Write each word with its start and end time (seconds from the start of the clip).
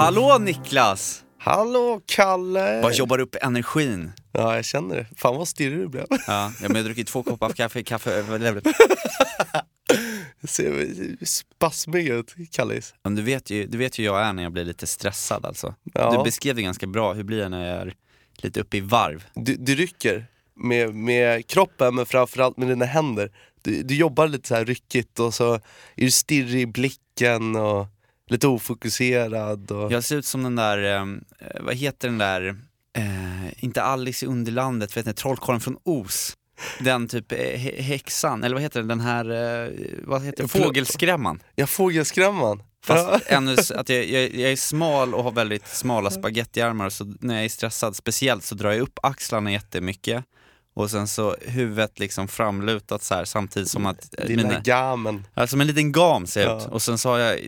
Hallå 0.00 0.38
Niklas! 0.38 1.24
Hallå 1.38 2.00
Kalle! 2.06 2.82
Vad 2.82 2.94
jobbar 2.94 3.18
upp 3.18 3.36
energin? 3.42 4.12
Ja, 4.32 4.56
jag 4.56 4.64
känner 4.64 4.96
det. 4.96 5.06
Fan 5.16 5.36
vad 5.36 5.48
stirrig 5.48 5.78
du 5.78 5.88
blev. 5.88 6.06
Ja, 6.26 6.52
men 6.60 6.70
jag 6.70 6.76
har 6.76 6.84
druckit 6.84 7.06
två 7.06 7.22
koppar 7.22 7.50
kaffe, 7.50 7.82
kaffe 7.82 8.24
ser 10.44 11.24
spasmig 11.24 12.08
ut, 12.08 12.34
Kallis. 12.50 12.94
Men 13.02 13.14
du 13.14 13.22
vet, 13.22 13.50
ju, 13.50 13.66
du 13.66 13.78
vet 13.78 13.98
ju 13.98 14.02
hur 14.02 14.10
jag 14.10 14.22
är 14.22 14.32
när 14.32 14.42
jag 14.42 14.52
blir 14.52 14.64
lite 14.64 14.86
stressad 14.86 15.46
alltså. 15.46 15.74
Ja. 15.94 16.16
Du 16.16 16.24
beskrev 16.24 16.56
det 16.56 16.62
ganska 16.62 16.86
bra, 16.86 17.12
hur 17.12 17.24
blir 17.24 17.38
jag 17.38 17.50
när 17.50 17.68
jag 17.68 17.76
är 17.76 17.94
lite 18.36 18.60
uppe 18.60 18.76
i 18.76 18.80
varv? 18.80 19.24
Du, 19.34 19.56
du 19.56 19.74
rycker 19.74 20.26
med, 20.54 20.94
med 20.94 21.46
kroppen 21.46 21.94
men 21.94 22.06
framförallt 22.06 22.56
med 22.56 22.68
dina 22.68 22.84
händer. 22.84 23.30
Du, 23.62 23.82
du 23.82 23.94
jobbar 23.94 24.28
lite 24.28 24.48
så 24.48 24.54
här 24.54 24.64
ryckigt 24.64 25.18
och 25.18 25.34
så 25.34 25.54
är 25.54 25.60
du 25.94 26.10
stirrig 26.10 26.60
i 26.60 26.66
blicken 26.66 27.56
och 27.56 27.86
lite 28.30 28.46
ofokuserad. 28.48 29.70
Och... 29.70 29.92
Jag 29.92 30.04
ser 30.04 30.16
ut 30.16 30.26
som 30.26 30.42
den 30.42 30.56
där, 30.56 30.96
eh, 30.96 31.06
vad 31.60 31.74
heter 31.74 32.08
den 32.08 32.18
där, 32.18 32.56
eh, 32.96 33.64
inte 33.64 33.82
Alice 33.82 34.26
i 34.26 34.28
Underlandet, 34.28 34.96
vet 34.96 35.06
ni, 35.06 35.12
Trollkarlen 35.12 35.60
från 35.60 35.76
Os. 35.84 36.36
Den 36.80 37.08
typ 37.08 37.32
eh, 37.32 37.38
hä- 37.38 37.82
häxan, 37.82 38.44
eller 38.44 38.54
vad 38.54 38.62
heter 38.62 38.80
den, 38.80 38.88
den 38.88 39.00
här, 39.00 39.30
eh, 39.64 39.70
vad 40.04 40.22
heter 40.22 40.46
fågelskrämman. 40.46 41.42
Ja, 41.54 41.66
fågelskrämman. 41.66 42.62
Fast 42.84 43.26
ännu, 43.26 43.56
att 43.74 43.88
jag, 43.88 44.08
jag, 44.08 44.34
jag 44.34 44.52
är 44.52 44.56
smal 44.56 45.14
och 45.14 45.24
har 45.24 45.32
väldigt 45.32 45.68
smala 45.68 46.10
spagettiarmar 46.10 46.90
så 46.90 47.14
när 47.20 47.34
jag 47.34 47.44
är 47.44 47.48
stressad 47.48 47.96
speciellt 47.96 48.44
så 48.44 48.54
drar 48.54 48.70
jag 48.70 48.80
upp 48.80 48.98
axlarna 49.02 49.52
jättemycket 49.52 50.24
och 50.74 50.90
sen 50.90 51.08
så 51.08 51.36
huvudet 51.40 51.98
liksom 51.98 52.28
framlutat 52.28 53.02
så 53.02 53.14
här 53.14 53.24
samtidigt 53.24 53.68
som 53.68 53.86
att 53.86 54.14
eh, 54.18 54.26
Lilla 54.26 54.60
gamen. 54.60 55.26
Ja, 55.34 55.46
som 55.46 55.60
en 55.60 55.66
liten 55.66 55.92
gam 55.92 56.26
ser 56.26 56.42
jag 56.42 56.62
ut. 56.62 56.68
Och 56.68 56.82
sen 56.82 56.98
så 56.98 57.08
har 57.08 57.18
jag 57.18 57.38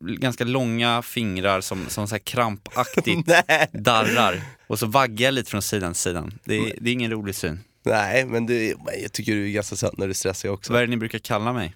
ganska 0.00 0.44
långa 0.44 1.02
fingrar 1.02 1.60
som, 1.60 1.88
som 1.88 2.08
så 2.08 2.14
här 2.14 2.20
krampaktigt 2.20 3.28
darrar. 3.72 4.42
Och 4.66 4.78
så 4.78 4.86
vaggar 4.86 5.24
jag 5.24 5.34
lite 5.34 5.50
från 5.50 5.62
sidan 5.62 5.92
till 5.92 6.02
sidan. 6.02 6.38
Det 6.44 6.58
är, 6.58 6.74
det 6.80 6.90
är 6.90 6.92
ingen 6.92 7.10
rolig 7.10 7.34
syn. 7.34 7.60
Nej, 7.82 8.24
men 8.24 8.46
du, 8.46 8.74
jag 9.02 9.12
tycker 9.12 9.32
du 9.32 9.46
är 9.46 9.50
ganska 9.50 9.76
söt 9.76 9.98
när 9.98 10.08
du 10.08 10.14
stressar 10.14 10.48
också. 10.48 10.72
Vad 10.72 10.82
är 10.82 10.86
det 10.86 10.90
ni 10.90 10.96
brukar 10.96 11.18
kalla 11.18 11.52
mig? 11.52 11.74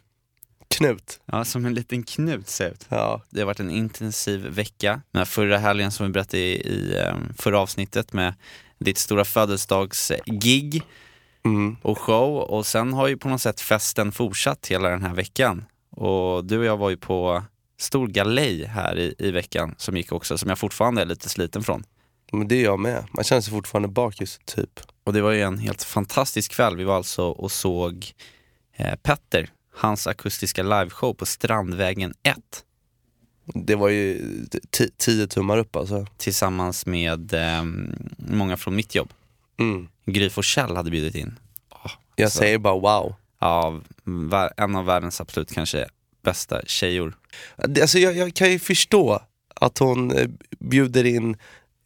Knut. 0.69 1.21
Ja, 1.27 1.45
som 1.45 1.67
en 1.67 1.75
liten 1.75 2.03
knut 2.03 2.49
ser 2.49 2.71
ut. 2.71 2.87
Ja. 2.89 3.23
Det 3.31 3.41
har 3.41 3.47
varit 3.47 3.61
en 3.61 3.71
intensiv 3.71 4.41
vecka. 4.41 5.03
Den 5.13 5.19
här 5.19 5.25
förra 5.25 5.59
helgen 5.59 5.93
som 5.93 6.07
vi 6.07 6.13
berättade 6.13 6.43
i, 6.43 6.55
i 6.55 6.97
eh, 6.99 7.15
förra 7.39 7.59
avsnittet 7.59 8.13
med 8.13 8.35
ditt 8.79 8.99
stora 8.99 9.25
födelsedagsgig 9.25 10.83
Mm. 11.47 11.77
och 11.83 11.99
show. 11.99 12.37
Och 12.37 12.67
sen 12.67 12.93
har 12.93 13.09
ju 13.09 13.17
på 13.17 13.29
något 13.29 13.41
sätt 13.41 13.61
festen 13.61 14.13
fortsatt 14.13 14.67
hela 14.67 14.89
den 14.89 15.03
här 15.03 15.15
veckan. 15.15 15.65
Och 15.91 16.45
du 16.45 16.59
och 16.59 16.65
jag 16.65 16.77
var 16.77 16.91
ju 16.91 16.97
på 16.97 17.43
stor 17.79 18.07
galej 18.09 18.65
här 18.65 18.99
i, 18.99 19.15
i 19.19 19.31
veckan 19.31 19.75
som 19.79 19.97
gick 19.97 20.13
också, 20.13 20.39
som 20.39 20.49
jag 20.49 20.59
fortfarande 20.59 21.03
är 21.03 21.07
lite 21.07 21.29
sliten 21.29 21.63
från. 21.63 21.85
Men 22.33 22.49
det 22.49 22.55
är 22.55 22.65
jag 22.65 22.79
med. 22.81 23.07
Man 23.13 23.25
känner 23.25 23.43
sig 23.43 23.53
fortfarande 23.53 23.89
bakis, 23.89 24.41
typ. 24.45 24.81
Och 25.05 25.13
det 25.13 25.21
var 25.21 25.31
ju 25.31 25.43
en 25.43 25.59
helt 25.59 25.83
fantastisk 25.83 26.53
kväll. 26.53 26.77
Vi 26.77 26.85
var 26.85 26.97
alltså 26.97 27.25
och 27.25 27.53
såg 27.53 28.07
eh, 28.77 28.95
Petter, 28.95 29.49
hans 29.75 30.07
akustiska 30.07 30.63
liveshow 30.63 31.15
på 31.15 31.27
Strandvägen 31.27 32.15
1 32.23 32.37
Det 33.45 33.75
var 33.75 33.89
ju 33.89 34.19
ti- 34.71 34.91
tio 34.97 35.27
tummar 35.27 35.59
upp 35.59 35.77
alltså. 35.77 36.07
tillsammans 36.17 36.87
med 36.87 37.35
eh, 37.35 37.65
många 38.17 38.57
från 38.57 38.77
mitt 38.77 38.95
jobb. 38.95 39.13
Mm. 39.59 39.89
Gry 40.07 40.31
Forssell 40.31 40.77
hade 40.77 40.91
bjudit 40.91 41.15
in. 41.15 41.39
Jag 42.17 42.33
Så. 42.33 42.39
säger 42.39 42.59
bara 42.59 42.75
wow. 42.79 43.15
Ja, 43.41 43.81
vär- 44.05 44.53
en 44.57 44.77
av 44.77 44.85
världens 44.85 45.21
absolut 45.21 45.53
kanske 45.53 45.87
bästa 46.25 46.63
tjejor. 46.67 47.17
Alltså 47.81 47.99
jag, 47.99 48.17
jag 48.17 48.35
kan 48.35 48.51
ju 48.51 48.59
förstå 48.59 49.21
att 49.57 49.79
hon 49.79 50.13
eh, 50.13 50.29
bjuder 50.59 51.05
in 51.05 51.37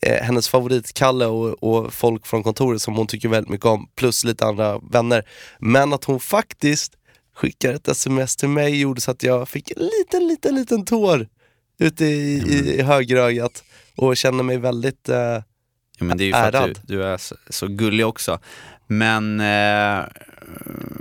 eh, 0.03 0.23
hennes 0.25 0.49
favoritkalle 0.49 1.27
och, 1.27 1.63
och 1.63 1.93
folk 1.95 2.27
från 2.27 2.43
kontoret 2.43 2.83
som 2.83 2.95
hon 2.97 3.07
tycker 3.07 3.29
väldigt 3.29 3.51
mycket 3.51 3.67
om, 3.67 3.89
plus 3.95 4.25
lite 4.25 4.47
andra 4.47 4.79
vänner. 4.79 5.29
Men 5.59 5.93
att 5.93 6.05
hon 6.05 6.21
faktiskt 6.21 6.93
skickar 7.35 7.73
ett 7.75 7.89
sms 7.89 8.37
till 8.37 8.49
mig 8.49 8.81
gjorde 8.81 9.01
så 9.01 9.11
att 9.11 9.23
jag 9.23 9.49
fick 9.49 9.71
en 9.71 9.83
liten, 9.99 10.29
liten, 10.29 10.55
liten 10.55 10.85
tår 10.85 11.29
ute 11.79 12.05
i, 12.05 12.39
i, 12.39 12.79
i 12.79 12.83
högerögat 12.83 13.65
och 13.97 14.17
känner 14.17 14.43
mig 14.43 14.59
väldigt... 14.59 15.09
Eh, 15.09 15.43
Ja, 16.01 16.05
men 16.05 16.19
det 16.19 16.25
är 16.25 16.27
ju 16.27 16.33
för 16.33 16.39
att 16.49 16.55
Ärad. 16.55 16.81
du, 16.87 16.97
du 16.97 17.05
är 17.05 17.17
så, 17.17 17.37
så 17.51 17.67
gullig 17.67 18.07
också. 18.07 18.39
Men 18.87 19.41
eh, 19.41 20.05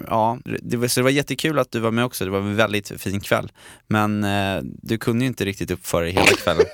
ja, 0.08 0.38
det 0.44 0.78
var, 0.78 0.88
så 0.88 1.00
det 1.00 1.04
var 1.04 1.10
jättekul 1.10 1.60
att 1.60 1.72
du 1.72 1.80
var 1.80 1.92
med 1.92 2.06
också, 2.06 2.26
det 2.26 2.32
var 2.32 2.40
en 2.40 2.56
väldigt 2.56 3.02
fin 3.02 3.20
kväll. 3.20 3.52
Men 3.88 4.24
eh, 4.24 4.60
du 4.64 4.98
kunde 4.98 5.24
ju 5.26 5.28
inte 5.28 5.46
riktigt 5.46 5.72
uppföra 5.72 6.02
dig 6.02 6.12
hela 6.12 6.26
kvällen. 6.26 6.66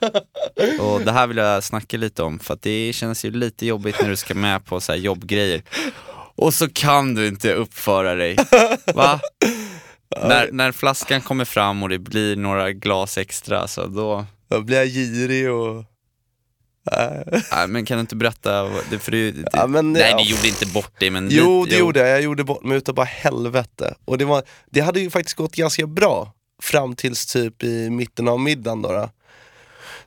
Och 0.80 1.00
det 1.00 1.12
här 1.12 1.26
vill 1.26 1.36
jag 1.36 1.64
snacka 1.64 1.96
lite 1.96 2.22
om, 2.22 2.38
för 2.38 2.54
att 2.54 2.62
det 2.62 2.92
känns 2.92 3.24
ju 3.24 3.30
lite 3.30 3.66
jobbigt 3.66 3.96
när 4.02 4.08
du 4.08 4.16
ska 4.16 4.34
med 4.34 4.64
på 4.64 4.80
så 4.80 4.92
här 4.92 4.98
jobbgrejer. 4.98 5.62
Och 6.36 6.54
så 6.54 6.68
kan 6.68 7.14
du 7.14 7.26
inte 7.26 7.52
uppföra 7.54 8.14
dig. 8.14 8.36
Va? 8.94 9.20
När, 10.10 10.52
när 10.52 10.72
flaskan 10.72 11.20
kommer 11.20 11.44
fram 11.44 11.82
och 11.82 11.88
det 11.88 11.98
blir 11.98 12.36
några 12.36 12.72
glas 12.72 13.18
extra, 13.18 13.68
så 13.68 13.86
då... 13.86 14.26
då 14.48 14.60
blir 14.60 14.76
jag 14.76 14.86
girig 14.86 15.50
och... 15.50 15.84
Nej, 17.52 17.68
men 17.68 17.84
kan 17.84 17.96
du 17.96 18.00
inte 18.00 18.16
berätta? 18.16 18.68
Det, 18.90 18.98
för 18.98 19.10
det, 19.10 19.30
det, 19.32 19.48
Ja, 19.52 19.66
men, 19.66 19.92
nej, 19.92 20.10
ja. 20.10 20.16
ni 20.16 20.22
gjorde 20.22 20.48
inte 20.48 20.66
bort 20.66 21.00
dig 21.00 21.10
men 21.10 21.28
Jo, 21.30 21.64
det 21.64 21.76
gjorde 21.76 22.00
jag. 22.00 22.08
Jag 22.08 22.22
gjorde 22.22 22.44
bort 22.44 22.64
mig 22.64 22.76
utav 22.76 22.94
bara 22.94 23.06
helvete. 23.06 23.94
Och 24.04 24.18
det, 24.18 24.24
var, 24.24 24.42
det 24.70 24.80
hade 24.80 25.00
ju 25.00 25.10
faktiskt 25.10 25.36
gått 25.36 25.54
ganska 25.54 25.86
bra 25.86 26.32
fram 26.62 26.96
tills 26.96 27.26
typ 27.26 27.62
i 27.62 27.90
mitten 27.90 28.28
av 28.28 28.40
middagen 28.40 28.82
då. 28.82 28.92
då. 28.92 29.10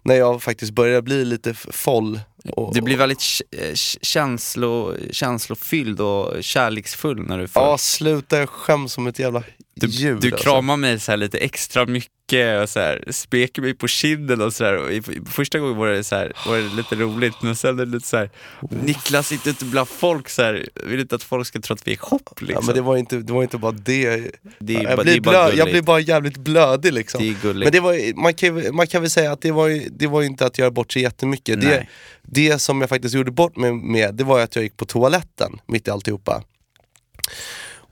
När 0.02 0.16
jag 0.16 0.44
faktiskt 0.44 0.72
började 0.72 1.02
bli 1.02 1.26
lite 1.26 1.54
foll. 1.54 2.20
Och, 2.54 2.74
Du 2.74 2.82
blir 2.82 2.98
väldigt 2.98 3.42
eh, 3.52 3.74
känslo, 4.02 4.96
känslofylld 5.12 6.02
och 6.02 6.44
kärleksfull 6.44 7.22
när 7.28 7.38
du 7.38 7.48
får... 7.48 7.64
Ja, 7.64 7.78
sluta. 7.78 8.40
Jag 8.40 8.50
skäms 8.50 8.94
som 8.94 9.08
ett 9.08 9.20
jävla 9.20 9.44
du, 9.80 9.88
djur. 9.88 10.18
du 10.22 10.32
alltså. 10.32 10.44
kramar 10.44 10.78
mig 10.78 11.00
så 11.00 11.16
lite 11.16 11.38
extra 11.38 11.86
mycket 11.86 12.64
och 12.64 12.70
så 12.70 12.80
här, 12.80 13.04
speker 13.12 13.62
mig 13.62 13.74
på 13.74 13.88
kinden 13.88 14.42
och 14.42 14.54
sådär. 14.54 15.02
Första 15.30 15.60
gången 15.60 15.78
var 15.78 15.88
det, 15.88 16.04
så 16.04 16.16
här, 16.16 16.34
var 16.48 16.58
det 16.58 16.76
lite 16.76 16.96
roligt, 16.96 17.34
men 17.42 17.56
sen 17.56 17.80
är 17.80 17.86
det 17.86 17.92
lite 17.92 18.08
så 18.08 18.18
här. 18.18 18.30
Niklas 18.70 19.28
sitter 19.28 19.50
ute 19.50 19.66
bland 19.66 19.88
folk 19.88 20.30
så 20.30 20.42
här, 20.42 20.70
vill 20.84 21.00
inte 21.00 21.16
att 21.16 21.24
folk 21.24 21.48
ska 21.48 21.60
tro 21.60 21.74
att 21.74 21.88
vi 21.88 21.94
är 21.94 21.98
shop 21.98 22.20
liksom. 22.40 22.54
Ja, 22.54 22.62
men 22.66 22.76
det 22.76 22.82
var 22.82 22.98
inte, 22.98 23.18
det 23.18 23.34
var 23.34 23.44
inte 23.44 23.58
bara 23.58 23.72
det. 23.72 24.32
det 24.60 24.76
är, 24.76 24.84
jag, 24.84 24.98
det 24.98 25.04
blir 25.04 25.18
är 25.18 25.22
bara 25.22 25.54
jag 25.54 25.70
blir 25.70 25.82
bara 25.82 26.00
jävligt 26.00 26.38
blödig 26.38 26.94
liksom. 26.94 27.22
Det 27.22 27.30
är 27.30 27.36
gulligt. 27.42 27.66
Men 27.66 27.72
det 27.72 27.80
var, 27.80 28.22
man, 28.22 28.34
kan, 28.34 28.76
man 28.76 28.88
kan 28.88 29.02
väl 29.02 29.12
säga 29.12 29.32
att 29.32 29.42
det 29.42 29.52
var, 29.52 29.82
det 30.00 30.08
var 30.08 30.24
inte 30.24 30.46
att 30.46 30.58
göra 30.58 30.72
bort 30.72 30.94
sig 30.94 31.02
jättemycket. 31.02 31.62
Det, 31.62 31.68
Nej. 31.68 31.90
det 32.22 32.60
som 32.60 32.82
jag 32.82 32.90
faktiskt 32.90 33.16
gjorde 33.16 33.32
bort 33.32 33.56
mig 33.56 33.74
med, 33.74 34.16
det 34.16 34.24
var 34.24 34.40
att 34.40 34.56
jag 34.56 34.64
gick 34.64 34.78
på 34.78 34.86
toaletten 34.86 35.60
mitt 35.68 35.88
i 35.88 35.92
alltihopa. 35.92 36.44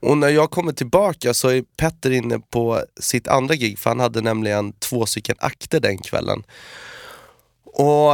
Och 0.06 0.18
när 0.18 0.30
jag 0.30 0.52
kommer 0.52 0.72
tillbaka 0.72 1.34
så 1.34 1.48
är 1.50 1.64
Petter 1.78 2.12
inne 2.12 2.40
på 2.40 2.84
sitt 3.00 3.28
andra 3.28 3.56
gig, 3.56 3.80
för 3.80 3.90
han 3.90 4.00
hade 4.00 4.22
nämligen 4.22 4.74
två 4.74 5.06
stycken 5.06 5.36
akter 5.40 5.80
den 5.80 5.98
kvällen. 5.98 6.44
Och 7.66 8.14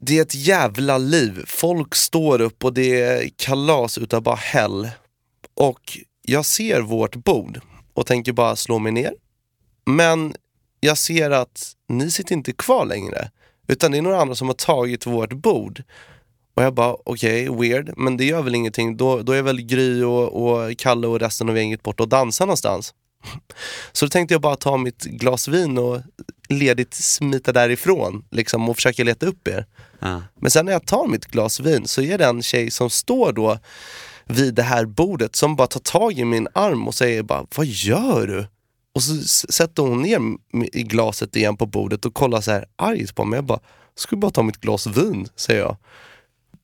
det 0.00 0.18
är 0.18 0.22
ett 0.22 0.34
jävla 0.34 0.98
liv. 0.98 1.44
Folk 1.46 1.94
står 1.94 2.40
upp 2.40 2.64
och 2.64 2.74
det 2.74 3.00
är 3.00 3.30
kalas 3.36 3.98
utav 3.98 4.22
bara 4.22 4.34
hell. 4.34 4.90
Och 5.54 5.98
jag 6.22 6.44
ser 6.44 6.80
vårt 6.80 7.16
bord 7.16 7.60
och 7.94 8.06
tänker 8.06 8.32
bara 8.32 8.56
slå 8.56 8.78
mig 8.78 8.92
ner. 8.92 9.14
Men 9.86 10.34
jag 10.80 10.98
ser 10.98 11.30
att 11.30 11.72
ni 11.88 12.10
sitter 12.10 12.34
inte 12.34 12.52
kvar 12.52 12.86
längre. 12.86 13.30
Utan 13.68 13.92
det 13.92 13.98
är 13.98 14.02
några 14.02 14.20
andra 14.20 14.34
som 14.34 14.46
har 14.46 14.54
tagit 14.54 15.06
vårt 15.06 15.32
bord. 15.32 15.82
Och 16.60 16.66
jag 16.66 16.74
bara, 16.74 16.96
okej, 17.04 17.48
weird, 17.48 17.92
men 17.96 18.16
det 18.16 18.24
gör 18.24 18.42
väl 18.42 18.54
ingenting. 18.54 18.96
Då, 18.96 19.22
då 19.22 19.32
är 19.32 19.42
väl 19.42 19.62
Gry 19.62 20.02
och, 20.02 20.46
och 20.46 20.78
Kalle 20.78 21.06
och 21.06 21.20
resten 21.20 21.48
av 21.48 21.56
gänget 21.56 21.82
bort 21.82 22.00
och 22.00 22.08
dansar 22.08 22.46
någonstans. 22.46 22.94
Så 23.92 24.04
då 24.04 24.10
tänkte 24.10 24.34
jag 24.34 24.40
bara 24.40 24.56
ta 24.56 24.76
mitt 24.76 25.04
glas 25.04 25.48
vin 25.48 25.78
och 25.78 26.00
ledigt 26.48 26.94
smita 26.94 27.52
därifrån 27.52 28.24
liksom, 28.30 28.68
och 28.68 28.76
försöka 28.76 29.04
leta 29.04 29.26
upp 29.26 29.48
er. 29.48 29.66
Ja. 29.98 30.22
Men 30.40 30.50
sen 30.50 30.66
när 30.66 30.72
jag 30.72 30.86
tar 30.86 31.06
mitt 31.06 31.26
glas 31.26 31.60
vin 31.60 31.86
så 31.86 32.02
är 32.02 32.18
det 32.18 32.26
en 32.26 32.42
tjej 32.42 32.70
som 32.70 32.90
står 32.90 33.32
då 33.32 33.58
vid 34.24 34.54
det 34.54 34.62
här 34.62 34.84
bordet 34.84 35.36
som 35.36 35.56
bara 35.56 35.66
tar 35.66 35.80
tag 35.80 36.12
i 36.12 36.24
min 36.24 36.48
arm 36.54 36.88
och 36.88 36.94
säger 36.94 37.22
bara, 37.22 37.46
vad 37.56 37.66
gör 37.66 38.26
du? 38.26 38.46
Och 38.94 39.02
så 39.02 39.22
sätter 39.52 39.82
hon 39.82 40.02
ner 40.02 40.20
i 40.72 40.82
glaset 40.82 41.36
igen 41.36 41.56
på 41.56 41.66
bordet 41.66 42.04
och 42.04 42.14
kollar 42.14 42.40
så 42.40 42.50
här 42.50 42.64
argt 42.76 43.14
på 43.14 43.24
mig. 43.24 43.36
Jag 43.36 43.44
bara, 43.44 43.60
ska 43.94 44.16
bara 44.16 44.30
ta 44.30 44.42
mitt 44.42 44.60
glas 44.60 44.86
vin, 44.86 45.28
säger 45.36 45.60
jag. 45.60 45.76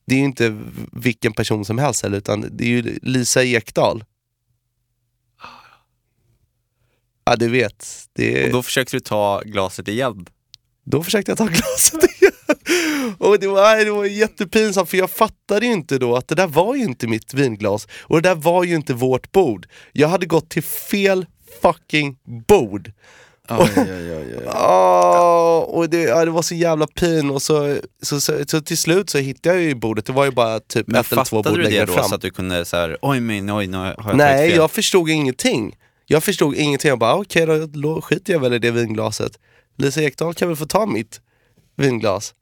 Det 0.07 0.15
är 0.15 0.19
ju 0.19 0.25
inte 0.25 0.57
vilken 0.91 1.33
person 1.33 1.65
som 1.65 1.77
helst 1.77 2.03
heller, 2.03 2.17
utan 2.17 2.45
det 2.51 2.63
är 2.63 2.67
ju 2.67 2.99
Lisa 3.01 3.43
Ekdahl. 3.43 4.03
Ja, 7.25 7.35
du 7.35 7.49
vet. 7.49 8.07
Det 8.13 8.45
Och 8.45 8.51
då 8.51 8.63
försökte 8.63 8.95
du 8.95 8.99
ta 8.99 9.41
glaset 9.45 9.87
igen. 9.87 10.25
då 10.83 11.03
försökte 11.03 11.31
jag 11.31 11.37
ta 11.37 11.45
glaset 11.45 12.03
igen. 12.03 12.31
Och 13.17 13.39
det 13.39 13.47
var, 13.47 13.85
det 13.85 13.91
var 13.91 14.05
jättepinsamt 14.05 14.89
för 14.89 14.97
jag 14.97 15.11
fattade 15.11 15.65
ju 15.65 15.71
inte 15.71 15.97
då 15.97 16.15
att 16.15 16.27
det 16.27 16.35
där 16.35 16.47
var 16.47 16.75
ju 16.75 16.83
inte 16.83 17.07
mitt 17.07 17.33
vinglas. 17.33 17.87
Och 18.01 18.21
det 18.21 18.29
där 18.29 18.35
var 18.35 18.63
ju 18.63 18.75
inte 18.75 18.93
vårt 18.93 19.31
bord. 19.31 19.67
Jag 19.91 20.07
hade 20.07 20.25
gått 20.25 20.49
till 20.49 20.63
fel 20.63 21.25
fucking 21.61 22.17
bord. 22.47 22.91
Oj, 23.59 23.69
oj, 23.77 24.35
oj. 24.37 24.45
Åh, 24.47 25.57
och 25.59 25.89
det, 25.89 26.01
ja, 26.01 26.25
det 26.25 26.31
var 26.31 26.41
så 26.41 26.55
jävla 26.55 26.87
pin 26.87 27.29
och 27.29 27.41
så, 27.41 27.77
så, 28.01 28.21
så, 28.21 28.33
så 28.47 28.61
till 28.61 28.77
slut 28.77 29.09
så 29.09 29.17
hittade 29.17 29.55
jag 29.55 29.63
ju 29.63 29.75
bordet, 29.75 30.05
det 30.05 30.13
var 30.13 30.25
ju 30.25 30.31
bara 30.31 30.59
typ 30.59 30.87
Men 30.87 31.01
ett 31.01 31.11
eller 31.11 31.23
två 31.23 31.37
fattade 31.37 31.49
bord 31.53 31.59
du 31.59 31.63
det 31.63 31.69
längre 31.69 31.85
då 31.85 31.93
fram. 31.93 32.09
så 32.09 32.15
att 32.15 32.21
du 32.21 32.29
kunde 32.31 32.65
så 32.65 32.77
här, 32.77 32.97
oj 33.01 33.19
men 33.19 33.49
oj 33.51 33.67
nu 33.67 33.77
har 33.77 33.85
jag 34.07 34.17
Nej, 34.17 34.49
fel? 34.49 34.57
jag 34.57 34.71
förstod 34.71 35.09
ingenting. 35.09 35.75
Jag 36.05 36.23
förstod 36.23 36.55
ingenting, 36.55 36.89
jag 36.89 36.99
bara 36.99 37.15
okej 37.15 37.45
då, 37.45 37.65
då 37.65 38.01
skiter 38.01 38.33
jag 38.33 38.39
väl 38.39 38.53
i 38.53 38.59
det 38.59 38.71
vinglaset. 38.71 39.31
Lisa 39.77 40.01
Ekdahl 40.01 40.33
kan 40.33 40.47
väl 40.47 40.57
få 40.57 40.65
ta 40.65 40.85
mitt 40.85 41.21
vinglas. 41.75 42.33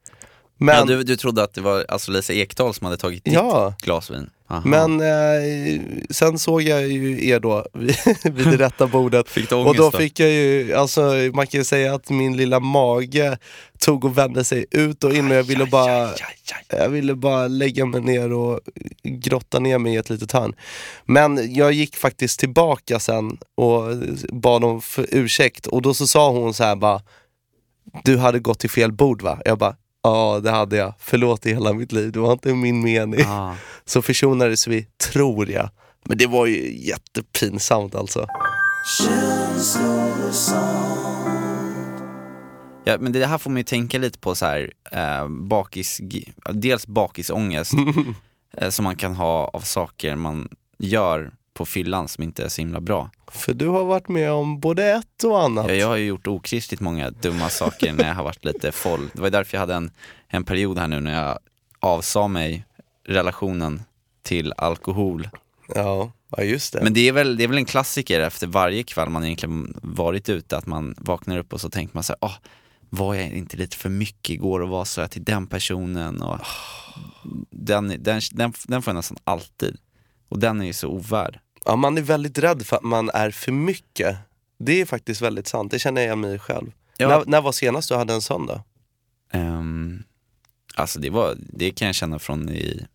Men, 0.57 0.75
ja, 0.75 0.83
du, 0.85 1.03
du 1.03 1.15
trodde 1.15 1.43
att 1.43 1.53
det 1.53 1.61
var 1.61 1.85
alltså 1.87 2.11
Lisa 2.11 2.33
Ekdahl 2.33 2.73
som 2.73 2.85
hade 2.85 2.97
tagit 2.97 3.23
ditt 3.23 3.33
Ja. 3.33 3.73
glas 3.83 4.11
vin? 4.11 4.29
Aha. 4.47 4.61
men 4.65 5.01
eh, 5.01 5.81
sen 6.09 6.39
såg 6.39 6.61
jag 6.61 6.87
ju 6.87 7.27
er 7.27 7.39
då 7.39 7.65
vid 8.23 8.47
det 8.47 8.57
rätta 8.57 8.87
bordet. 8.87 9.29
Fick 9.29 9.49
du 9.49 9.55
Och 9.55 9.61
ångest 9.61 9.77
då 9.77 9.89
då? 9.89 9.97
fick 9.97 10.19
jag 10.19 10.29
ju, 10.29 10.73
alltså 10.73 11.01
man 11.33 11.47
kan 11.47 11.59
ju 11.59 11.63
säga 11.63 11.95
att 11.95 12.09
min 12.09 12.37
lilla 12.37 12.59
mage 12.59 13.37
tog 13.79 14.05
och 14.05 14.17
vände 14.17 14.43
sig 14.43 14.65
ut 14.71 15.03
och 15.03 15.13
in 15.13 15.31
och 15.31 15.35
jag 15.35 15.43
ville 15.43 15.65
bara 15.65 16.09
jag 16.67 16.89
ville 16.89 17.15
bara 17.15 17.47
lägga 17.47 17.85
mig 17.85 18.01
ner 18.01 18.33
och 18.33 18.59
grotta 19.03 19.59
ner 19.59 19.77
mig 19.77 19.93
i 19.93 19.97
ett 19.97 20.09
litet 20.09 20.31
hörn. 20.31 20.55
Men 21.05 21.53
jag 21.55 21.71
gick 21.71 21.95
faktiskt 21.95 22.39
tillbaka 22.39 22.99
sen 22.99 23.37
och 23.55 23.83
bad 24.33 24.63
om 24.63 24.81
ursäkt 25.11 25.67
och 25.67 25.81
då 25.81 25.93
så 25.93 26.07
sa 26.07 26.31
hon 26.31 26.53
så 26.53 26.63
här 26.63 26.75
bara 26.75 27.01
Du 28.03 28.17
hade 28.17 28.39
gått 28.39 28.59
till 28.59 28.69
fel 28.69 28.91
bord 28.91 29.21
va? 29.21 29.41
Jag 29.45 29.57
bara 29.57 29.75
Ja 30.05 30.39
det 30.43 30.51
hade 30.51 30.77
jag, 30.77 30.93
förlåt 30.99 31.45
i 31.45 31.53
hela 31.53 31.73
mitt 31.73 31.91
liv, 31.91 32.11
det 32.11 32.19
var 32.19 32.31
inte 32.31 32.53
min 32.53 32.81
mening. 32.83 33.25
Ah. 33.25 33.53
Så 33.85 34.01
försonades 34.01 34.67
vi, 34.67 34.87
tror 35.13 35.49
jag. 35.49 35.69
Men 36.05 36.17
det 36.17 36.27
var 36.27 36.45
ju 36.45 36.85
jättepinsamt 36.85 37.95
alltså. 37.95 38.27
Ja, 42.83 42.97
men 42.99 43.11
det 43.11 43.25
här 43.25 43.37
får 43.37 43.49
man 43.49 43.57
ju 43.57 43.63
tänka 43.63 43.97
lite 43.97 44.19
på 44.19 44.35
så 44.35 44.45
här, 44.45 44.73
eh, 44.91 45.27
bakis, 45.27 46.01
dels 46.51 46.87
bakisångest 46.87 47.73
eh, 48.57 48.69
som 48.69 48.83
man 48.83 48.95
kan 48.95 49.15
ha 49.15 49.47
av 49.47 49.59
saker 49.59 50.15
man 50.15 50.49
gör 50.77 51.31
på 51.55 51.65
fyllan 51.65 52.07
som 52.07 52.23
inte 52.23 52.43
är 52.43 52.49
så 52.49 52.61
himla 52.61 52.81
bra. 52.81 53.09
För 53.27 53.53
du 53.53 53.67
har 53.67 53.85
varit 53.85 54.07
med 54.07 54.31
om 54.31 54.59
både 54.59 54.85
ett 54.85 55.23
och 55.23 55.43
annat. 55.43 55.65
Ja, 55.67 55.73
jag 55.73 55.87
har 55.87 55.95
ju 55.95 56.05
gjort 56.05 56.27
okristligt 56.27 56.81
många 56.81 57.09
dumma 57.09 57.49
saker 57.49 57.93
när 57.93 58.07
jag 58.07 58.15
har 58.15 58.23
varit 58.23 58.45
lite 58.45 58.71
foll. 58.71 59.09
Det 59.13 59.21
var 59.21 59.29
därför 59.29 59.57
jag 59.57 59.59
hade 59.59 59.73
en, 59.73 59.91
en 60.27 60.43
period 60.43 60.77
här 60.77 60.87
nu 60.87 60.99
när 60.99 61.23
jag 61.23 61.39
avsa 61.79 62.27
mig 62.27 62.65
relationen 63.07 63.83
till 64.23 64.53
alkohol. 64.57 65.29
Ja, 65.75 66.11
ja 66.29 66.43
just 66.43 66.73
det. 66.73 66.83
Men 66.83 66.93
det 66.93 67.07
är, 67.07 67.11
väl, 67.11 67.37
det 67.37 67.43
är 67.43 67.47
väl 67.47 67.57
en 67.57 67.65
klassiker 67.65 68.19
efter 68.19 68.47
varje 68.47 68.83
kväll 68.83 69.09
man 69.09 69.23
egentligen 69.23 69.79
varit 69.81 70.29
ute, 70.29 70.57
att 70.57 70.65
man 70.65 70.95
vaknar 70.97 71.37
upp 71.37 71.53
och 71.53 71.61
så 71.61 71.69
tänker 71.69 71.95
man 71.95 72.03
så 72.03 72.13
här, 72.21 72.29
ah, 72.29 72.35
var 72.89 73.15
jag 73.15 73.31
inte 73.31 73.57
lite 73.57 73.77
för 73.77 73.89
mycket 73.89 74.29
igår 74.29 74.59
och 74.59 74.69
vad 74.69 74.87
sa 74.87 75.01
jag 75.01 75.11
till 75.11 75.23
den 75.23 75.47
personen? 75.47 76.21
Och 76.21 76.39
den, 77.49 77.87
den, 77.87 78.21
den, 78.31 78.53
den 78.67 78.81
får 78.81 78.91
jag 78.91 78.95
nästan 78.95 79.17
alltid. 79.23 79.77
Och 80.29 80.39
den 80.39 80.61
är 80.61 80.65
ju 80.65 80.73
så 80.73 80.87
ovärd. 80.87 81.39
Ja, 81.65 81.75
man 81.75 81.97
är 81.97 82.01
väldigt 82.01 82.37
rädd 82.37 82.65
för 82.65 82.75
att 82.75 82.83
man 82.83 83.09
är 83.13 83.31
för 83.31 83.51
mycket. 83.51 84.17
Det 84.57 84.81
är 84.81 84.85
faktiskt 84.85 85.21
väldigt 85.21 85.47
sant, 85.47 85.71
det 85.71 85.79
känner 85.79 86.01
jag 86.01 86.17
mig 86.17 86.39
själv. 86.39 86.71
Ja. 86.97 87.07
När, 87.07 87.23
när 87.25 87.41
var 87.41 87.51
senast 87.51 87.89
du 87.89 87.95
hade 87.95 88.13
en 88.13 88.21
sån 88.21 88.47
då? 88.47 88.63
Ehm, 89.31 90.03
alltså 90.75 90.99
det, 90.99 91.09
var, 91.09 91.35
det 91.37 91.71
kan 91.71 91.85
jag 91.85 91.95
känna 91.95 92.19
från 92.19 92.49
i, 92.49 92.85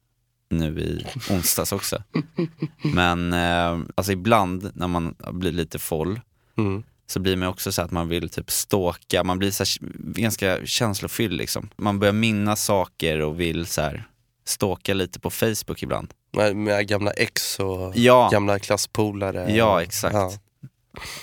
nu 0.50 0.80
i 0.80 1.06
onsdags 1.30 1.72
också. 1.72 2.02
Men 2.94 3.32
eh, 3.32 3.78
alltså 3.94 4.12
ibland 4.12 4.70
när 4.74 4.88
man 4.88 5.14
blir 5.32 5.52
lite 5.52 5.78
full 5.78 6.20
Mm. 6.58 6.82
så 7.06 7.20
blir 7.20 7.36
man 7.36 7.48
också 7.48 7.72
så 7.72 7.82
att 7.82 7.90
man 7.90 8.08
vill 8.08 8.28
typ 8.28 8.50
stalka, 8.50 9.24
man 9.24 9.38
blir 9.38 9.50
så 9.50 9.64
här, 9.64 9.88
ganska 10.20 10.66
känslofylld 10.66 11.32
liksom. 11.32 11.70
Man 11.76 11.98
börjar 11.98 12.12
minnas 12.12 12.64
saker 12.64 13.20
och 13.20 13.40
vill 13.40 13.66
så 13.66 13.80
här 13.80 14.04
stalka 14.50 14.94
lite 14.94 15.20
på 15.20 15.30
Facebook 15.30 15.82
ibland. 15.82 16.14
Med, 16.32 16.56
med 16.56 16.88
gamla 16.88 17.10
ex 17.10 17.60
och 17.60 17.92
Ja. 17.96 18.28
gamla 18.32 18.58
klasspolare. 18.58 19.56
Ja, 19.56 19.82
exakt. 19.82 20.14
Ja. 20.14 20.32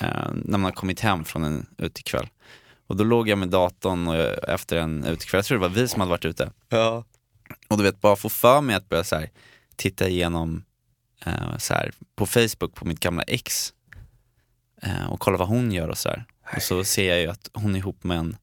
Eh, 0.02 0.30
när 0.34 0.58
man 0.58 0.64
har 0.64 0.72
kommit 0.72 1.00
hem 1.00 1.26
från 1.26 1.44
en 1.44 1.66
utekväll. 1.78 2.28
Och 2.88 2.96
då 2.96 3.04
låg 3.04 3.30
jag 3.30 3.38
med 3.38 3.50
datorn 3.50 4.08
och 4.08 4.16
jag, 4.16 4.50
efter 4.50 4.78
en 4.78 5.04
utekväll, 5.06 5.38
jag 5.38 5.46
tror 5.46 5.58
det 5.58 5.62
var 5.68 5.76
vi 5.76 5.88
som 5.88 6.00
hade 6.02 6.10
varit 6.10 6.26
ute. 6.26 6.52
Ja. 6.70 7.04
Och 7.68 7.78
du 7.78 7.84
vet, 7.84 8.02
bara 8.02 8.16
få 8.16 8.30
för 8.30 8.62
mig 8.62 8.76
att 8.76 8.90
börja 8.90 9.04
så 9.04 9.16
här, 9.16 9.30
titta 9.76 10.08
igenom 10.08 10.64
eh, 11.26 11.58
så 11.58 11.74
här, 11.74 11.92
på 12.16 12.26
Facebook 12.26 12.76
på 12.76 12.86
mitt 12.86 13.00
gamla 13.00 13.24
ex 13.24 13.74
eh, 14.82 15.12
och 15.12 15.20
kolla 15.20 15.38
vad 15.38 15.48
hon 15.48 15.72
gör 15.72 15.88
och 15.90 15.98
så 15.98 16.10
här. 16.10 16.26
Och 16.56 16.62
så 16.62 16.84
ser 16.84 17.10
jag 17.10 17.20
ju 17.22 17.28
att 17.28 17.50
hon 17.54 17.76
är 17.76 17.80
ihop 17.80 18.04
med 18.04 18.18
en, 18.18 18.38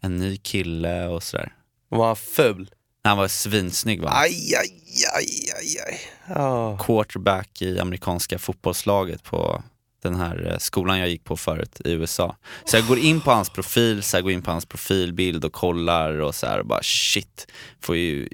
en 0.00 0.16
ny 0.16 0.36
kille 0.36 1.06
och 1.06 1.22
sådär. 1.22 1.52
Var 1.88 2.06
han 2.06 2.16
ful? 2.16 2.70
Han 3.04 3.18
var 3.18 3.28
svinsnygg 3.28 4.02
va? 4.02 4.10
Aj, 4.12 4.54
aj, 4.60 4.72
aj, 5.16 5.28
aj, 5.56 5.76
aj. 5.86 6.00
Ja. 6.28 6.76
Quarterback 6.80 7.62
i 7.62 7.78
amerikanska 7.80 8.38
fotbollslaget 8.38 9.22
på 9.22 9.62
den 10.02 10.14
här 10.14 10.52
eh, 10.52 10.58
skolan 10.58 10.98
jag 10.98 11.08
gick 11.08 11.24
på 11.24 11.36
förut 11.36 11.80
i 11.84 11.92
USA. 11.92 12.36
Så 12.64 12.76
jag 12.76 12.86
går 12.86 12.98
in 12.98 13.20
på 13.20 13.30
hans 13.30 13.50
profil, 13.50 14.02
så 14.02 14.16
jag 14.16 14.22
går 14.22 14.32
in 14.32 14.42
på 14.42 14.50
hans 14.50 14.66
profilbild 14.66 15.44
och 15.44 15.52
kollar 15.52 16.20
och 16.20 16.34
så 16.34 16.46
här 16.46 16.58
och 16.58 16.66
bara 16.66 16.82
shit, 16.82 17.46
får 17.80 17.96
ju, 17.96 18.28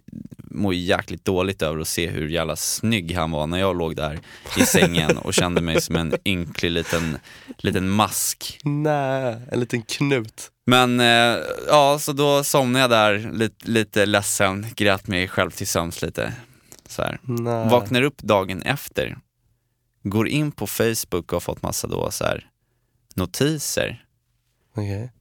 mår 0.56 0.74
jäkligt 0.74 1.24
dåligt 1.24 1.62
över 1.62 1.80
att 1.80 1.88
se 1.88 2.08
hur 2.08 2.28
jävla 2.28 2.56
snygg 2.56 3.14
han 3.14 3.30
var 3.30 3.46
när 3.46 3.58
jag 3.58 3.78
låg 3.78 3.96
där 3.96 4.18
i 4.56 4.60
sängen 4.60 5.18
och 5.18 5.34
kände 5.34 5.60
mig 5.60 5.80
som 5.80 5.96
en 5.96 6.14
ynklig 6.24 6.70
liten, 6.70 7.18
liten 7.58 7.88
mask. 7.88 8.58
Nej, 8.64 9.36
en 9.52 9.60
liten 9.60 9.82
knut. 9.82 10.50
Men 10.66 11.00
eh, 11.00 11.38
ja, 11.68 11.98
så 11.98 12.12
då 12.12 12.44
somnade 12.44 12.82
jag 12.82 12.90
där 12.90 13.30
lite, 13.32 13.70
lite 13.70 14.06
ledsen, 14.06 14.66
grät 14.76 15.06
mig 15.06 15.28
själv 15.28 15.50
till 15.50 15.66
sömns 15.66 16.02
lite. 16.02 16.32
Så 16.88 17.02
här. 17.02 17.18
Nej. 17.22 17.68
Vaknar 17.68 18.02
upp 18.02 18.18
dagen 18.18 18.62
efter, 18.62 19.18
går 20.02 20.28
in 20.28 20.52
på 20.52 20.66
Facebook 20.66 21.12
och 21.12 21.32
har 21.32 21.40
fått 21.40 21.62
massa 21.62 21.86
då 21.86 22.10
så 22.10 22.24
här 22.24 22.50
notiser. 23.14 24.04
Okej. 24.74 25.12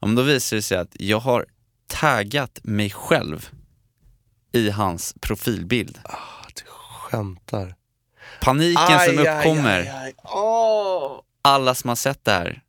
Ja, 0.00 0.06
men 0.06 0.16
då 0.16 0.22
visar 0.22 0.56
det 0.56 0.62
sig 0.62 0.78
att 0.78 0.96
jag 0.98 1.20
har 1.20 1.46
taggat 1.86 2.60
mig 2.62 2.90
själv 2.90 3.50
i 4.54 4.70
hans 4.70 5.14
profilbild. 5.20 5.98
Ah, 6.04 6.46
du 6.54 6.62
skämtar. 6.70 7.74
Paniken 8.40 9.00
som 9.00 9.18
Aj, 9.18 9.18
aj, 9.18 9.38
uppkommer, 9.38 9.80
aj, 9.80 9.88
aj. 9.88 10.14
Åh. 10.24 11.20
alla 11.42 11.74
som 11.74 11.88
har 11.88 11.96
sett 11.96 12.24
det 12.24 12.30
här. 12.30 12.62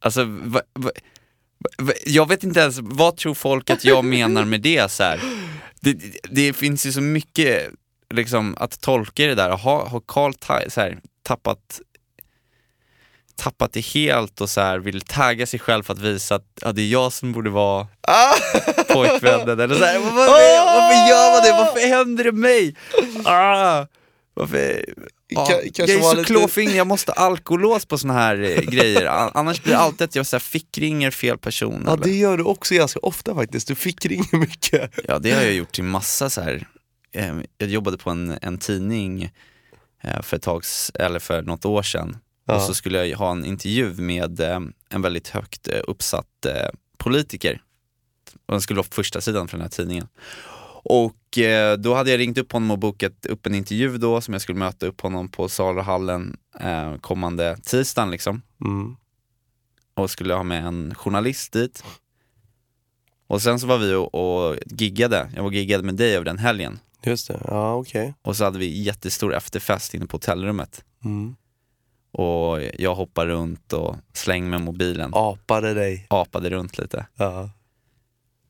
Alltså, 0.00 0.24
va, 0.24 0.60
va, 0.74 0.90
va, 1.78 1.92
jag 2.06 2.28
vet 2.28 2.44
inte 2.44 2.60
ens, 2.60 2.78
vad 2.82 3.16
tror 3.16 3.34
folk 3.34 3.70
att 3.70 3.84
jag 3.84 4.04
menar 4.04 4.44
med 4.44 4.60
det 4.60 4.90
så 4.90 5.02
här? 5.02 5.20
Det, 5.80 5.92
det, 5.92 6.20
det 6.30 6.52
finns 6.52 6.86
ju 6.86 6.92
så 6.92 7.00
mycket 7.00 7.70
liksom, 8.14 8.54
att 8.58 8.80
tolka 8.80 9.26
det 9.26 9.34
där. 9.34 9.50
Har, 9.50 10.02
Carl 10.06 10.34
så 10.70 10.80
här, 10.80 10.98
tappat 11.22 11.80
tappat 13.42 13.72
det 13.72 13.80
helt 13.80 14.40
och 14.40 14.50
så 14.50 14.60
här, 14.60 14.78
vill 14.78 15.00
tagga 15.00 15.46
sig 15.46 15.60
själv 15.60 15.82
för 15.82 15.92
att 15.92 15.98
visa 16.00 16.34
att 16.34 16.46
ja, 16.62 16.72
det 16.72 16.82
är 16.82 16.88
jag 16.88 17.12
som 17.12 17.32
borde 17.32 17.50
vara 17.50 17.86
Ah! 18.00 18.34
pojkvännen 18.88 19.60
eller 19.60 19.74
så 19.74 19.84
här, 19.84 19.98
varför, 19.98 20.16
varför 20.16 21.08
gör 21.10 21.32
man 21.32 21.42
det? 21.42 21.64
Varför 21.64 21.88
händer 21.88 22.24
det 22.24 22.32
mig? 22.32 22.76
Ah, 23.24 23.86
varför? 24.34 24.84
Ja, 25.28 25.48
jag 25.74 25.88
är 25.90 26.00
så 26.00 26.14
lite- 26.14 26.26
klåfingrig, 26.26 26.76
jag 26.76 26.86
måste 26.86 27.12
ha 27.12 27.24
alkolås 27.24 27.86
på 27.86 27.98
såna 27.98 28.12
här 28.14 28.42
eh, 28.42 28.60
grejer. 28.60 29.06
Annars 29.34 29.62
blir 29.62 29.72
det 29.72 29.78
alltid 29.78 30.02
att 30.04 30.14
jag 30.14 30.26
så 30.26 30.36
här, 30.36 30.40
fickringer 30.40 31.10
fel 31.10 31.38
person. 31.38 31.82
Ja 31.86 31.92
eller? 31.92 32.04
det 32.04 32.16
gör 32.16 32.36
du 32.36 32.44
också 32.44 32.74
ganska 32.74 33.00
ofta 33.00 33.34
faktiskt, 33.34 33.68
du 33.68 33.74
fick 33.74 34.06
ringa 34.06 34.24
mycket. 34.32 34.90
Ja, 35.08 35.18
det 35.18 35.32
har 35.32 35.42
jag 35.42 35.52
gjort 35.52 35.72
till 35.72 35.84
massa 35.84 36.30
så 36.30 36.40
här. 36.40 36.66
eh, 37.14 37.34
Jag 37.58 37.68
jobbade 37.68 37.98
på 37.98 38.10
en, 38.10 38.38
en 38.42 38.58
tidning 38.58 39.30
eh, 40.04 40.22
för 40.22 40.36
ett 40.36 40.42
tag, 40.42 40.62
s- 40.64 40.92
eller 40.94 41.18
för 41.18 41.42
något 41.42 41.64
år 41.64 41.82
sedan. 41.82 42.16
Ja. 42.50 42.56
Och 42.56 42.62
så 42.62 42.74
skulle 42.74 43.06
jag 43.06 43.18
ha 43.18 43.30
en 43.30 43.44
intervju 43.44 43.94
med 43.94 44.40
eh, 44.40 44.60
en 44.90 45.02
väldigt 45.02 45.28
högt 45.28 45.68
eh, 45.68 45.80
uppsatt 45.88 46.46
eh, 46.46 46.68
politiker. 46.98 47.62
Och 48.46 48.54
den 48.54 48.60
skulle 48.60 48.76
vara 48.76 48.86
på 48.88 48.94
första 48.94 49.20
sidan 49.20 49.48
för 49.48 49.56
den 49.56 49.62
här 49.62 49.70
tidningen. 49.70 50.08
Och 50.82 51.38
eh, 51.38 51.76
då 51.76 51.94
hade 51.94 52.10
jag 52.10 52.18
ringt 52.18 52.38
upp 52.38 52.52
honom 52.52 52.70
och 52.70 52.78
bokat 52.78 53.26
upp 53.26 53.46
en 53.46 53.54
intervju 53.54 53.98
då 53.98 54.20
som 54.20 54.34
jag 54.34 54.42
skulle 54.42 54.58
möta 54.58 54.86
upp 54.86 55.00
honom 55.00 55.28
på 55.28 55.48
Saluhallen 55.48 56.36
eh, 56.60 56.96
kommande 56.96 57.56
tisdagen 57.62 58.10
liksom 58.10 58.42
Mm. 58.64 58.96
och 59.94 60.10
skulle 60.10 60.34
ha 60.34 60.42
med 60.42 60.64
en 60.66 60.94
journalist 60.94 61.52
dit. 61.52 61.84
Och 63.26 63.42
sen 63.42 63.60
så 63.60 63.66
var 63.66 63.78
vi 63.78 63.94
och, 63.94 64.14
och 64.14 64.56
giggade, 64.66 65.30
jag 65.36 65.42
var 65.42 65.50
giggade 65.50 65.82
med 65.84 65.94
dig 65.94 66.14
över 66.16 66.24
den 66.24 66.38
helgen. 66.38 66.78
Just 67.04 67.28
det, 67.28 67.40
ja 67.44 67.74
okej. 67.74 68.14
Och 68.22 68.36
så 68.36 68.44
hade 68.44 68.58
vi 68.58 68.82
jättestor 68.82 69.34
efterfest 69.34 69.94
inne 69.94 70.06
på 70.06 70.14
hotellrummet. 70.16 70.84
Mm. 71.04 71.36
Och 72.12 72.58
jag 72.78 72.94
hoppade 72.94 73.30
runt 73.30 73.72
och 73.72 73.96
slängde 74.12 74.50
med 74.50 74.60
mobilen, 74.60 75.10
Apade 75.14 75.74
dig. 75.74 76.06
apade 76.10 76.50
runt 76.50 76.78
lite. 76.78 77.06
Ja. 77.16 77.50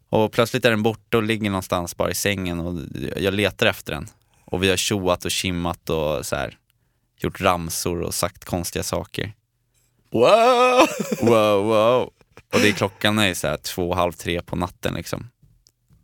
Och 0.08 0.32
plötsligt 0.32 0.64
är 0.64 0.70
den 0.70 0.82
borta 0.82 1.16
och 1.16 1.22
ligger 1.22 1.50
någonstans 1.50 1.96
bara 1.96 2.10
i 2.10 2.14
sängen 2.14 2.60
och 2.60 2.80
jag 3.16 3.34
letar 3.34 3.66
efter 3.66 3.92
den. 3.92 4.08
Och 4.44 4.62
vi 4.62 4.70
har 4.70 4.76
tjoat 4.76 5.24
och 5.24 5.30
kimmat 5.30 5.90
och 5.90 6.26
så 6.26 6.36
här, 6.36 6.58
gjort 7.16 7.40
ramsor 7.40 8.00
och 8.02 8.14
sagt 8.14 8.44
konstiga 8.44 8.82
saker. 8.82 9.32
Wow! 10.10 10.86
Wow, 11.22 11.64
wow. 11.64 12.10
Och 12.52 12.60
det 12.60 12.68
är 12.68 12.72
klockan 12.72 13.18
är 13.18 13.34
så 13.34 13.46
här 13.46 13.56
två, 13.56 13.94
halv 13.94 14.12
tre 14.12 14.42
på 14.42 14.56
natten 14.56 14.94
liksom. 14.94 15.30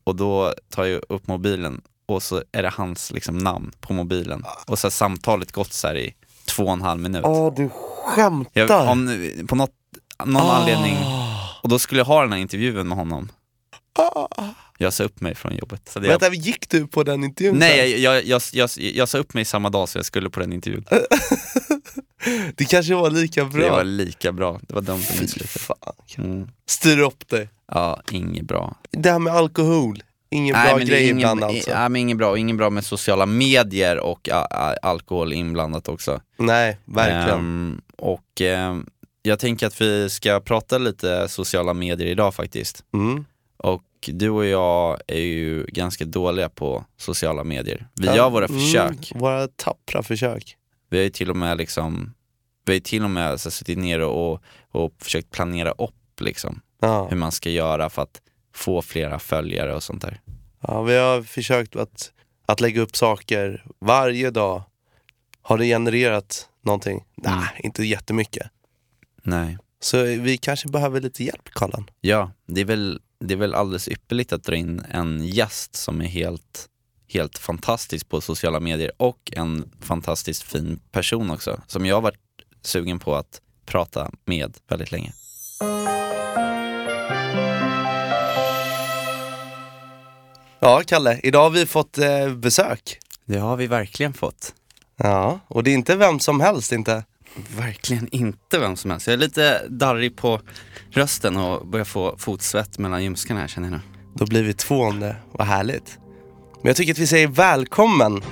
Och 0.04 0.16
då 0.16 0.54
tar 0.70 0.84
jag 0.84 1.02
upp 1.08 1.26
mobilen 1.26 1.80
och 2.06 2.22
så 2.22 2.42
är 2.52 2.62
det 2.62 2.68
hans 2.68 3.12
liksom 3.12 3.38
namn 3.38 3.72
på 3.80 3.92
mobilen. 3.92 4.44
Och 4.66 4.78
så 4.78 4.86
har 4.86 4.90
samtalet 4.90 5.52
gått 5.52 5.72
så 5.72 5.86
här 5.88 5.96
i 5.96 6.14
två 6.46 6.62
och 6.64 6.72
en 6.72 6.82
halv 6.82 7.00
minut. 7.00 7.22
Åh, 7.24 7.54
du 7.56 7.70
skämtar! 8.04 8.60
Jag, 8.60 8.88
om, 8.88 9.28
på 9.48 9.54
något, 9.54 9.70
någon 10.24 10.36
Ah. 10.42 10.56
anledning, 10.56 10.96
och 11.62 11.68
då 11.68 11.78
skulle 11.78 12.00
jag 12.00 12.06
ha 12.06 12.22
den 12.22 12.32
här 12.32 12.38
intervjun 12.38 12.88
med 12.88 12.98
honom. 12.98 13.28
Jag 14.78 14.92
sa 14.92 15.04
upp 15.04 15.20
mig 15.20 15.34
från 15.34 15.56
jobbet. 15.56 15.88
Så 15.88 16.00
Vänta, 16.00 16.34
gick 16.34 16.68
du 16.70 16.86
på 16.86 17.02
den 17.02 17.24
intervjun 17.24 17.56
Nej, 17.58 17.90
jag, 18.02 18.24
jag, 18.24 18.24
jag, 18.24 18.42
jag, 18.52 18.70
jag 18.76 19.08
sa 19.08 19.18
upp 19.18 19.34
mig 19.34 19.44
samma 19.44 19.70
dag 19.70 19.88
som 19.88 19.98
jag 19.98 20.06
skulle 20.06 20.30
på 20.30 20.40
den 20.40 20.52
intervjun. 20.52 20.84
Det 22.56 22.64
kanske 22.64 22.94
var 22.94 23.10
lika 23.10 23.44
bra. 23.44 23.62
Det 23.64 23.70
var 23.70 23.84
lika 23.84 24.32
bra, 24.32 24.60
det 24.68 24.74
var 24.74 24.82
dumt 24.82 25.02
att 25.10 25.20
misslyckas. 25.20 25.68
Mm. 26.18 26.48
Styr 26.68 26.98
upp 26.98 27.28
dig. 27.28 27.48
Ja, 27.72 28.02
inget 28.10 28.44
bra. 28.44 28.76
Det 28.90 29.10
här 29.10 29.18
med 29.18 29.32
alkohol, 29.34 30.02
ingen 30.30 30.52
bra 30.52 30.62
men 30.62 30.76
det 30.76 30.82
är 30.82 30.86
grej 30.86 31.04
ingen, 31.04 31.18
ibland 31.18 31.44
alltså. 31.44 31.70
Nej, 31.70 31.88
men 31.88 31.96
inget 31.96 32.16
bra, 32.16 32.38
inget 32.38 32.56
bra 32.56 32.70
med 32.70 32.84
sociala 32.84 33.26
medier 33.26 33.98
och 33.98 34.28
a, 34.32 34.46
a, 34.50 34.74
alkohol 34.82 35.32
inblandat 35.32 35.88
också. 35.88 36.20
Nej, 36.36 36.78
verkligen. 36.84 37.38
Ehm, 37.38 37.80
och 37.96 38.40
ehm, 38.40 38.86
jag 39.22 39.38
tänker 39.38 39.66
att 39.66 39.80
vi 39.80 40.10
ska 40.10 40.40
prata 40.40 40.78
lite 40.78 41.28
sociala 41.28 41.74
medier 41.74 42.06
idag 42.08 42.34
faktiskt. 42.34 42.84
Mm. 42.94 43.24
Och 43.56 43.82
du 44.06 44.30
och 44.30 44.46
jag 44.46 44.98
är 45.06 45.20
ju 45.20 45.64
ganska 45.68 46.04
dåliga 46.04 46.48
på 46.48 46.84
sociala 46.96 47.44
medier. 47.44 47.86
Vi 48.00 48.06
Ja, 48.06 48.16
gör 48.16 48.30
våra 48.30 48.44
mm, 48.46 48.60
försök. 48.60 49.12
Våra 49.14 49.48
tappra 49.48 50.02
försök. 50.02 50.56
Vi 50.90 50.96
har 50.96 51.04
ju 51.04 51.10
till 51.10 51.30
och 51.30 51.36
med 51.36 51.58
liksom, 51.58 52.14
vi 52.64 52.72
har 52.72 52.80
till 52.80 53.04
och 53.04 53.10
med 53.10 53.40
så, 53.40 53.50
suttit 53.50 53.78
ner 53.78 54.00
och, 54.00 54.42
och 54.72 54.92
försökt 54.98 55.30
planera 55.30 55.70
upp 55.70 56.20
liksom 56.20 56.60
Ja. 56.80 57.06
hur 57.10 57.16
man 57.16 57.32
ska 57.32 57.50
göra 57.50 57.90
för 57.90 58.02
att 58.02 58.20
få 58.56 58.82
flera 58.82 59.18
följare 59.18 59.74
och 59.74 59.82
sånt 59.82 60.02
där. 60.02 60.20
ja, 60.60 60.82
vi 60.82 60.96
har 60.96 61.22
försökt 61.22 61.76
att, 61.76 62.12
att 62.46 62.60
lägga 62.60 62.80
upp 62.80 62.96
saker 62.96 63.64
varje 63.78 64.30
dag. 64.30 64.62
Har 65.42 65.58
det 65.58 65.64
genererat 65.64 66.48
någonting? 66.62 67.04
Mm. 67.24 67.38
Nej, 67.38 67.60
inte 67.64 67.84
jättemycket. 67.84 68.50
Nej. 69.22 69.58
Så 69.80 70.02
vi 70.02 70.38
kanske 70.38 70.68
behöver 70.68 71.00
lite 71.00 71.24
hjälp, 71.24 71.48
Karlan. 71.52 71.90
Ja, 72.00 72.30
det 72.46 72.60
är 72.60 72.64
väl, 72.64 73.00
det 73.20 73.34
är 73.34 73.38
väl 73.38 73.54
alldeles 73.54 73.88
ypperligt 73.88 74.32
att 74.32 74.44
dra 74.44 74.56
in 74.56 74.82
en 74.90 75.26
gäst 75.26 75.74
som 75.74 76.00
är 76.00 76.06
helt, 76.06 76.68
helt 77.08 77.38
fantastisk 77.38 78.08
på 78.08 78.20
sociala 78.20 78.60
medier 78.60 78.92
och 78.96 79.32
en 79.36 79.70
fantastiskt 79.80 80.42
fin 80.42 80.80
person 80.92 81.30
också, 81.30 81.60
som 81.66 81.86
jag 81.86 81.96
har 81.96 82.02
varit 82.02 82.18
sugen 82.62 82.98
på 82.98 83.14
att 83.14 83.40
prata 83.66 84.10
med 84.24 84.56
väldigt 84.68 84.92
länge. 84.92 85.12
Ja, 90.66 90.82
Kalle, 90.86 91.20
idag 91.22 91.42
har 91.42 91.50
vi 91.50 91.66
fått 91.66 91.98
eh, 91.98 92.34
besök. 92.34 92.98
Det 93.24 93.38
har 93.38 93.56
vi 93.56 93.66
verkligen 93.66 94.14
fått. 94.14 94.54
Ja, 94.96 95.40
och 95.48 95.64
det 95.64 95.70
är 95.70 95.74
inte 95.74 95.96
vem 95.96 96.20
som 96.20 96.40
helst 96.40 96.72
inte. 96.72 97.04
Verkligen 97.56 98.08
inte 98.12 98.58
vem 98.58 98.76
som 98.76 98.90
helst. 98.90 99.06
Jag 99.06 99.14
är 99.14 99.18
lite 99.18 99.68
darrig 99.68 100.16
på 100.16 100.40
rösten 100.90 101.36
och 101.36 101.66
börjar 101.66 101.84
få 101.84 102.14
fotsvett 102.18 102.78
mellan 102.78 103.04
ljumskarna 103.04 103.40
här 103.40 103.48
känner 103.48 103.68
jag 103.68 103.72
nu. 103.72 103.80
Då 104.14 104.26
blir 104.26 104.42
vi 104.42 104.54
två 104.54 104.80
om 104.80 105.00
det, 105.00 105.16
vad 105.32 105.46
härligt. 105.46 105.98
Men 106.62 106.68
jag 106.68 106.76
tycker 106.76 106.92
att 106.92 106.98
vi 106.98 107.06
säger 107.06 107.28
välkommen 107.28 108.22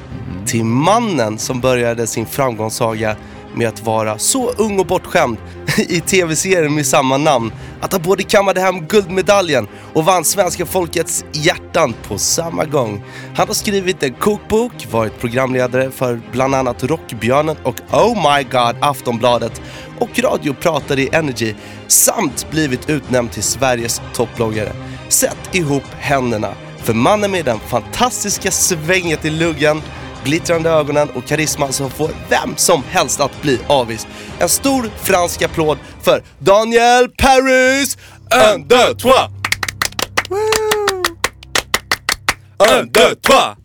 till 0.47 0.65
mannen 0.65 1.39
som 1.39 1.61
började 1.61 2.07
sin 2.07 2.27
framgångssaga 2.27 3.17
med 3.55 3.69
att 3.69 3.83
vara 3.83 4.19
så 4.19 4.51
ung 4.51 4.79
och 4.79 4.87
bortskämd 4.87 5.39
i 5.79 6.01
tv-serien 6.01 6.75
med 6.75 6.87
samma 6.87 7.17
namn 7.17 7.53
att 7.81 7.93
han 7.93 8.03
både 8.03 8.23
kammade 8.23 8.61
hem 8.61 8.87
guldmedaljen 8.87 9.69
och 9.93 10.05
vann 10.05 10.25
svenska 10.25 10.67
folkets 10.67 11.25
hjärtan 11.33 11.95
på 12.09 12.19
samma 12.19 12.65
gång. 12.65 13.05
Han 13.37 13.47
har 13.47 13.55
skrivit 13.55 14.03
en 14.03 14.15
kokbok, 14.15 14.87
varit 14.91 15.19
programledare 15.19 15.91
för 15.91 16.21
bland 16.33 16.55
annat 16.55 16.85
Rockbjörnen 16.85 17.57
och 17.63 17.81
Oh 17.93 18.37
My 18.37 18.43
God 18.43 18.77
Aftonbladet 18.81 19.63
och 19.99 20.19
radiopratare 20.19 21.01
i 21.01 21.09
Energy 21.13 21.55
samt 21.87 22.51
blivit 22.51 22.91
utnämnd 22.91 23.33
till 23.33 23.43
Sveriges 23.43 24.01
topploggare. 24.15 24.73
Sätt 25.09 25.39
ihop 25.53 25.85
händerna 25.99 26.55
för 26.85 26.95
mannen 26.95 27.31
med 27.31 27.45
den 27.45 27.59
fantastiska 27.59 28.51
svänget 28.51 29.25
i 29.25 29.31
luggen, 29.31 29.83
glittrande 30.25 30.71
ögonen 30.71 31.11
och 31.15 31.27
karisman 31.27 31.73
som 31.73 31.91
får 31.91 32.11
vem 32.29 32.57
som 32.57 32.83
helst 32.89 33.21
att 33.21 33.43
bli 33.43 33.61
avis. 33.67 34.07
En 34.39 34.49
stor 34.49 34.91
fransk 35.03 35.43
applåd 35.43 35.79
för 36.03 36.23
Daniel 36.39 37.09
Paris! 37.19 37.99
Un, 38.55 38.69
deux, 38.69 38.95
trois! 38.95 39.29
Un, 42.59 42.91
deux, 42.93 43.15
trois! 43.23 43.64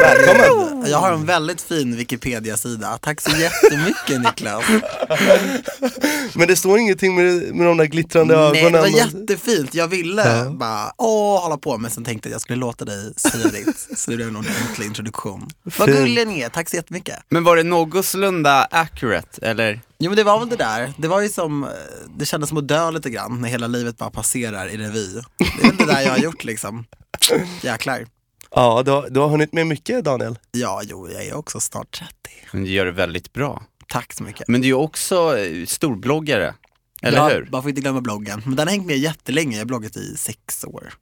Välkommen! 0.00 0.90
Jag 0.90 0.98
har 0.98 1.12
en 1.12 1.26
väldigt 1.26 1.60
fin 1.62 1.96
Wikipedia-sida. 1.96 2.98
Tack 3.02 3.20
så 3.20 3.30
jättemycket 3.36 4.20
Niklas. 4.22 4.64
Men 6.34 6.48
det 6.48 6.56
står 6.56 6.78
ingenting 6.78 7.14
med, 7.14 7.54
med 7.54 7.66
de 7.66 7.76
där 7.76 7.84
glittrande 7.84 8.36
Nej, 8.36 8.52
det 8.52 8.60
ögonen. 8.60 8.80
var 8.80 8.88
och- 8.88 9.20
jättefint. 9.20 9.74
Jag 9.74 9.88
ville 9.88 10.22
Ja. 10.44 10.50
bara 10.50 10.92
åh, 10.96 11.42
hålla 11.42 11.56
på 11.56 11.78
men 11.78 11.90
sen 11.90 12.04
tänkte 12.04 12.28
jag 12.28 12.30
att 12.30 12.34
jag 12.34 12.40
skulle 12.40 12.56
låta 12.58 12.84
dig 12.84 13.12
säga 13.16 13.48
ditt. 13.48 13.88
Så 13.98 14.10
det 14.10 14.16
blev 14.16 14.28
en 14.28 14.36
ordentlig 14.36 14.86
introduktion. 14.86 15.48
Vad 15.78 15.88
gullig 15.88 16.28
ni 16.28 16.40
är, 16.40 16.48
tack 16.48 16.68
så 16.70 16.76
jättemycket. 16.76 17.16
Men 17.28 17.44
var 17.44 17.56
det 17.56 17.62
någorlunda 17.62 18.64
accurate 18.70 19.46
eller? 19.46 19.80
Jo 19.98 20.10
men 20.10 20.16
det 20.16 20.24
var 20.24 20.38
väl 20.38 20.48
det 20.48 20.56
där. 20.56 20.92
Det 20.98 21.08
var 21.08 21.20
ju 21.20 21.28
som, 21.28 21.64
eh, 21.64 21.70
det 22.16 22.24
kändes 22.26 22.48
som 22.48 22.58
att 22.58 22.68
dö 22.68 22.90
lite 22.90 23.10
grann 23.10 23.40
när 23.40 23.48
hela 23.48 23.66
livet 23.66 23.98
bara 23.98 24.10
passerar 24.10 24.68
i 24.68 24.76
revy. 24.76 25.06
Det 25.38 25.66
är 25.66 25.68
väl 25.68 25.76
det 25.76 25.84
där 25.86 26.00
jag 26.00 26.10
har 26.10 26.18
gjort 26.18 26.44
liksom. 26.44 26.84
Jäklar. 27.62 28.06
Ja, 28.50 28.82
du 28.84 28.90
har, 28.90 29.08
du 29.10 29.20
har 29.20 29.28
hunnit 29.28 29.52
med 29.52 29.66
mycket 29.66 30.04
Daniel. 30.04 30.38
Ja, 30.52 30.82
jo, 30.84 31.08
jag 31.10 31.24
är 31.24 31.34
också 31.34 31.60
snart 31.60 31.98
30. 31.98 32.12
Men 32.52 32.64
du 32.64 32.70
gör 32.70 32.84
det 32.84 32.92
väldigt 32.92 33.32
bra. 33.32 33.62
Tack 33.88 34.12
så 34.12 34.22
mycket. 34.22 34.48
Men 34.48 34.60
du 34.60 34.68
är 34.68 34.74
också 34.74 35.38
eh, 35.38 35.66
storbloggare, 35.66 36.54
eller 37.02 37.18
ja, 37.18 37.28
hur? 37.28 37.48
Man 37.52 37.62
får 37.62 37.68
inte 37.68 37.80
glömma 37.80 38.00
bloggen. 38.00 38.42
Men 38.44 38.56
den 38.56 38.66
har 38.66 38.72
hängt 38.72 38.86
med 38.86 38.98
jättelänge, 38.98 39.56
jag 39.56 39.60
har 39.60 39.66
bloggat 39.66 39.96
i 39.96 40.16
sex 40.16 40.64
år. 40.64 40.94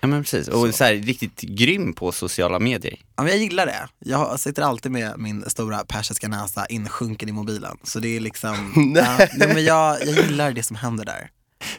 Ja 0.00 0.08
men 0.08 0.22
precis, 0.22 0.48
och 0.48 0.74
så. 0.74 0.84
här, 0.84 0.94
riktigt 0.94 1.40
grym 1.40 1.92
på 1.92 2.12
sociala 2.12 2.58
medier. 2.58 2.98
Ja, 3.16 3.22
men 3.22 3.32
jag 3.32 3.40
gillar 3.40 3.66
det. 3.66 3.88
Jag 3.98 4.40
sitter 4.40 4.62
alltid 4.62 4.92
med 4.92 5.18
min 5.18 5.50
stora 5.50 5.84
persiska 5.84 6.28
näsa 6.28 6.66
insjunken 6.66 7.28
i 7.28 7.32
mobilen. 7.32 7.76
Så 7.82 7.98
det 7.98 8.16
är 8.16 8.20
liksom, 8.20 8.94
ja, 8.96 9.16
nej, 9.18 9.48
men 9.54 9.64
jag, 9.64 10.06
jag 10.06 10.24
gillar 10.26 10.52
det 10.52 10.62
som 10.62 10.76
händer 10.76 11.04
där. 11.04 11.30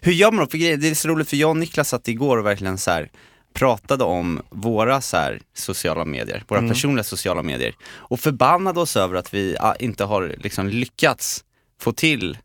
Hur 0.02 0.12
gör 0.12 0.32
man 0.32 0.46
då? 0.46 0.52
För 0.52 0.78
det 0.78 0.88
är 0.90 0.96
så 0.96 1.08
roligt 1.08 1.30
för 1.30 1.38
jag 1.38 1.50
och 1.50 1.58
Niklas 1.58 1.90
satt 1.90 2.08
igår 2.08 2.38
och 2.38 2.46
verkligen 2.46 2.78
så 2.78 2.92
här 2.92 3.10
pratade 3.56 4.04
om 4.04 4.42
våra 4.50 5.02
så 5.02 5.18
här, 5.18 5.40
sociala 5.54 6.06
medier, 6.06 6.44
våra 6.48 6.60
Mm. 6.60 6.72
personliga 6.72 7.04
sociala 7.04 7.44
medier 7.44 7.76
och 7.94 8.20
förbannade 8.20 8.80
oss 8.80 8.98
över 8.98 9.16
att 9.16 9.34
vi 9.34 9.58
ah, 9.60 9.76
inte 9.76 10.04
har 10.04 10.36
liksom 10.38 10.68
lyckats 10.70 11.44
få 11.82 11.92
till 11.92 12.38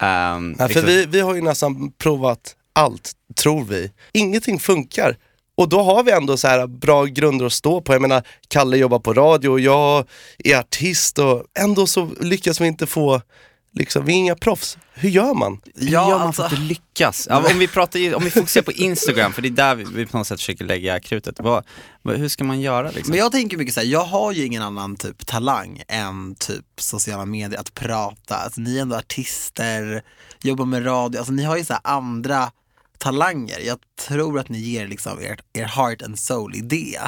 Ja, 0.00 0.38
för 0.58 0.68
liksom, 0.68 0.86
vi, 0.86 1.06
vi 1.06 1.20
har 1.20 1.34
ju 1.34 1.40
nästan 1.40 1.92
provat 1.98 2.56
allt, 2.72 3.12
tror 3.36 3.64
vi. 3.64 3.92
Ingenting 4.12 4.58
funkar. 4.58 5.16
Och 5.56 5.68
då 5.68 5.82
har 5.82 6.02
vi 6.04 6.12
ändå 6.12 6.36
så 6.36 6.48
här 6.48 6.66
bra 6.66 7.04
grunder 7.04 7.46
att 7.46 7.52
stå 7.52 7.80
på. 7.80 7.92
Jag 7.92 8.02
menar, 8.02 8.22
Kalle 8.48 8.76
jobbar 8.76 8.98
på 8.98 9.14
radio 9.14 9.48
och 9.48 9.60
jag 9.60 10.04
är 10.44 10.56
artist 10.58 11.18
och 11.18 11.44
ändå 11.58 11.86
så 11.86 12.10
lyckas 12.20 12.60
vi 12.60 12.66
inte 12.66 12.86
få, 12.86 13.22
liksom, 13.78 14.04
vi 14.04 14.12
är 14.12 14.16
inga 14.16 14.34
proffs. 14.34 14.78
Hur 14.94 15.08
gör 15.08 15.34
man? 15.34 15.60
Hur 15.74 15.88
gör 15.88 16.10
man 16.10 16.20
alltså, 16.20 16.48
för 16.48 16.56
att 16.56 16.62
lyckas? 16.62 17.26
Ja, 17.30 17.50
om, 17.52 17.58
vi 17.58 17.68
pratar, 17.68 18.14
om 18.14 18.24
vi 18.24 18.30
fokuserar 18.30 18.64
på 18.64 18.72
Instagram, 18.72 19.32
för 19.32 19.42
det 19.42 19.48
är 19.48 19.50
där 19.50 19.74
vi, 19.74 19.84
vi 19.84 20.06
på 20.06 20.18
något 20.18 20.26
sätt 20.26 20.40
försöker 20.40 20.64
lägga 20.64 21.00
krutet. 21.00 21.40
Vad, 21.40 21.66
vad, 22.02 22.16
hur 22.16 22.28
ska 22.28 22.44
man 22.44 22.60
göra 22.60 22.90
liksom? 22.90 23.10
Men 23.10 23.18
jag 23.18 23.32
tänker 23.32 23.56
mycket 23.56 23.74
så 23.74 23.80
här, 23.80 23.86
jag 23.86 24.04
har 24.04 24.32
ju 24.32 24.44
ingen 24.44 24.62
annan 24.62 24.96
typ 24.96 25.26
talang 25.26 25.82
än 25.88 26.34
typ 26.34 26.64
sociala 26.76 27.26
medier, 27.26 27.60
att 27.60 27.74
prata. 27.74 28.36
Alltså, 28.36 28.60
ni 28.60 28.78
är 28.78 28.82
ändå 28.82 28.96
artister, 28.96 30.02
jobbar 30.42 30.64
med 30.64 30.86
radio, 30.86 31.18
alltså 31.18 31.32
ni 31.32 31.44
har 31.44 31.56
ju 31.56 31.64
så 31.64 31.72
här 31.72 31.82
andra 31.84 32.50
talanger. 32.98 33.58
Jag 33.66 33.78
tror 34.06 34.38
att 34.38 34.48
ni 34.48 34.58
ger 34.58 34.88
liksom 34.88 35.20
er, 35.20 35.40
er 35.52 35.64
heart 35.64 36.02
and 36.02 36.18
soul 36.18 36.56
i 36.56 36.60
det. 36.60 36.98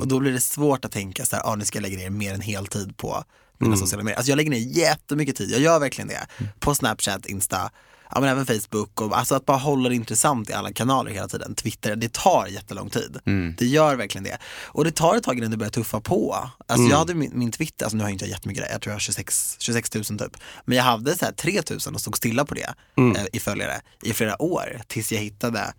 Och 0.00 0.08
då 0.08 0.18
blir 0.18 0.32
det 0.32 0.40
svårt 0.40 0.84
att 0.84 0.92
tänka 0.92 1.24
så 1.24 1.36
här, 1.36 1.42
ah, 1.46 1.54
nu 1.54 1.64
ska 1.64 1.78
jag 1.78 1.82
lägga 1.82 1.96
ner 1.96 2.10
mer 2.10 2.34
än 2.34 2.40
heltid 2.40 2.96
på 2.96 3.24
mina 3.60 3.76
sociala 3.76 4.04
medier. 4.04 4.16
Alltså 4.16 4.30
jag 4.30 4.36
lägger 4.36 4.50
ner 4.50 4.58
jättemycket 4.58 5.36
tid, 5.36 5.50
jag 5.50 5.60
gör 5.60 5.78
verkligen 5.78 6.08
det. 6.08 6.26
På 6.58 6.74
Snapchat, 6.74 7.26
Insta, 7.26 7.70
ja, 8.14 8.20
men 8.20 8.28
även 8.28 8.46
Facebook. 8.46 9.00
Och, 9.00 9.18
alltså 9.18 9.34
att 9.34 9.46
bara 9.46 9.56
hålla 9.56 9.88
det 9.88 9.94
intressant 9.94 10.50
i 10.50 10.52
alla 10.52 10.72
kanaler 10.72 11.10
hela 11.10 11.28
tiden. 11.28 11.54
Twitter, 11.54 11.96
det 11.96 12.12
tar 12.12 12.46
jättelång 12.46 12.90
tid. 12.90 13.18
Det 13.58 13.66
gör 13.66 13.96
verkligen 13.96 14.24
det. 14.24 14.38
Och 14.66 14.84
det 14.84 14.90
tar 14.90 15.16
ett 15.16 15.22
tag 15.22 15.38
innan 15.38 15.50
det 15.50 15.56
börjar 15.56 15.70
tuffa 15.70 16.00
på. 16.00 16.36
Alltså 16.66 16.86
jag 16.90 16.96
hade 16.98 17.14
min, 17.14 17.30
min 17.34 17.52
Twitter, 17.52 17.84
alltså 17.84 17.96
nu 17.96 18.02
har 18.02 18.08
jag 18.08 18.14
inte 18.14 18.26
jättemycket 18.26 18.64
där, 18.64 18.72
jag 18.72 18.80
tror 18.82 18.90
jag 18.90 18.94
har 18.94 19.00
26, 19.00 19.56
26 19.58 19.94
000 19.94 20.04
typ. 20.04 20.36
Men 20.64 20.76
jag 20.76 20.84
hade 20.84 21.16
så 21.16 21.24
här 21.24 21.32
3 21.32 21.62
000 21.70 21.78
och 21.94 22.00
stod 22.00 22.16
stilla 22.16 22.44
på 22.44 22.54
det 22.54 22.74
eh, 23.16 23.24
i 23.32 23.40
följare 23.40 23.80
i 24.02 24.12
flera 24.12 24.42
år 24.42 24.80
tills 24.86 25.12
jag 25.12 25.20
hittade 25.20 25.72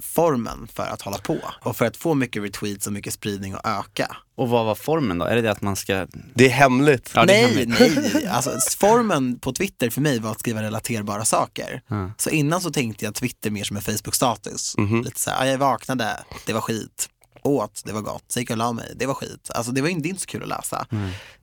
formen 0.00 0.68
för 0.74 0.82
att 0.82 1.02
hålla 1.02 1.18
på 1.18 1.38
och 1.60 1.76
för 1.76 1.84
att 1.84 1.96
få 1.96 2.14
mycket 2.14 2.42
retweets 2.42 2.86
och 2.86 2.92
mycket 2.92 3.12
spridning 3.12 3.54
och 3.54 3.60
öka. 3.68 4.16
Och 4.36 4.48
vad 4.48 4.66
var 4.66 4.74
formen 4.74 5.18
då? 5.18 5.24
Är 5.24 5.36
det 5.36 5.42
det 5.42 5.50
att 5.50 5.62
man 5.62 5.76
ska... 5.76 6.06
Det 6.34 6.44
är 6.46 6.50
hemligt. 6.50 7.10
Ja, 7.14 7.24
det 7.24 7.40
är 7.40 7.42
nej, 7.42 7.66
hemligt. 7.66 8.14
nej. 8.14 8.26
Alltså, 8.26 8.50
formen 8.78 9.38
på 9.38 9.52
Twitter 9.52 9.90
för 9.90 10.00
mig 10.00 10.18
var 10.18 10.30
att 10.30 10.40
skriva 10.40 10.62
relaterbara 10.62 11.24
saker. 11.24 11.82
Ja. 11.88 12.10
Så 12.18 12.30
innan 12.30 12.60
så 12.60 12.70
tänkte 12.70 13.04
jag 13.04 13.14
Twitter 13.14 13.50
mer 13.50 13.64
som 13.64 13.76
en 13.76 13.82
Facebook-status. 13.82 14.74
Lite 15.04 15.20
så 15.20 15.30
här, 15.30 15.44
"Ja, 15.46 15.50
jag 15.50 15.58
vaknade, 15.58 16.24
det 16.46 16.52
var 16.52 16.60
skit. 16.60 17.08
Åt, 17.48 17.82
det 17.84 17.92
var 17.92 18.00
gott. 18.00 18.24
Så 18.28 18.40
gick 18.40 18.50
jag 18.50 18.54
och 18.54 18.58
la 18.58 18.72
mig, 18.72 18.92
det 18.96 19.06
var 19.06 19.14
skit. 19.14 19.50
Alltså 19.54 19.72
det 19.72 19.80
var 19.82 19.88
inte, 19.88 20.02
det 20.02 20.08
är 20.08 20.10
inte 20.10 20.20
så 20.22 20.26
kul 20.26 20.42
att 20.42 20.48
läsa. 20.48 20.86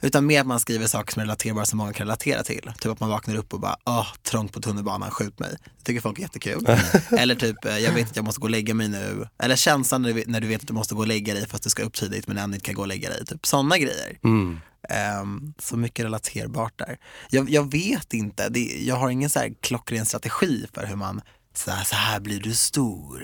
Utan 0.02 0.26
mer 0.26 0.42
att 0.42 0.48
man 0.48 0.60
skriver 0.60 0.88
saker 0.88 1.14
som 1.14 1.20
är 1.20 1.26
relaterbara 1.26 1.66
som 1.66 1.78
många 1.78 1.94
kan 1.94 2.08
relatera 2.08 2.44
till. 2.44 2.72
Typ 2.80 2.92
att 2.92 3.00
man 3.00 3.10
vaknar 3.10 3.36
upp 3.36 3.54
och 3.54 3.60
bara, 3.60 3.76
åh, 3.86 4.08
trångt 4.24 4.54
på 4.54 4.62
tunnelbanan, 4.62 5.12
skjut 5.12 5.40
mig. 5.40 5.50
Det 5.78 5.84
tycker 5.84 6.02
folk 6.02 6.18
är 6.18 6.22
jättekul. 6.22 6.66
Eller 7.18 7.36
typ, 7.36 7.66
eh, 7.66 7.78
jag 7.78 7.92
vet 7.92 8.10
att 8.10 8.16
jag 8.16 8.26
måste 8.26 8.42
gå 8.42 8.46
och 8.46 8.52
lägga 8.52 8.74
mig 8.74 8.88
nu. 8.88 9.28
Eller 9.40 9.56
känslan 9.56 10.02
när 10.02 10.10
du, 10.10 10.14
vet- 10.14 10.28
när 10.28 10.42
du 10.42 10.48
vet 10.48 10.62
att 10.62 10.68
du 10.68 10.74
måste 10.74 10.96
gå 10.96 11.02
och 11.02 11.08
lägga 11.08 11.34
dig 11.34 11.48
fast 11.48 11.64
du 11.64 11.70
ska 11.70 11.84
upp 11.84 11.94
tidigt 11.94 12.28
men 12.28 12.38
ändå 12.38 12.56
inte 12.56 12.66
kan 12.66 12.76
gå 12.76 12.82
och 12.82 12.88
lägga 12.88 13.10
dig. 13.10 13.26
Typ 13.26 13.46
sådana 13.46 13.78
grejer. 13.78 14.18
Mm. 14.24 14.60
Ehm, 14.90 15.54
så 15.60 15.78
mycket 15.78 16.06
relaterbart 16.06 16.74
där. 16.78 16.98
Jag, 17.30 17.50
jag 17.50 17.72
vet 17.72 18.14
inte, 18.14 18.50
det, 18.50 18.60
jag 18.60 18.96
har 18.96 19.10
ingen 19.10 19.30
så 19.30 19.40
här 19.40 19.54
klockren 19.62 20.06
strategi 20.06 20.66
för 20.74 20.86
hur 20.86 20.96
man, 20.96 21.22
så 21.58 21.72
här, 21.72 21.84
så 21.84 21.96
här 21.96 22.20
blir 22.20 22.40
du 22.40 22.54
stor. 22.54 23.24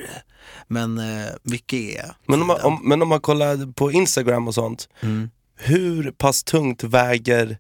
Men 0.68 0.98
eh, 0.98 1.28
mycket 1.44 1.80
är 1.80 2.16
Men 2.28 2.42
om, 2.42 2.48
man, 2.48 2.62
om, 2.62 2.80
men 2.84 3.02
om 3.02 3.08
man 3.10 3.22
kollar 3.22 3.74
på 3.74 3.92
Instagram 3.92 4.48
och 4.48 4.54
sånt, 4.56 4.90
Mm. 5.02 5.30
hur 5.58 6.12
pass 6.12 6.44
tungt 6.44 6.84
väger 6.84 7.58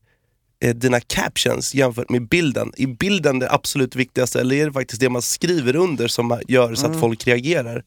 eh, 0.63 0.75
dina 0.75 1.00
captions 1.00 1.75
jämfört 1.75 2.10
med 2.10 2.28
bilden? 2.28 2.72
Är 2.78 2.88
bilden 2.88 3.40
det 3.40 3.51
absolut 3.51 3.96
viktigaste 3.96 4.40
eller 4.40 4.56
är 4.56 4.66
det 4.66 4.74
faktiskt 4.74 5.01
det 5.01 5.10
man 5.10 5.22
skriver 5.22 5.75
under 5.75 6.08
som 6.08 6.42
gör 6.48 6.75
så 6.75 6.82
att 6.86 6.90
Mm. 6.90 7.00
folk 7.01 7.28
reagerar? 7.28 7.84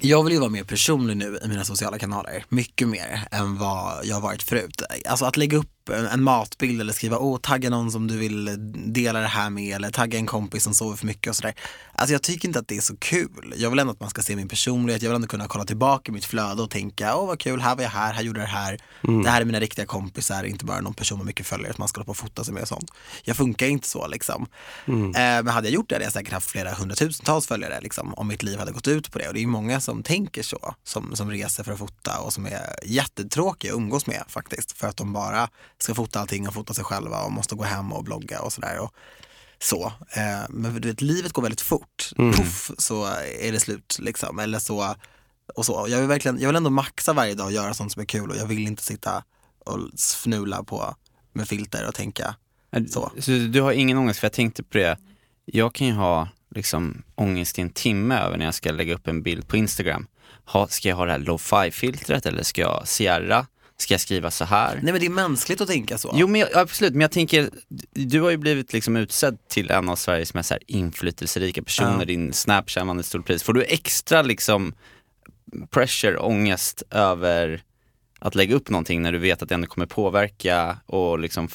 Jag 0.00 0.24
vill 0.24 0.32
ju 0.32 0.38
vara 0.38 0.50
mer 0.50 0.64
personlig 0.64 1.16
nu 1.16 1.38
i 1.44 1.48
mina 1.48 1.64
sociala 1.64 1.98
kanaler, 1.98 2.44
mycket 2.48 2.88
mer 2.88 3.28
än 3.30 3.58
vad 3.58 4.04
jag 4.04 4.20
varit 4.20 4.42
förut. 4.42 4.82
Alltså 5.08 5.24
att 5.24 5.36
lägga 5.36 5.58
upp 5.58 5.88
en, 5.88 6.06
en 6.06 6.22
matbild 6.22 6.80
eller 6.80 6.92
skriva, 6.92 7.18
åh 7.18 7.38
tagga 7.40 7.70
någon 7.70 7.90
som 7.92 8.06
du 8.08 8.16
vill 8.18 8.56
dela 8.92 9.18
det 9.20 9.26
här 9.26 9.50
med 9.50 9.74
eller 9.76 9.90
tagga 9.90 10.18
en 10.18 10.26
kompis 10.26 10.62
som 10.64 10.74
sover 10.74 10.96
för 10.96 11.06
mycket 11.06 11.30
och 11.30 11.36
sådär. 11.36 11.54
Alltså 11.94 12.12
jag 12.12 12.22
tycker 12.22 12.48
inte 12.48 12.58
att 12.58 12.68
det 12.68 12.76
är 12.76 12.80
så 12.80 12.96
kul. 12.96 13.54
Jag 13.56 13.70
vill 13.70 13.78
ändå 13.78 13.92
att 13.92 14.00
man 14.00 14.10
ska 14.10 14.22
se 14.22 14.36
min 14.36 14.48
personlighet, 14.48 15.02
jag 15.02 15.10
vill 15.10 15.16
ändå 15.16 15.28
kunna 15.28 15.48
kolla 15.48 15.64
tillbaka 15.64 16.12
i 16.12 16.14
mitt 16.14 16.24
flöde 16.24 16.62
och 16.62 16.70
tänka, 16.70 17.16
åh 17.16 17.26
vad 17.26 17.38
kul, 17.38 17.60
här 17.60 17.76
var 17.76 17.82
jag 17.82 17.90
här, 17.90 18.12
här 18.12 18.22
gjorde 18.22 18.40
jag 18.40 18.48
det 18.48 18.52
här. 18.52 18.78
Det 19.22 19.30
här 19.30 19.40
är 19.40 19.44
mina 19.44 19.60
riktiga 19.60 19.86
kompisar, 19.86 20.44
inte 20.44 20.64
bara 20.64 20.80
någon 20.80 20.94
person 20.94 21.18
med 21.18 21.26
mycket 21.26 21.46
följare 21.46 21.72
som 21.72 21.82
man 21.82 21.88
ska 21.88 21.98
hålla 21.98 22.04
på 22.04 22.10
och 22.10 22.16
fota 22.16 22.44
sig 22.44 22.54
med 22.54 22.62
och 22.62 22.68
sånt. 22.68 22.90
Jag 23.24 23.36
funkar 23.36 23.66
inte 23.66 23.88
så 23.88 24.06
liksom. 24.06 24.46
Eh, 24.86 25.12
men 25.14 25.48
hade 25.48 25.68
jag 25.68 25.74
gjort 25.74 25.88
det 25.88 25.94
hade 25.94 26.04
jag 26.04 26.12
säkert 26.12 26.32
haft 26.32 26.50
flera 26.50 26.74
hundratusentals 26.74 27.46
följare 27.46 27.80
liksom, 27.80 28.14
om 28.14 28.28
mitt 28.28 28.42
liv 28.42 28.58
hade 28.58 28.72
gått 28.72 28.88
ut 28.88 29.12
på 29.12 29.18
det. 29.18 29.28
Och 29.28 29.34
det 29.34 29.42
är 29.42 29.46
många 29.46 29.80
som 29.80 30.02
tänker 30.02 30.42
så, 30.42 30.74
som, 30.84 31.16
som 31.16 31.30
reser 31.30 31.64
för 31.64 31.72
att 31.72 31.78
fota 31.78 32.18
och 32.20 32.32
som 32.32 32.46
är 32.46 32.76
jättetråkiga 32.84 33.72
att 33.72 33.78
umgås 33.78 34.06
med 34.06 34.24
faktiskt. 34.28 34.72
För 34.72 34.88
att 34.88 34.96
de 34.96 35.12
bara 35.12 35.48
ska 35.78 35.94
fota 35.94 36.20
allting 36.20 36.48
och 36.48 36.54
fota 36.54 36.74
sig 36.74 36.84
själva 36.84 37.22
och 37.22 37.32
måste 37.32 37.54
gå 37.54 37.64
hem 37.64 37.92
och 37.92 38.04
blogga 38.04 38.40
och 38.40 38.52
sådär. 38.52 38.78
Och 38.78 38.94
så. 39.62 39.92
Eh, 40.10 40.48
men 40.48 40.80
du 40.80 40.88
vet, 40.88 41.00
livet 41.00 41.32
går 41.32 41.42
väldigt 41.42 41.60
fort. 41.60 42.10
Puff 42.16 42.70
så 42.78 43.04
är 43.40 43.52
det 43.52 43.60
slut 43.60 43.98
liksom. 44.00 44.38
Eller 44.38 44.58
så, 44.58 44.94
och 45.54 45.66
så. 45.66 45.86
Jag, 45.88 45.98
vill 45.98 46.08
verkligen, 46.08 46.40
jag 46.40 46.48
vill 46.48 46.56
ändå 46.56 46.70
maxa 46.70 47.12
varje 47.12 47.34
dag 47.34 47.46
och 47.46 47.52
göra 47.52 47.74
sånt 47.74 47.92
som 47.92 48.02
är 48.02 48.06
kul 48.06 48.30
och 48.30 48.36
jag 48.36 48.46
vill 48.46 48.66
inte 48.66 48.82
sitta 48.82 49.24
och 49.58 49.78
fnula 49.94 50.64
på 50.64 50.94
med 51.32 51.48
filter 51.48 51.88
och 51.88 51.94
tänka 51.94 52.34
så. 52.90 53.12
Så 53.18 53.30
du 53.30 53.60
har 53.60 53.72
ingen 53.72 53.98
ångest, 53.98 54.20
för 54.20 54.24
jag 54.26 54.32
tänkte 54.32 54.62
på 54.62 54.78
det, 54.78 54.98
jag 55.44 55.74
kan 55.74 55.86
ju 55.86 55.92
ha 55.92 56.28
liksom 56.54 57.02
ångest 57.14 57.58
i 57.58 57.62
en 57.62 57.70
timme 57.70 58.18
över 58.18 58.38
när 58.38 58.44
jag 58.44 58.54
ska 58.54 58.72
lägga 58.72 58.94
upp 58.94 59.08
en 59.08 59.22
bild 59.22 59.48
på 59.48 59.56
Instagram. 59.56 60.06
Ha, 60.44 60.68
ska 60.68 60.88
jag 60.88 60.96
ha 60.96 61.04
det 61.04 61.12
här 61.12 61.18
lo-fi-filtret 61.18 62.26
eller 62.26 62.42
ska 62.42 62.60
jag 62.60 62.88
Sierra? 62.88 63.46
Ska 63.82 63.94
jag 63.94 64.00
skriva 64.00 64.30
så 64.30 64.44
här? 64.44 64.74
Nej 64.82 64.92
men 64.92 65.00
det 65.00 65.06
är 65.06 65.10
mänskligt 65.10 65.60
att 65.60 65.68
tänka 65.68 65.98
så. 65.98 66.10
Jo 66.14 66.26
men 66.26 66.40
jag, 66.40 66.56
absolut, 66.56 66.92
men 66.92 67.00
jag 67.00 67.10
tänker, 67.10 67.50
du 67.92 68.20
har 68.20 68.30
ju 68.30 68.36
blivit 68.36 68.72
liksom 68.72 68.96
utsedd 68.96 69.48
till 69.48 69.70
en 69.70 69.88
av 69.88 69.96
Sveriges 69.96 70.34
mest 70.34 70.52
inflytelserika 70.66 71.62
personer, 71.62 71.98
Ja. 71.98 72.04
din 72.04 72.32
Snapchat 72.32 72.86
vann 72.86 73.00
ett 73.00 73.06
stort 73.06 73.26
pris. 73.26 73.42
Får 73.42 73.52
du 73.52 73.62
extra 73.62 74.22
liksom 74.22 74.74
pressure, 75.70 76.16
ångest 76.18 76.82
över 76.90 77.62
att 78.18 78.34
lägga 78.34 78.54
upp 78.54 78.70
någonting 78.70 79.02
när 79.02 79.12
du 79.12 79.18
vet 79.18 79.42
att 79.42 79.48
det 79.48 79.54
ändå 79.54 79.66
kommer 79.66 79.86
påverka 79.86 80.78
och 80.86 81.18
liksom 81.18 81.48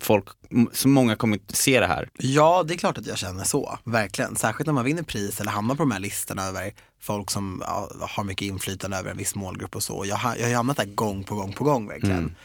folk, 0.00 0.24
så 0.72 0.88
många 0.88 1.16
kommer 1.16 1.38
se 1.48 1.80
det 1.80 1.86
här. 1.86 2.08
Ja, 2.18 2.62
det 2.68 2.74
är 2.74 2.78
klart 2.78 2.98
att 2.98 3.06
jag 3.06 3.18
känner 3.18 3.44
så, 3.44 3.78
verkligen. 3.84 4.36
Särskilt 4.36 4.66
när 4.66 4.74
man 4.74 4.84
vinner 4.84 5.02
pris 5.02 5.40
eller 5.40 5.50
hamnar 5.50 5.74
på 5.74 5.82
de 5.82 5.90
här 5.90 6.00
listorna 6.00 6.44
över 6.46 6.72
folk 7.02 7.30
som 7.30 7.62
ja, 7.66 7.90
har 8.00 8.24
mycket 8.24 8.46
inflytande 8.46 8.96
över 8.96 9.10
en 9.10 9.16
viss 9.16 9.34
målgrupp 9.34 9.76
och 9.76 9.82
så. 9.82 10.04
Jag 10.06 10.16
har, 10.16 10.36
jag 10.36 10.46
har 10.46 10.54
hamnat 10.54 10.76
där 10.76 10.84
gång 10.84 11.24
på 11.24 11.34
gång 11.34 11.52
på 11.52 11.64
gång 11.64 11.88
verkligen. 11.88 12.36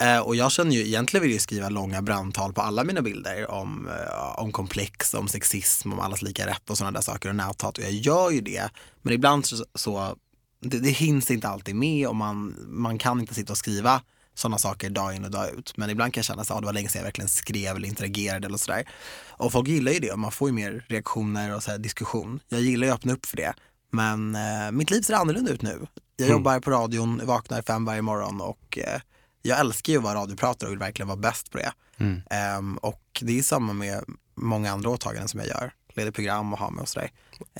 Eh, 0.00 0.18
och 0.18 0.36
jag 0.36 0.52
känner 0.52 0.72
ju, 0.72 0.86
egentligen 0.86 1.22
vill 1.22 1.32
jag 1.32 1.40
skriva 1.40 1.68
långa 1.68 2.02
brandtal 2.02 2.52
på 2.52 2.60
alla 2.60 2.84
mina 2.84 3.02
bilder 3.02 3.50
om, 3.50 3.88
eh, 3.88 4.38
om 4.38 4.52
komplex, 4.52 5.14
om 5.14 5.28
sexism, 5.28 5.92
om 5.92 6.00
allas 6.00 6.22
lika 6.22 6.46
rätt 6.46 6.70
och 6.70 6.78
sådana 6.78 6.98
där 6.98 7.02
saker 7.02 7.28
och 7.28 7.36
näthat. 7.36 7.78
Och 7.78 7.84
jag 7.84 7.92
gör 7.92 8.30
ju 8.30 8.40
det, 8.40 8.70
men 9.02 9.14
ibland 9.14 9.46
så, 9.46 9.64
så 9.74 10.16
det, 10.60 10.78
det 10.78 10.90
hinns 10.90 11.30
inte 11.30 11.48
alltid 11.48 11.76
med 11.76 12.08
och 12.08 12.16
man, 12.16 12.56
man 12.68 12.98
kan 12.98 13.20
inte 13.20 13.34
sitta 13.34 13.52
och 13.52 13.58
skriva 13.58 14.02
sådana 14.34 14.58
saker 14.58 14.90
dag 14.90 15.14
in 15.14 15.24
och 15.24 15.30
dag 15.30 15.50
ut. 15.58 15.76
Men 15.76 15.90
ibland 15.90 16.14
kan 16.14 16.18
jag 16.20 16.24
känna 16.24 16.42
att 16.42 16.50
ah, 16.50 16.60
det 16.60 16.66
var 16.66 16.72
länge 16.72 16.88
sedan 16.88 16.98
jag 16.98 17.04
verkligen 17.04 17.28
skrev 17.28 17.76
eller 17.76 17.88
interagerade 17.88 18.46
eller 18.46 18.58
sådär. 18.58 18.88
Och 19.28 19.52
folk 19.52 19.68
gillar 19.68 19.92
ju 19.92 19.98
det 19.98 20.12
och 20.12 20.18
man 20.18 20.32
får 20.32 20.48
ju 20.48 20.54
mer 20.54 20.84
reaktioner 20.88 21.56
och 21.56 21.62
så 21.62 21.76
diskussion. 21.76 22.40
Jag 22.48 22.60
gillar 22.60 22.86
ju 22.86 22.92
att 22.92 22.98
öppna 22.98 23.12
upp 23.12 23.26
för 23.26 23.36
det. 23.36 23.54
Men 23.90 24.34
eh, 24.34 24.70
mitt 24.72 24.90
liv 24.90 25.02
ser 25.02 25.14
annorlunda 25.14 25.52
ut 25.52 25.62
nu. 25.62 25.86
Jag 26.16 26.28
jobbar 26.28 26.60
på 26.60 26.70
radion, 26.70 27.20
vaknar 27.24 27.62
fem 27.62 27.84
varje 27.84 28.02
morgon 28.02 28.40
och 28.40 28.78
eh, 28.78 29.00
jag 29.42 29.60
älskar 29.60 29.92
ju 29.92 29.98
att 29.98 30.04
vara 30.04 30.14
radiopratare 30.14 30.68
och 30.68 30.72
vill 30.72 30.78
verkligen 30.78 31.08
vara 31.08 31.18
bäst 31.18 31.50
på 31.50 31.58
det. 31.58 31.72
Ehm, 32.30 32.76
och 32.76 33.02
det 33.20 33.38
är 33.38 33.42
samma 33.42 33.72
med 33.72 34.04
många 34.34 34.72
andra 34.72 34.90
åtaganden 34.90 35.28
som 35.28 35.40
jag 35.40 35.48
gör. 35.48 35.72
Leder 35.94 36.10
program 36.10 36.52
och 36.52 36.58
har 36.58 36.70
med 36.70 36.82
och 36.82 36.88
sådär. 36.88 37.10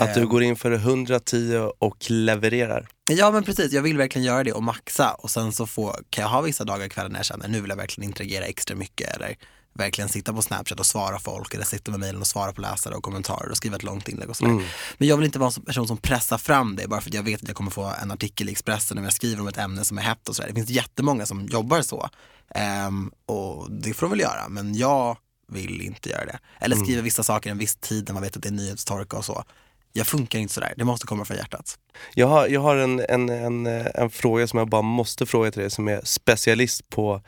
Att 0.01 0.15
du 0.15 0.21
Ehm, 0.21 0.29
går 0.29 0.43
in 0.43 0.57
för 0.57 0.71
110 0.73 1.71
och 1.79 2.11
levererar. 2.11 2.89
Ja 3.11 3.31
men 3.31 3.43
precis, 3.45 3.73
jag 3.73 3.83
vill 3.83 3.97
verkligen 3.97 4.27
göra 4.27 4.45
det 4.45 4.53
och 4.53 4.63
maxa 4.63 5.13
och 5.13 5.31
sen 5.31 5.53
så 5.53 5.67
får, 5.67 5.97
kan 6.11 6.23
jag 6.23 6.29
ha 6.29 6.41
vissa 6.41 6.65
dagar 6.65 6.87
i 6.87 6.89
kvällen 6.89 7.13
när 7.13 7.19
jag 7.19 7.27
känner 7.27 7.49
nu 7.49 7.61
vill 7.61 7.71
jag 7.71 7.77
verkligen 7.77 8.11
interagera 8.11 8.45
extra 8.45 8.77
mycket 8.77 9.17
eller 9.17 9.37
verkligen 9.79 10.09
sitta 10.09 10.33
på 10.33 10.43
Snapchat 10.43 10.81
och 10.81 10.87
svara 10.87 11.19
folk 11.19 11.55
eller 11.55 11.65
sitta 11.65 11.91
med 11.91 12.01
mejlen 12.01 12.21
och 12.21 12.27
svara 12.27 12.53
på 12.53 12.61
läsare 12.61 12.95
och 12.95 13.03
kommentarer 13.03 13.51
och 13.51 13.57
skriva 13.57 13.77
ett 13.77 13.83
långt 13.83 14.09
inlägg 14.09 14.31
och 14.31 14.37
sådär. 14.37 14.63
Men 14.99 15.09
jag 15.09 15.17
vill 15.17 15.27
inte 15.27 15.39
vara 15.39 15.53
en 15.57 15.63
person 15.63 15.87
som 15.87 15.97
pressar 15.97 16.39
fram 16.39 16.77
det 16.77 16.89
bara 16.89 17.01
för 17.01 17.11
att 17.11 17.15
jag 17.15 17.23
vet 17.23 17.43
att 17.43 17.49
jag 17.49 17.57
kommer 17.57 17.71
få 17.71 17.93
en 18.03 18.11
artikel 18.11 18.49
i 18.49 18.53
Expressen 18.53 18.99
om 18.99 19.05
jag 19.05 19.13
skriver 19.13 19.41
om 19.41 19.49
ett 19.49 19.59
ämne 19.59 19.85
som 19.85 19.99
är 19.99 20.03
hett 20.03 20.29
och 20.29 20.37
sådär. 20.37 20.49
Det 20.49 20.55
finns 20.55 20.71
jättemånga 20.71 21.27
som 21.27 21.47
jobbar 21.47 21.83
så 21.83 22.11
Ehm, 22.55 23.11
och 23.27 23.71
det 23.71 23.95
får 23.95 24.07
de 24.07 24.11
väl 24.11 24.21
göra 24.21 24.49
men 24.49 24.75
jag 24.75 25.17
vill 25.49 25.83
inte 25.83 26.09
göra 26.09 26.25
det. 26.25 26.39
Eller 26.61 26.77
skriva 26.77 27.03
vissa 27.03 27.23
saker 27.23 27.51
en 27.51 27.59
viss 27.59 27.77
tid 27.77 28.09
när 28.09 28.15
man 28.15 28.23
vet 28.23 28.37
att 28.37 28.43
det 28.43 28.49
är 28.49 28.53
nyhetstorka 28.53 29.17
och 29.17 29.25
så. 29.25 29.45
Jag 29.93 30.07
funkar 30.07 30.39
inte 30.39 30.55
sådär, 30.55 30.75
det 30.77 30.85
måste 30.85 31.07
komma 31.07 31.25
från 31.25 31.37
hjärtat. 31.37 31.79
Jag 32.15 32.27
har, 32.27 32.47
jag 32.49 32.61
har 32.61 32.77
en, 32.77 33.01
en, 33.09 33.29
en, 33.29 33.67
en 33.95 34.11
fråga 34.11 34.47
som 34.47 34.59
jag 34.59 34.69
bara 34.69 34.83
måste 34.83 35.27
fråga 35.27 35.51
till 35.51 35.61
dig 35.61 35.71
som 35.71 35.89
är 35.89 36.01
specialist 36.05 36.89
på 36.89 37.23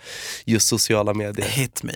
just 0.45 0.69
sociala 0.69 1.15
medier. 1.15 1.49
Hit 1.49 1.83
me. 1.83 1.93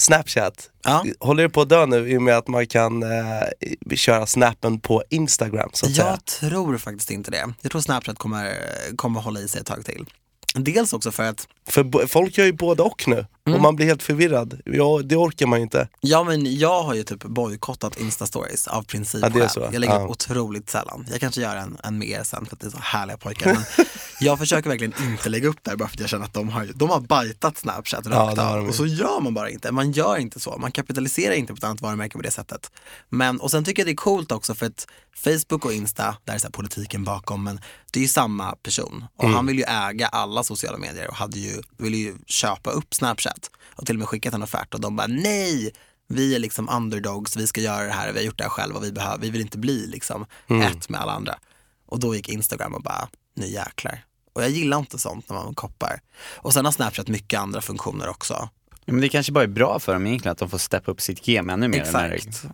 Snapchat, 0.00 0.70
Ja. 0.84 1.04
håller 1.20 1.48
på 1.48 1.60
att 1.60 1.68
dö 1.68 1.86
nu 1.86 2.10
i 2.10 2.16
och 2.18 2.22
med 2.22 2.36
att 2.36 2.48
man 2.48 2.66
kan 2.66 3.02
eh, 3.02 3.96
köra 3.96 4.26
snappen 4.26 4.80
på 4.80 5.02
Instagram 5.10 5.70
så 5.72 5.86
att 5.86 5.94
säga? 5.94 6.08
Jag 6.08 6.24
tror 6.24 6.78
faktiskt 6.78 7.10
inte 7.10 7.30
det. 7.30 7.54
Jag 7.62 7.70
tror 7.72 7.80
Snapchat 7.80 8.18
kommer, 8.18 8.56
kommer 8.96 9.20
hålla 9.20 9.40
i 9.40 9.48
sig 9.48 9.60
ett 9.60 9.66
tag 9.66 9.84
till. 9.84 10.06
Dels 10.54 10.92
också 10.92 11.12
för 11.12 11.22
att, 11.22 11.48
För 11.68 12.06
folk 12.06 12.38
gör 12.38 12.44
ju 12.46 12.52
både 12.52 12.82
och 12.82 13.04
nu 13.08 13.26
Mm. 13.46 13.56
och 13.56 13.62
man 13.62 13.76
blir 13.76 13.86
helt 13.86 14.02
förvirrad. 14.02 14.60
Ja, 14.64 15.00
det 15.04 15.16
orkar 15.16 15.46
man 15.46 15.58
ju 15.58 15.62
inte. 15.62 15.88
ja 16.00 16.24
men 16.24 16.58
jag 16.58 16.82
har 16.82 16.94
ju 16.94 17.02
typ 17.02 17.24
bojkottat 17.24 17.96
Insta-stories 17.98 18.68
av 18.68 18.82
princip 18.82 19.20
Ja, 19.22 19.28
det 19.28 19.40
är 19.40 19.48
så. 19.48 19.60
Jag 19.60 19.80
lägger 19.80 19.94
Ja. 19.94 20.00
upp 20.04 20.10
otroligt 20.10 20.70
sällan. 20.70 21.06
Jag 21.10 21.20
kanske 21.20 21.40
gör 21.40 21.56
en, 21.56 21.76
en 21.84 21.98
med 21.98 22.08
er 22.08 22.22
sen 22.22 22.46
för 22.46 22.54
att 22.56 22.60
det 22.60 22.66
är 22.66 22.70
så 22.70 22.78
härliga 22.80 23.16
pojkar. 23.16 23.52
Men 23.54 23.62
jag 24.20 24.38
försöker 24.38 24.70
verkligen 24.70 24.94
inte 25.02 25.28
lägga 25.28 25.48
upp 25.48 25.58
där 25.62 25.76
bara 25.76 25.88
för 25.88 25.94
att 25.96 26.00
jag 26.00 26.08
känner 26.08 26.24
att 26.24 26.34
de 26.34 26.48
har, 26.48 26.68
de 26.74 26.90
har 26.90 27.00
bajtat 27.00 27.58
Snapchat 27.58 28.06
Ja, 28.06 28.10
rakt 28.10 28.38
har 28.38 28.58
av. 28.58 28.68
Och 28.68 28.74
så 28.74 28.86
gör 28.86 29.20
man 29.20 29.34
bara 29.34 29.50
inte. 29.50 29.72
Man 29.72 29.92
gör 29.92 30.16
inte 30.18 30.40
så. 30.40 30.56
Man 30.58 30.72
kapitaliserar 30.72 31.34
inte 31.34 31.52
på 31.52 31.56
ett 31.56 31.64
annat 31.64 31.80
varumärke 31.80 32.16
på 32.16 32.22
det 32.22 32.30
sättet. 32.30 32.70
Men, 33.08 33.40
och 33.40 33.50
sen 33.50 33.64
tycker 33.64 33.82
jag 33.82 33.86
det 33.86 33.92
är 33.92 33.96
coolt 33.96 34.32
också 34.32 34.54
för 34.54 34.66
att 34.66 34.86
Facebook 35.16 35.64
och 35.64 35.72
Insta, 35.72 36.16
där 36.24 36.34
är 36.34 36.38
så 36.38 36.50
politiken 36.50 37.04
bakom, 37.04 37.44
men 37.44 37.60
det 37.92 37.98
är 37.98 38.02
ju 38.02 38.08
samma 38.08 38.52
person. 38.52 39.04
Och 39.16 39.24
Mm. 39.24 39.36
han 39.36 39.46
vill 39.46 39.58
ju 39.58 39.64
äga 39.64 40.06
alla 40.08 40.42
sociala 40.42 40.78
medier 40.78 41.08
och 41.08 41.14
hade 41.16 41.38
ju, 41.38 41.49
ville 41.76 41.96
ju 41.96 42.14
köpa 42.26 42.70
upp 42.70 42.94
Snapchat 42.94 43.50
och 43.74 43.86
till 43.86 43.96
och 43.96 43.98
med 43.98 44.08
skickat 44.08 44.34
en 44.34 44.42
offert 44.42 44.74
och 44.74 44.80
de 44.80 44.96
bara 44.96 45.06
nej, 45.06 45.72
vi 46.08 46.34
är 46.34 46.38
liksom 46.38 46.68
underdogs, 46.68 47.36
vi 47.36 47.46
ska 47.46 47.60
göra 47.60 47.84
det 47.84 47.92
här, 47.92 48.12
vi 48.12 48.18
har 48.18 48.26
gjort 48.26 48.38
det 48.38 48.44
här 48.44 48.50
själva 48.50 48.80
vi, 48.80 48.92
behöver, 48.92 49.18
vi 49.18 49.30
vill 49.30 49.40
inte 49.40 49.58
bli 49.58 49.86
liksom 49.86 50.26
ett 50.48 50.88
med 50.88 51.00
alla 51.00 51.12
andra. 51.12 51.38
Och 51.86 52.00
då 52.00 52.14
gick 52.14 52.28
Instagram 52.28 52.74
och 52.74 52.82
bara, 52.82 53.08
nu 53.34 53.46
jäklar. 53.46 54.04
Och 54.32 54.42
jag 54.42 54.50
gillar 54.50 54.78
inte 54.78 54.98
sånt 54.98 55.28
när 55.28 55.36
man 55.36 55.54
koppar. 55.54 56.00
Och 56.36 56.52
sen 56.52 56.64
har 56.64 56.72
Snapchat 56.72 57.08
mycket 57.08 57.40
andra 57.40 57.60
funktioner 57.60 58.08
också. 58.08 58.48
Ja, 58.84 58.92
men 58.92 59.00
det 59.00 59.08
kanske 59.08 59.32
bara 59.32 59.44
är 59.44 59.48
bra 59.48 59.78
för 59.78 59.92
dem 59.92 60.06
egentligen 60.06 60.32
att 60.32 60.38
de 60.38 60.50
får 60.50 60.58
steppa 60.58 60.90
upp 60.90 61.00
sitt 61.00 61.24
game 61.24 61.52
ännu 61.52 61.68
mer. 61.68 61.80
Exakt. 61.80 62.44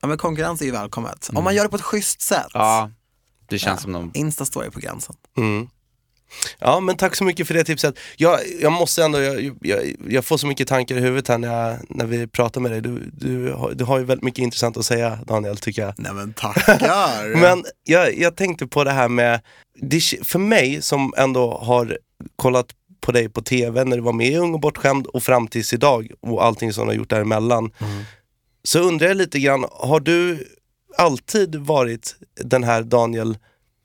Ja 0.00 0.08
men 0.08 0.18
konkurrens 0.18 0.60
är 0.60 0.64
ju 0.64 0.70
välkommet. 0.70 1.28
Mm. 1.28 1.38
Om 1.38 1.44
man 1.44 1.54
gör 1.54 1.62
det 1.62 1.68
på 1.68 1.76
ett 1.76 1.82
schysst 1.82 2.20
sätt. 2.20 2.46
Ja, 2.52 2.90
det 3.48 3.58
känns 3.58 3.82
som 3.82 3.92
de... 3.92 4.12
Insta-story 4.12 4.70
på 4.70 4.80
gränsen. 4.80 5.16
Mm. 5.36 5.68
Ja 6.58 6.80
men 6.80 6.96
tack 6.96 7.16
så 7.16 7.24
mycket 7.24 7.46
för 7.46 7.54
det 7.54 7.64
tipset. 7.64 7.98
Jag, 8.16 8.40
jag 8.60 8.72
måste 8.72 9.04
ändå, 9.04 9.20
jag, 9.20 9.56
jag, 9.60 9.96
jag 10.08 10.24
får 10.24 10.36
så 10.36 10.46
mycket 10.46 10.68
tankar 10.68 10.96
i 10.96 11.00
huvudet 11.00 11.28
här 11.28 11.38
när, 11.38 11.70
jag, 11.70 11.78
när 11.88 12.06
vi 12.06 12.26
pratar 12.26 12.60
med 12.60 12.70
dig. 12.70 12.80
Du, 12.80 13.10
du, 13.12 13.52
har, 13.52 13.72
du 13.72 13.84
har 13.84 13.98
ju 13.98 14.04
väldigt 14.04 14.24
mycket 14.24 14.42
intressant 14.42 14.76
att 14.76 14.86
säga 14.86 15.18
Daniel 15.26 15.56
tycker 15.56 15.82
jag. 15.82 15.94
Nej 15.96 16.12
men 16.12 16.32
tackar. 16.32 17.36
Men 17.40 17.64
jag, 17.84 18.18
jag 18.18 18.36
tänkte 18.36 18.66
på 18.66 18.84
det 18.84 18.90
här 18.90 19.08
med, 19.08 19.40
det, 19.80 20.00
för 20.22 20.38
mig 20.38 20.82
som 20.82 21.14
ändå 21.16 21.58
har 21.58 21.98
kollat 22.36 22.66
på 23.00 23.12
dig 23.12 23.28
på 23.28 23.42
TV 23.42 23.84
när 23.84 23.96
du 23.96 24.02
var 24.02 24.12
med 24.12 24.28
i 24.28 24.36
Ung 24.36 24.54
och 24.54 24.60
bortskämd 24.60 25.06
och 25.06 25.22
fram 25.22 25.48
tills 25.48 25.72
idag 25.72 26.10
och 26.20 26.44
allting 26.44 26.72
som 26.72 26.86
du 26.86 26.90
har 26.90 26.96
gjort 26.96 27.10
däremellan. 27.10 27.70
Så 28.62 28.78
undrar 28.78 29.06
jag 29.06 29.16
lite 29.16 29.38
grann, 29.38 29.64
har 29.70 30.00
du 30.00 30.48
alltid 30.98 31.56
varit 31.56 32.16
den 32.40 32.64
här 32.64 32.82
Daniel 32.82 33.36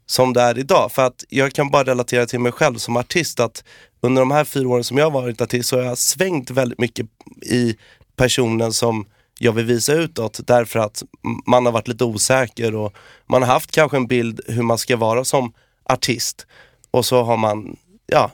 som 0.09 0.33
det 0.33 0.41
är 0.41 0.57
idag? 0.57 0.91
För 0.91 1.05
att 1.05 1.23
jag 1.29 1.53
kan 1.53 1.69
bara 1.71 1.83
relatera 1.83 2.25
till 2.25 2.39
mig 2.39 2.51
själv 2.51 2.75
som 2.77 2.97
artist 2.97 3.39
att 3.39 3.63
under 4.01 4.21
de 4.21 4.31
här 4.31 4.43
fyra 4.43 4.67
åren 4.67 4.83
som 4.83 4.97
jag 4.97 5.05
har 5.05 5.21
varit 5.21 5.41
artist 5.41 5.69
så 5.69 5.77
har 5.77 5.83
jag 5.83 5.97
svängt 5.97 6.49
väldigt 6.49 6.79
mycket 6.79 7.05
i 7.41 7.75
personen 8.15 8.73
som 8.73 9.05
jag 9.39 9.51
vill 9.51 9.65
visa 9.65 9.93
utåt 9.93 10.39
därför 10.47 10.79
att 10.79 11.03
man 11.47 11.65
har 11.65 11.73
varit 11.73 11.87
lite 11.87 12.03
osäker 12.03 12.75
och 12.75 12.93
man 13.29 13.41
har 13.41 13.49
haft 13.53 13.71
kanske 13.71 13.97
en 13.97 14.07
bild 14.07 14.41
hur 14.47 14.63
man 14.63 14.77
ska 14.77 14.97
vara 14.97 15.25
som 15.25 15.53
artist 15.85 16.47
och 16.91 17.05
så 17.05 17.23
har 17.23 17.37
man, 17.37 17.75
ja, 18.07 18.31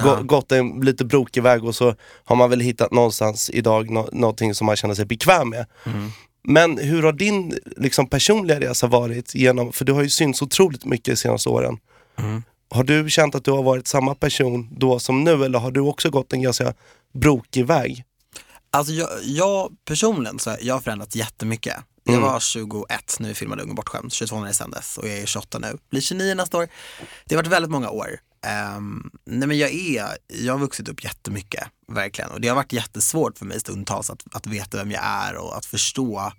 gå, 0.00 0.08
Ja. 0.08 0.20
gått 0.22 0.52
en 0.52 0.80
lite 0.80 1.04
brokig 1.04 1.42
väg 1.42 1.64
och 1.64 1.74
så 1.74 1.94
har 2.24 2.36
man 2.36 2.50
väl 2.50 2.60
hittat 2.60 2.92
någonstans 2.92 3.50
idag 3.50 3.90
nå- 3.90 4.08
någonting 4.12 4.54
som 4.54 4.66
man 4.66 4.76
känner 4.76 4.94
sig 4.94 5.04
bekväm 5.04 5.48
med. 5.48 5.66
Men 6.44 6.78
hur 6.78 7.02
har 7.02 7.12
din 7.12 7.58
liksom, 7.76 8.06
personliga 8.06 8.60
resa 8.60 8.86
varit 8.86 9.34
genom, 9.34 9.72
för 9.72 9.84
du 9.84 9.92
har 9.92 10.02
ju 10.02 10.10
synts 10.10 10.42
otroligt 10.42 10.84
mycket 10.84 11.12
de 11.12 11.16
senaste 11.16 11.48
åren. 11.48 11.78
Har 12.70 12.84
du 12.84 13.10
känt 13.10 13.34
att 13.34 13.44
du 13.44 13.50
har 13.50 13.62
varit 13.62 13.86
samma 13.86 14.14
person 14.14 14.68
då 14.76 14.98
som 14.98 15.24
nu 15.24 15.44
eller 15.44 15.58
har 15.58 15.70
du 15.70 15.80
också 15.80 16.10
gått 16.10 16.32
en 16.32 16.42
ganska 16.42 16.74
brokig 17.14 17.66
väg? 17.66 18.04
Alltså 18.70 18.92
jag, 18.92 19.08
jag 19.22 19.70
personligen 19.84 20.38
så 20.38 20.50
har 20.50 20.58
jag 20.60 20.84
förändrats 20.84 21.16
jättemycket. 21.16 21.76
Jag 22.04 22.20
var 22.20 22.40
21 22.40 22.86
när 23.20 23.28
vi 23.28 23.34
filmade 23.34 23.62
Ung 23.62 23.70
och 23.70 23.76
bortskämd, 23.76 24.12
22 24.12 24.40
när 24.40 24.46
det 24.46 24.54
sändes 24.54 24.98
och 24.98 25.08
jag 25.08 25.18
är 25.18 25.26
28 25.26 25.58
nu. 25.58 25.78
Blir 25.90 26.00
29 26.00 26.34
nästa 26.34 26.58
år. 26.58 26.68
Det 27.24 27.34
har 27.34 27.42
varit 27.42 27.52
väldigt 27.52 27.70
många 27.70 27.90
år. 27.90 28.18
Um, 28.76 29.10
nej 29.24 29.48
men 29.48 29.58
jag 29.58 29.70
är, 29.70 30.16
jag 30.26 30.52
har 30.52 30.58
vuxit 30.58 30.88
upp 30.88 31.04
jättemycket, 31.04 31.68
verkligen. 31.88 32.30
Och 32.30 32.40
det 32.40 32.48
har 32.48 32.56
varit 32.56 32.72
jättesvårt 32.72 33.38
för 33.38 33.46
mig 33.46 33.60
stundtals 33.60 34.10
att, 34.10 34.22
att 34.32 34.46
veta 34.46 34.76
vem 34.76 34.90
jag 34.90 35.04
är 35.04 35.36
och 35.36 35.56
att 35.56 35.66
förstå 35.66 36.32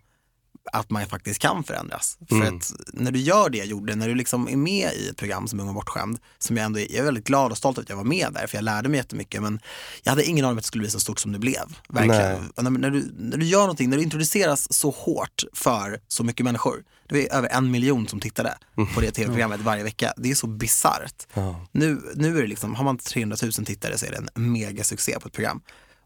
att 0.72 0.90
man 0.90 1.06
faktiskt 1.06 1.40
kan 1.40 1.64
förändras. 1.64 2.18
För 2.30 2.44
att 2.44 2.72
när 2.94 3.12
du 3.12 3.20
gör 3.20 3.50
det 3.50 3.58
jag 3.58 3.68
gjorde, 3.68 3.96
när 3.96 4.08
du 4.08 4.16
liksom 4.16 4.48
är 4.48 4.56
med 4.56 4.94
i 4.94 5.08
ett 5.10 5.18
program 5.18 5.48
som 5.48 5.60
Ung 5.60 5.68
och 5.68 5.74
bortskämd, 5.74 6.20
som 6.40 6.58
jag 6.58 6.66
ändå 6.66 6.80
är, 6.80 6.88
jag 6.90 7.00
är 7.00 7.04
väldigt 7.04 7.28
glad 7.28 7.52
och 7.52 7.58
stolt 7.58 7.78
att 7.78 7.90
jag 7.90 7.96
var 7.96 8.04
med 8.04 8.28
där, 8.34 8.48
för 8.48 8.58
jag 8.58 8.64
lärde 8.64 8.90
mig 8.90 8.98
jättemycket, 8.98 9.42
men 9.42 9.60
jag 10.04 10.12
hade 10.12 10.26
ingen 10.26 10.46
aning 10.46 10.52
om 10.52 10.58
att 10.58 10.64
det 10.64 10.68
skulle 10.68 10.82
bli 10.82 10.90
så 10.90 11.00
stort 11.00 11.20
som 11.20 11.32
det 11.32 11.40
blev. 11.40 11.78
Verkligen. 11.90 12.52
När, 12.58 12.70
när, 12.70 12.90
du, 12.90 13.12
när 13.18 13.38
du 13.38 13.46
gör 13.46 13.62
någonting, 13.62 13.90
när 13.90 13.98
du 13.98 14.04
introduceras 14.04 14.74
så 14.74 14.90
hårt 14.90 15.44
för 15.54 16.00
så 16.08 16.24
mycket 16.24 16.44
människor, 16.44 16.84
det 17.10 17.28
är 17.28 17.38
över 17.38 17.50
en 17.50 17.72
miljon 17.72 18.08
som 18.08 18.20
tittade 18.20 18.58
på 18.94 19.02
det 19.02 19.12
tv-programmet 19.12 19.60
varje 19.60 19.84
vecka. 19.84 20.14
Det 20.18 20.32
är 20.32 20.36
så 20.36 20.48
bisarrt. 20.48 21.28
Ja. 21.34 21.66
Nu, 21.72 22.02
nu 22.16 22.38
är 22.38 22.42
det 22.42 22.48
liksom, 22.48 22.76
har 22.76 22.84
man 22.84 22.98
300 22.98 23.38
000 23.42 23.52
tittare 23.52 23.98
så 23.98 24.06
är 24.06 24.12
det 24.12 24.18
en 24.18 24.52
megasuccé 24.52 25.20
på 25.20 25.28
ett 25.28 25.34
program. 25.34 25.62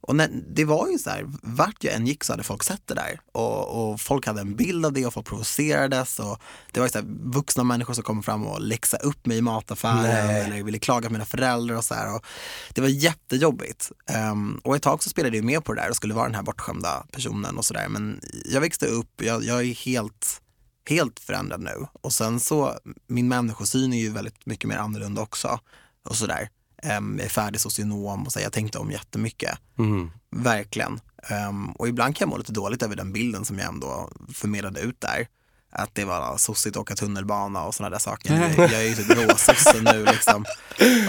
Och 0.08 0.16
när, 0.16 0.30
det 0.56 0.66
var 0.66 0.88
ju 0.88 0.98
så 0.98 1.10
här, 1.10 1.26
vart 1.44 1.84
jag 1.84 1.94
än 1.94 2.08
gick 2.08 2.24
så 2.24 2.34
hade 2.34 2.44
folk 2.44 2.64
sett 2.64 2.88
det 2.88 2.94
där. 2.94 3.20
Och, 3.32 3.92
och 3.92 4.02
folk 4.02 4.26
hade 4.26 4.42
en 4.42 4.56
bild 4.56 4.86
av 4.86 4.94
det 4.94 5.06
och 5.06 5.14
folk 5.14 5.28
provocerades. 5.28 6.20
Och 6.20 6.40
det 6.72 6.80
var 6.80 6.88
ju 6.88 6.92
så 6.92 6.98
här, 6.98 7.06
vuxna 7.24 7.64
människor 7.64 7.94
som 7.94 8.04
kom 8.04 8.24
fram 8.24 8.48
och 8.48 8.62
läxade 8.62 9.04
upp 9.04 9.26
mig 9.26 9.38
i 9.38 9.42
mataffären 9.42 10.28
Nej. 10.28 10.42
eller 10.42 10.64
ville 10.64 10.80
klaga 10.80 11.08
på 11.08 11.14
mina 11.14 11.26
föräldrar 11.26 11.76
och 11.76 11.84
så 11.84 11.94
här. 11.94 12.16
Och 12.16 12.26
det 12.74 12.82
var 12.82 12.88
jättejobbigt. 12.88 13.92
Um, 14.32 14.62
och 14.64 14.76
ett 14.76 14.84
tag 14.84 15.04
så 15.04 15.10
spelade 15.10 15.38
jag 15.38 15.46
med 15.46 15.64
på 15.64 15.74
det 15.74 15.82
där 15.82 15.90
och 15.90 15.96
skulle 15.96 16.14
vara 16.14 16.26
den 16.26 16.36
här 16.36 16.44
bortskämda 16.44 17.06
personen 17.12 17.58
och 17.58 17.66
sådär. 17.66 17.88
Men 17.90 18.22
jag 18.46 18.62
växte 18.62 18.86
upp, 18.86 19.22
jag, 19.22 19.44
jag 19.44 19.62
är 19.62 19.74
helt 19.74 20.42
helt 20.90 21.20
förändrad 21.20 21.62
nu. 21.62 21.86
Och 22.02 22.14
sen 22.14 22.40
så, 22.40 22.78
min 23.08 23.28
människosyn 23.28 23.94
är 23.94 24.00
ju 24.00 24.10
väldigt 24.10 24.46
mycket 24.46 24.70
mer 24.70 24.78
annorlunda 24.78 25.22
också. 25.22 25.60
Och 26.04 26.16
sådär. 26.16 26.50
Um, 26.98 27.20
är 27.20 27.30
färdig 27.30 27.62
socionom 27.62 28.26
och 28.26 28.32
så, 28.32 28.40
jag 28.40 28.54
tänkte 28.54 28.78
om 28.78 28.92
jättemycket. 28.92 29.60
Mm. 29.80 30.12
Verkligen. 30.30 31.00
Ehm, 31.30 31.72
och 31.72 31.88
ibland 31.88 32.16
kan 32.16 32.26
jag 32.26 32.30
må 32.30 32.38
lite 32.38 32.52
dåligt 32.52 32.84
över 32.84 32.96
den 32.96 33.14
bilden 33.14 33.46
som 33.46 33.60
jag 33.60 33.68
ändå 33.68 34.10
förmedlade 34.34 34.80
ut 34.80 35.02
där. 35.02 35.28
Att 35.72 35.96
det 35.96 36.06
var 36.06 36.38
sossigt 36.38 36.76
att 36.76 36.82
åka 36.82 36.96
tunnelbana 36.96 37.64
och 37.64 37.76
sådana 37.76 37.90
där 37.90 38.00
saker. 38.00 38.54
Jag, 38.58 38.72
jag 38.72 38.82
är 38.82 38.88
ju 38.88 38.96
typ 38.96 39.10
råsosse 39.10 39.82
nu 39.82 40.06
liksom. 40.06 40.46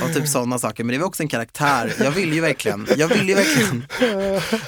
Och 0.03 0.15
typ 0.15 0.29
sådana 0.29 0.59
saker. 0.59 0.85
Men 0.85 0.93
det 0.93 0.99
var 0.99 1.07
också 1.07 1.23
en 1.23 1.29
karaktär. 1.29 1.95
Jag 1.99 2.11
vill 2.11 2.33
ju 2.33 2.41
verkligen, 2.41 2.87
jag 2.97 3.09
vill 3.09 3.29
ju 3.29 3.35
verkligen, 3.35 3.87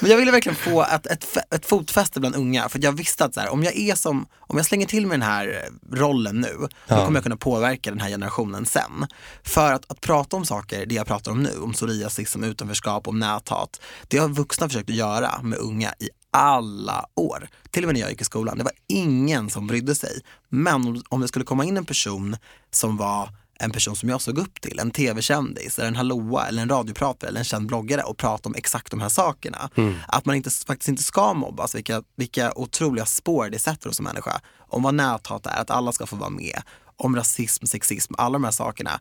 men 0.01 0.11
jag 0.11 0.17
ville 0.17 0.31
verkligen 0.31 0.57
få 0.57 0.83
ett, 0.83 1.07
ett, 1.07 1.27
ett 1.51 1.67
fotfäste 1.67 2.21
bland 2.21 2.37
unga. 2.37 2.69
För 2.69 2.79
jag 2.83 2.93
visste 2.93 3.25
att 3.25 3.35
så 3.35 3.41
här, 3.41 3.49
om 3.49 3.65
jag 3.65 3.77
är 3.77 3.95
som, 3.95 4.27
om 4.39 4.57
jag 4.57 4.67
slänger 4.67 4.87
till 4.87 5.07
med 5.07 5.21
den 5.21 5.29
här 5.29 5.69
rollen 5.93 6.41
nu, 6.41 6.69
då 6.87 7.05
kommer 7.05 7.17
jag 7.17 7.23
kunna 7.23 7.37
påverka 7.37 7.91
den 7.91 8.01
här 8.01 8.09
generationen 8.09 8.67
sen. 8.67 9.07
För 9.43 9.73
att, 9.73 9.91
att 9.91 10.01
prata 10.01 10.37
om 10.37 10.45
saker, 10.45 10.87
det 10.87 10.95
jag 10.95 11.07
pratar 11.07 11.33
om 11.33 11.43
nu, 11.43 11.59
om 11.61 11.73
psoriasis, 11.73 12.37
om 12.37 12.45
utanförskap, 12.45 13.09
om 13.09 13.19
näthat. 13.19 13.81
Det 14.09 14.19
har 14.19 14.29
vuxna 14.29 14.69
försökt 14.69 14.91
att 14.91 14.97
göra 14.97 15.43
med 15.43 15.59
unga 15.59 15.95
i 15.99 16.09
alla 16.31 17.07
år. 17.17 17.49
Till 17.71 17.85
och 17.85 17.89
med 17.89 17.95
när 17.95 18.01
jag 18.01 18.11
gick 18.11 18.21
i 18.21 18.25
skolan. 18.25 18.59
Det 18.59 18.65
var 18.65 18.73
ingen 18.87 19.51
som 19.51 19.67
brydde 19.67 19.95
sig. 19.95 20.21
Men 20.49 21.03
om, 21.09 21.21
det 21.21 21.29
skulle 21.29 21.45
komma 21.45 21.65
in 21.65 21.77
en 21.77 21.85
person 21.85 22.37
som 22.71 22.97
var 22.97 23.31
en 23.63 23.71
person 23.71 23.97
som 23.97 24.09
jag 24.09 24.21
såg 24.21 24.39
upp 24.39 24.61
till, 24.61 24.79
en 24.79 24.91
tv-kändis, 24.91 25.79
eller 25.79 25.89
en 25.89 25.97
hallåa, 25.97 26.47
eller 26.47 26.63
en 26.63 26.69
radiopratare, 26.69 27.29
eller 27.29 27.39
en 27.39 27.45
känd 27.45 27.67
bloggare 27.67 28.03
och 28.03 28.17
prata 28.17 28.49
om 28.49 28.55
exakt 28.55 28.91
de 28.91 29.01
här 29.01 29.09
sakerna. 29.09 29.71
Att 30.09 30.25
man 30.25 30.37
inte, 30.37 30.51
faktiskt 30.51 30.89
inte 30.89 31.03
ska 31.03 31.35
mobbas, 31.35 31.75
vilka, 31.75 32.03
vilka 32.17 32.53
otroliga 32.57 33.07
spår 33.07 33.49
det 33.51 33.59
sätter 33.59 33.89
hos 33.89 33.99
en 33.99 34.05
människa. 34.05 34.41
Om 34.59 34.83
vad 34.83 34.95
näthat 34.95 35.47
är, 35.47 35.61
att 35.61 35.71
alla 35.71 35.93
ska 35.93 36.07
få 36.07 36.17
vara 36.17 36.31
med. 36.31 36.63
Om 36.97 37.17
rasism, 37.17 37.67
sexism, 37.67 38.15
alla 38.19 38.33
de 38.33 38.45
här 38.45 38.51
sakerna. 38.51 39.01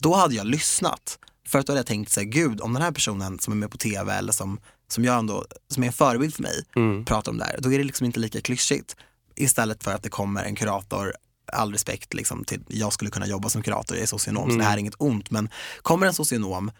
Då 0.00 0.14
hade 0.14 0.34
jag 0.34 0.46
lyssnat. 0.46 1.18
För 1.46 1.58
att 1.58 1.66
då 1.66 1.72
hade 1.72 1.78
jag 1.78 1.86
tänkt 1.86 2.12
så 2.12 2.20
här, 2.20 2.26
gud 2.26 2.60
om 2.60 2.72
den 2.72 2.82
här 2.82 2.92
personen 2.92 3.38
som 3.38 3.52
är 3.52 3.56
med 3.56 3.70
på 3.70 3.76
tv 3.76 4.14
eller 4.14 4.32
som, 4.32 4.60
som, 4.88 5.04
jag 5.04 5.18
ändå, 5.18 5.44
som 5.68 5.82
är 5.82 5.86
en 5.86 5.92
förebild 5.92 6.34
för 6.34 6.42
mig 6.42 6.64
pratar 7.04 7.32
om 7.32 7.38
det 7.38 7.44
här, 7.44 7.58
då 7.58 7.72
är 7.72 7.78
det 7.78 7.84
liksom 7.84 8.06
inte 8.06 8.20
lika 8.20 8.40
klyschigt. 8.40 8.96
Istället 9.34 9.84
för 9.84 9.94
att 9.94 10.02
det 10.02 10.08
kommer 10.08 10.44
en 10.44 10.54
kurator, 10.54 11.12
all 11.52 11.72
respekt 11.72 12.14
liksom 12.14 12.44
till, 12.44 12.64
jag 12.68 12.92
skulle 12.92 13.10
kunna 13.10 13.26
jobba 13.26 13.48
som 13.48 13.62
kurator, 13.62 13.96
jag 13.96 14.02
är 14.02 14.06
socionom 14.06 14.50
så 14.50 14.56
det 14.56 14.64
här 14.64 14.74
är 14.74 14.78
inget 14.78 14.94
ont, 14.98 15.30
men 15.30 15.48
kommer 15.82 16.06
en 16.06 16.14
socionom 16.14 16.70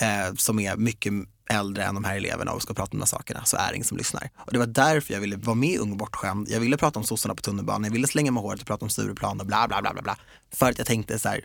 eh, 0.00 0.34
som 0.34 0.58
är 0.60 0.76
mycket 0.76 1.12
äldre 1.50 1.84
än 1.84 1.94
de 1.94 2.04
här 2.04 2.16
eleverna 2.16 2.52
och 2.52 2.62
ska 2.62 2.74
prata 2.74 2.92
om 2.92 2.98
de 2.98 3.02
här 3.02 3.06
sakerna 3.06 3.44
så 3.44 3.56
är 3.56 3.68
det 3.68 3.74
ingen 3.74 3.84
som 3.86 3.96
lyssnar. 3.96 4.30
Och 4.36 4.52
det 4.52 4.58
var 4.58 4.66
därför 4.66 5.14
jag 5.14 5.20
ville 5.20 5.36
vara 5.36 5.54
med 5.54 5.70
i 5.70 5.78
Ung 5.78 5.90
och 5.90 5.96
bortskämd. 5.96 6.48
Jag 6.50 6.60
ville 6.60 6.76
prata 6.76 6.98
om 6.98 7.04
sossarna 7.04 7.34
på 7.34 7.42
tunnelbanan, 7.42 7.84
jag 7.84 7.90
ville 7.90 8.06
slänga 8.06 8.30
med 8.30 8.42
håret 8.42 8.60
och 8.60 8.66
prata 8.66 8.84
om 8.84 8.90
Stureplan 8.90 9.40
och 9.40 9.46
bla 9.46 9.68
bla 9.68 9.82
bla 9.82 9.92
bla 9.92 10.02
bla. 10.02 10.16
För 10.52 10.70
att 10.70 10.78
jag 10.78 10.86
tänkte 10.86 11.18
så 11.18 11.28
här, 11.28 11.44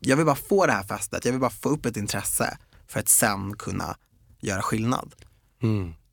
jag 0.00 0.16
vill 0.16 0.26
bara 0.26 0.36
få 0.36 0.66
det 0.66 0.72
här 0.72 0.82
fästet, 0.82 1.24
jag 1.24 1.32
vill 1.32 1.40
bara 1.40 1.50
få 1.50 1.68
upp 1.68 1.86
ett 1.86 1.96
intresse 1.96 2.58
för 2.88 3.00
att 3.00 3.08
sen 3.08 3.56
kunna 3.56 3.96
göra 4.40 4.62
skillnad. 4.62 5.14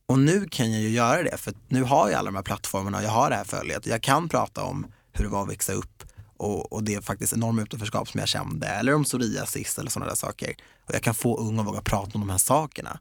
Och 0.06 0.20
nu 0.20 0.48
kan 0.52 0.72
jag 0.72 0.82
ju 0.82 0.90
göra 0.90 1.24
det, 1.24 1.38
för 1.38 1.54
nu 1.68 1.84
har 1.84 2.10
jag 2.10 2.20
alla 2.20 2.32
de 2.32 2.36
här 2.36 2.44
plattformarna 2.44 2.98
och 2.98 3.04
jag 3.04 3.10
har 3.10 3.30
det 3.30 3.36
här 3.36 3.44
följet. 3.44 3.86
Jag 3.86 4.02
kan 4.02 4.30
prata 4.30 4.64
om 4.64 4.86
hur 5.12 5.24
det 5.24 5.30
var 5.30 5.44
att 5.44 5.50
växa 5.50 5.74
upp 5.74 6.04
och, 6.38 6.74
och 6.74 6.84
det 6.84 6.94
är 6.94 7.02
faktiskt 7.02 7.34
enorma 7.34 7.62
utanförskap 7.62 8.10
som 8.10 8.20
jag 8.20 8.30
kände, 8.30 8.68
eller 8.68 8.96
om 8.96 9.04
psoriasis 9.04 9.78
eller 9.78 9.90
sådana 9.90 10.10
där 10.10 10.16
saker. 10.16 10.56
Och 10.88 10.96
jag 10.96 11.02
kan 11.02 11.14
få 11.14 11.38
unga 11.38 11.62
att 11.62 11.68
våga 11.68 11.82
prata 11.82 12.12
om 12.14 12.22
de 12.22 12.30
här 12.30 12.38
sakerna. 12.38 13.00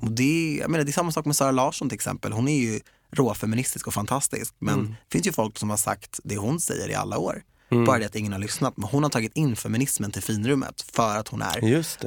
Och 0.00 0.10
det, 0.10 0.58
jag 0.60 0.70
menar, 0.70 0.84
det 0.84 0.90
är 0.90 0.92
samma 0.92 1.12
sak 1.12 1.24
med 1.24 1.36
Sara 1.36 1.50
Larsson 1.50 1.88
till 1.88 1.94
exempel. 1.96 2.32
Hon 2.32 2.48
är 2.48 2.58
ju 2.58 2.80
råfeministisk 3.10 3.86
och 3.86 3.94
fantastisk. 3.94 4.54
Men 4.58 4.84
det 4.88 5.12
finns 5.12 5.26
ju 5.26 5.32
folk 5.32 5.58
som 5.58 5.70
har 5.70 5.76
sagt 5.76 6.20
det 6.24 6.36
hon 6.36 6.60
säger 6.60 6.88
i 6.88 6.94
alla 6.94 7.18
år. 7.18 7.42
Bara 7.70 7.98
det 7.98 8.06
att 8.06 8.14
ingen 8.16 8.32
har 8.32 8.38
lyssnat. 8.38 8.76
Men 8.76 8.88
hon 8.88 9.02
har 9.02 9.10
tagit 9.10 9.36
in 9.36 9.56
feminismen 9.56 10.10
till 10.10 10.22
finrummet 10.22 10.84
för 10.92 11.16
att 11.16 11.28
hon 11.28 11.42
är 11.42 11.64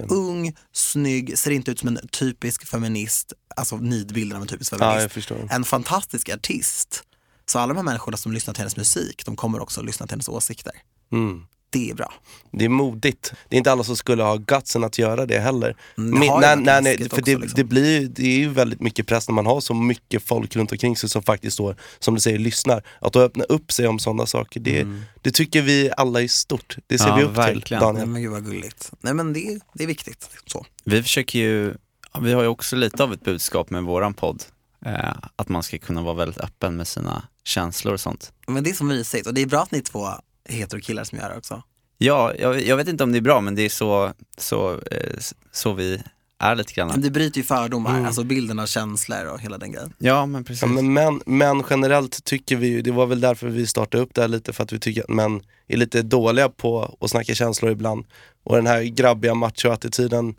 ung, 0.10 0.56
snygg, 0.72 1.38
ser 1.38 1.52
inte 1.52 1.72
ut 1.72 1.80
som 1.80 1.88
en 1.88 2.08
typisk 2.08 2.66
feminist, 2.68 3.34
alltså 3.56 3.78
nidbilden 3.78 4.36
av 4.36 4.42
en 4.42 4.48
typisk 4.48 4.74
Ja, 4.74 4.78
feminist. 4.78 5.14
förstår. 5.14 5.48
En 5.52 5.64
fantastisk 5.64 6.30
artist. 6.30 7.04
Så 7.46 7.60
alla 7.60 7.74
de 7.74 7.78
här 7.78 7.84
människorna 7.84 8.18
som 8.18 8.32
lyssnar 8.32 8.54
till 8.54 8.62
hennes 8.62 8.78
musik, 8.78 9.26
de 9.26 9.36
kommer 9.36 9.60
också 9.60 9.80
att 9.80 9.86
lyssna 9.86 10.08
till 10.08 10.14
hennes 10.14 10.30
åsikter. 10.30 10.74
Mm. 11.12 11.46
Det 11.74 11.90
är 11.90 11.94
bra. 11.96 12.14
Det 12.52 12.66
är 12.66 12.70
modigt. 12.70 13.34
Det 13.50 13.56
är 13.56 13.58
inte 13.58 13.72
alla 13.72 13.84
som 13.84 13.96
skulle 13.98 14.24
ha 14.24 14.36
gutsen 14.36 14.84
att 14.84 14.98
göra 14.98 15.26
det 15.26 15.40
heller. 15.40 15.76
Mm, 15.98 16.12
det 16.20 16.28
Men- 16.28 16.40
nej, 16.42 16.56
nej, 16.58 16.82
nej, 16.82 16.98
liksom. 16.98 17.68
blir, 17.68 18.20
är 18.22 18.38
ju 18.38 18.50
väldigt 18.50 18.82
mycket 18.82 19.08
press 19.08 19.28
när 19.30 19.34
man 19.36 19.46
har 19.46 19.62
så 19.62 19.74
mycket 19.74 20.24
folk 20.24 20.56
runt 20.56 20.72
omkring 20.72 20.98
sig 20.98 21.10
som 21.10 21.24
faktiskt 21.24 21.54
står, 21.54 21.76
som 22.00 22.14
du 22.16 22.22
säger, 22.22 22.40
lyssnar. 22.40 22.84
Att 23.02 23.14
då 23.14 23.20
öppna 23.22 23.44
upp 23.44 23.72
sig 23.72 23.88
om 23.88 24.00
sådana 24.00 24.26
saker, 24.26 24.60
det, 24.60 24.88
det 25.22 25.32
tycker 25.32 25.62
vi 25.62 25.92
alla 25.98 26.22
är 26.22 26.28
stort. 26.28 26.78
Det 26.88 26.98
ser 26.98 27.08
Ja, 27.08 27.16
vi 27.16 27.24
upp 27.24 27.32
verkligen. 27.38 27.62
till, 27.62 27.72
Nej, 27.78 27.82
Daniel. 27.82 28.08
men 28.08 28.22
gud 28.22 28.32
vad 28.32 28.46
gulligt. 28.46 28.92
Nej 29.02 29.14
men 29.14 29.34
det, 29.34 29.60
det 29.74 29.84
är 29.84 29.88
viktigt. 29.88 30.30
Så. 30.46 30.66
Vi 30.84 31.04
försöker 31.04 31.40
ju, 31.40 31.74
vi 32.22 32.34
har 32.34 32.42
ju 32.42 32.48
också 32.48 32.76
lite 32.76 33.04
av 33.04 33.14
ett 33.14 33.24
budskap 33.24 33.70
med 33.70 33.84
våran 33.84 34.14
podd. 34.14 34.44
Eh, 34.86 35.14
att 35.36 35.50
man 35.50 35.64
ska 35.64 35.78
kunna 35.78 36.02
vara 36.02 36.14
väldigt 36.16 36.38
öppen 36.38 36.76
med 36.76 36.88
sina 36.88 37.24
känslor 37.44 37.94
och 37.94 38.00
sånt. 38.00 38.32
Men 38.48 38.64
det 38.64 38.70
är 38.70 38.74
så 38.74 38.84
mysigt 38.84 39.28
och 39.28 39.34
det 39.34 39.42
är 39.42 39.46
bra 39.46 39.62
att 39.62 39.72
ni 39.72 39.82
två 39.82 40.08
heterokillar 40.52 41.04
som 41.04 41.18
gör 41.18 41.30
det 41.30 41.38
också. 41.38 41.64
Ja, 41.98 42.34
jag, 42.40 42.62
jag 42.62 42.78
vet 42.78 42.88
inte 42.88 43.04
om 43.04 43.12
det 43.12 43.18
är 43.18 43.22
bra 43.22 43.42
men 43.42 43.56
det 43.56 43.62
är 43.62 43.70
så, 43.70 44.14
så, 44.38 44.72
eh, 44.74 45.18
så 45.52 45.74
vi 45.74 46.02
är 46.40 46.56
lite 46.56 46.74
grann. 46.74 46.88
Men 46.88 47.02
det 47.02 47.10
bryter 47.12 47.38
ju 47.38 47.44
fördomar, 47.44 48.06
alltså 48.06 48.24
bilden 48.24 48.60
av 48.60 48.66
känslor 48.66 49.26
och 49.26 49.40
hela 49.40 49.58
den 49.58 49.72
grejen. 49.72 49.94
Ja 49.98 50.26
men 50.26 50.44
precis. 50.44 50.62
Ja, 50.62 50.68
men 50.68 50.94
män, 50.94 51.22
män 51.26 51.64
generellt 51.70 52.24
tycker 52.24 52.56
vi 52.56 52.68
ju, 52.68 52.82
det 52.82 52.92
var 52.92 53.06
väl 53.06 53.22
därför 53.22 53.48
vi 53.48 53.68
startade 53.68 54.04
upp 54.04 54.10
det 54.14 54.22
här 54.22 54.28
lite, 54.28 54.54
för 54.54 54.64
att 54.64 54.74
vi 54.74 54.80
tycker 54.80 55.02
att 55.04 55.10
män 55.10 55.42
är 55.68 55.78
lite 55.78 56.02
dåliga 56.02 56.50
på 56.50 56.98
att 57.02 57.10
snacka 57.10 57.36
känslor 57.36 57.72
ibland. 57.72 58.06
Och 58.44 58.56
den 58.56 58.68
här 58.68 58.82
grabbiga 58.84 59.34
macho-attityden 59.34 60.36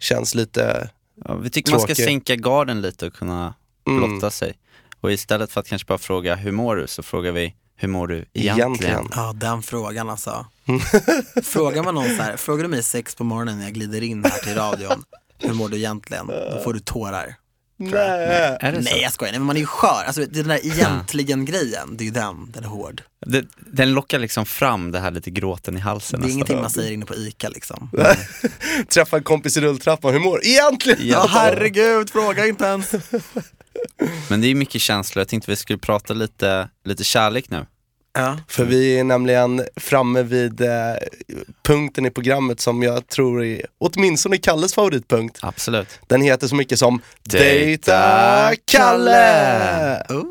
känns 0.00 0.34
lite, 0.34 0.90
Ja, 1.24 1.34
vi 1.34 1.50
tycker 1.50 1.70
man 1.70 1.80
ska 1.80 1.86
Tråkig. 1.86 2.04
sänka 2.04 2.36
garden 2.36 2.80
lite 2.82 3.06
och 3.06 3.12
kunna 3.14 3.54
Mm. 3.86 4.10
blotta 4.10 4.30
sig. 4.30 4.54
Och 5.00 5.12
istället 5.12 5.52
för 5.52 5.60
att 5.60 5.68
kanske 5.68 5.86
bara 5.86 5.98
fråga 5.98 6.34
hur 6.34 6.52
mår 6.52 6.76
du 6.76 6.86
så 6.86 7.02
frågar 7.02 7.32
vi 7.32 7.54
hur 7.76 7.88
mår 7.88 8.06
du 8.06 8.14
egentligen? 8.16 8.58
Egentligen. 8.58 9.08
Ja, 9.14 9.32
den 9.36 9.62
frågan 9.62 10.10
alltså. 10.10 10.46
Frågar 11.42 11.82
man 11.82 11.94
någon 11.94 12.16
så 12.16 12.22
här, 12.22 12.36
frågar 12.36 12.62
du 12.62 12.68
mig 12.68 12.82
sex 12.82 13.14
på 13.14 13.24
morgonen 13.24 13.58
när 13.58 13.64
jag 13.64 13.74
glider 13.74 14.02
in 14.02 14.24
här 14.24 14.38
till 14.38 14.54
radion, 14.54 15.04
hur 15.38 15.54
mår 15.54 15.68
du 15.68 15.76
egentligen? 15.76 16.26
Då 16.26 16.60
får 16.64 16.72
du 16.74 16.80
tårar. 16.80 17.34
nej. 17.76 18.56
Är 18.60 18.72
det 18.72 18.82
så? 18.82 18.90
Nej 18.90 19.02
jag 19.02 19.12
skojar, 19.12 19.32
nej, 19.32 19.38
men 19.38 19.46
man 19.46 19.56
är 19.56 19.60
ju 19.60 19.66
skör. 19.66 20.04
Alltså 20.06 20.24
den 20.26 20.48
där 20.48 20.66
egentligen 20.66 21.44
grejen, 21.44 21.96
det 21.96 22.04
är 22.04 22.06
ju 22.06 22.10
den, 22.10 22.50
den 22.52 22.64
är 22.64 22.68
hård. 22.68 23.02
Det, 23.26 23.44
den 23.56 23.92
lockar 23.92 24.18
liksom 24.18 24.46
fram 24.46 24.90
det 24.92 24.98
här 25.00 25.10
lite 25.10 25.30
gråten 25.30 25.76
i 25.76 25.80
halsen 25.80 26.20
Det 26.20 26.24
är 26.24 26.26
nästan. 26.26 26.36
ingenting 26.36 26.60
man 26.60 26.70
säger 26.70 26.92
inne 26.92 27.06
på 27.06 27.14
ICA 27.14 27.48
liksom. 27.48 27.90
Träffa 28.88 29.16
en 29.16 29.22
kompis 29.22 29.56
i 29.56 29.60
rulltrappan, 29.60 30.12
hur 30.12 30.20
mår 30.20 30.40
Egentligen! 30.44 31.06
Ja 31.08 31.26
herregud, 31.30 32.10
fråga 32.10 32.46
inte 32.46 32.64
ens. 32.64 32.90
Men 34.28 34.40
det 34.40 34.46
är 34.46 34.54
mycket 34.54 34.80
känslor, 34.80 35.20
jag 35.20 35.28
tänkte 35.28 35.50
vi 35.50 35.56
skulle 35.56 35.78
prata 35.78 36.14
lite, 36.14 36.68
lite 36.84 37.04
kärlek 37.04 37.50
nu. 37.50 37.66
Ja. 38.18 38.38
För 38.48 38.64
vi 38.64 38.98
är 38.98 39.04
nämligen 39.04 39.62
framme 39.76 40.22
vid 40.22 40.60
eh, 40.60 40.70
punkten 41.62 42.06
i 42.06 42.10
programmet 42.10 42.60
som 42.60 42.82
jag 42.82 43.06
tror 43.08 43.44
är 43.44 43.66
åtminstone 43.78 44.36
Kalles 44.36 44.74
favoritpunkt. 44.74 45.38
Absolut. 45.42 46.00
Den 46.06 46.22
heter 46.22 46.46
så 46.46 46.54
mycket 46.54 46.78
som 46.78 47.00
Dejta 47.22 48.52
Kalle! 48.66 50.06
Oh. 50.08 50.24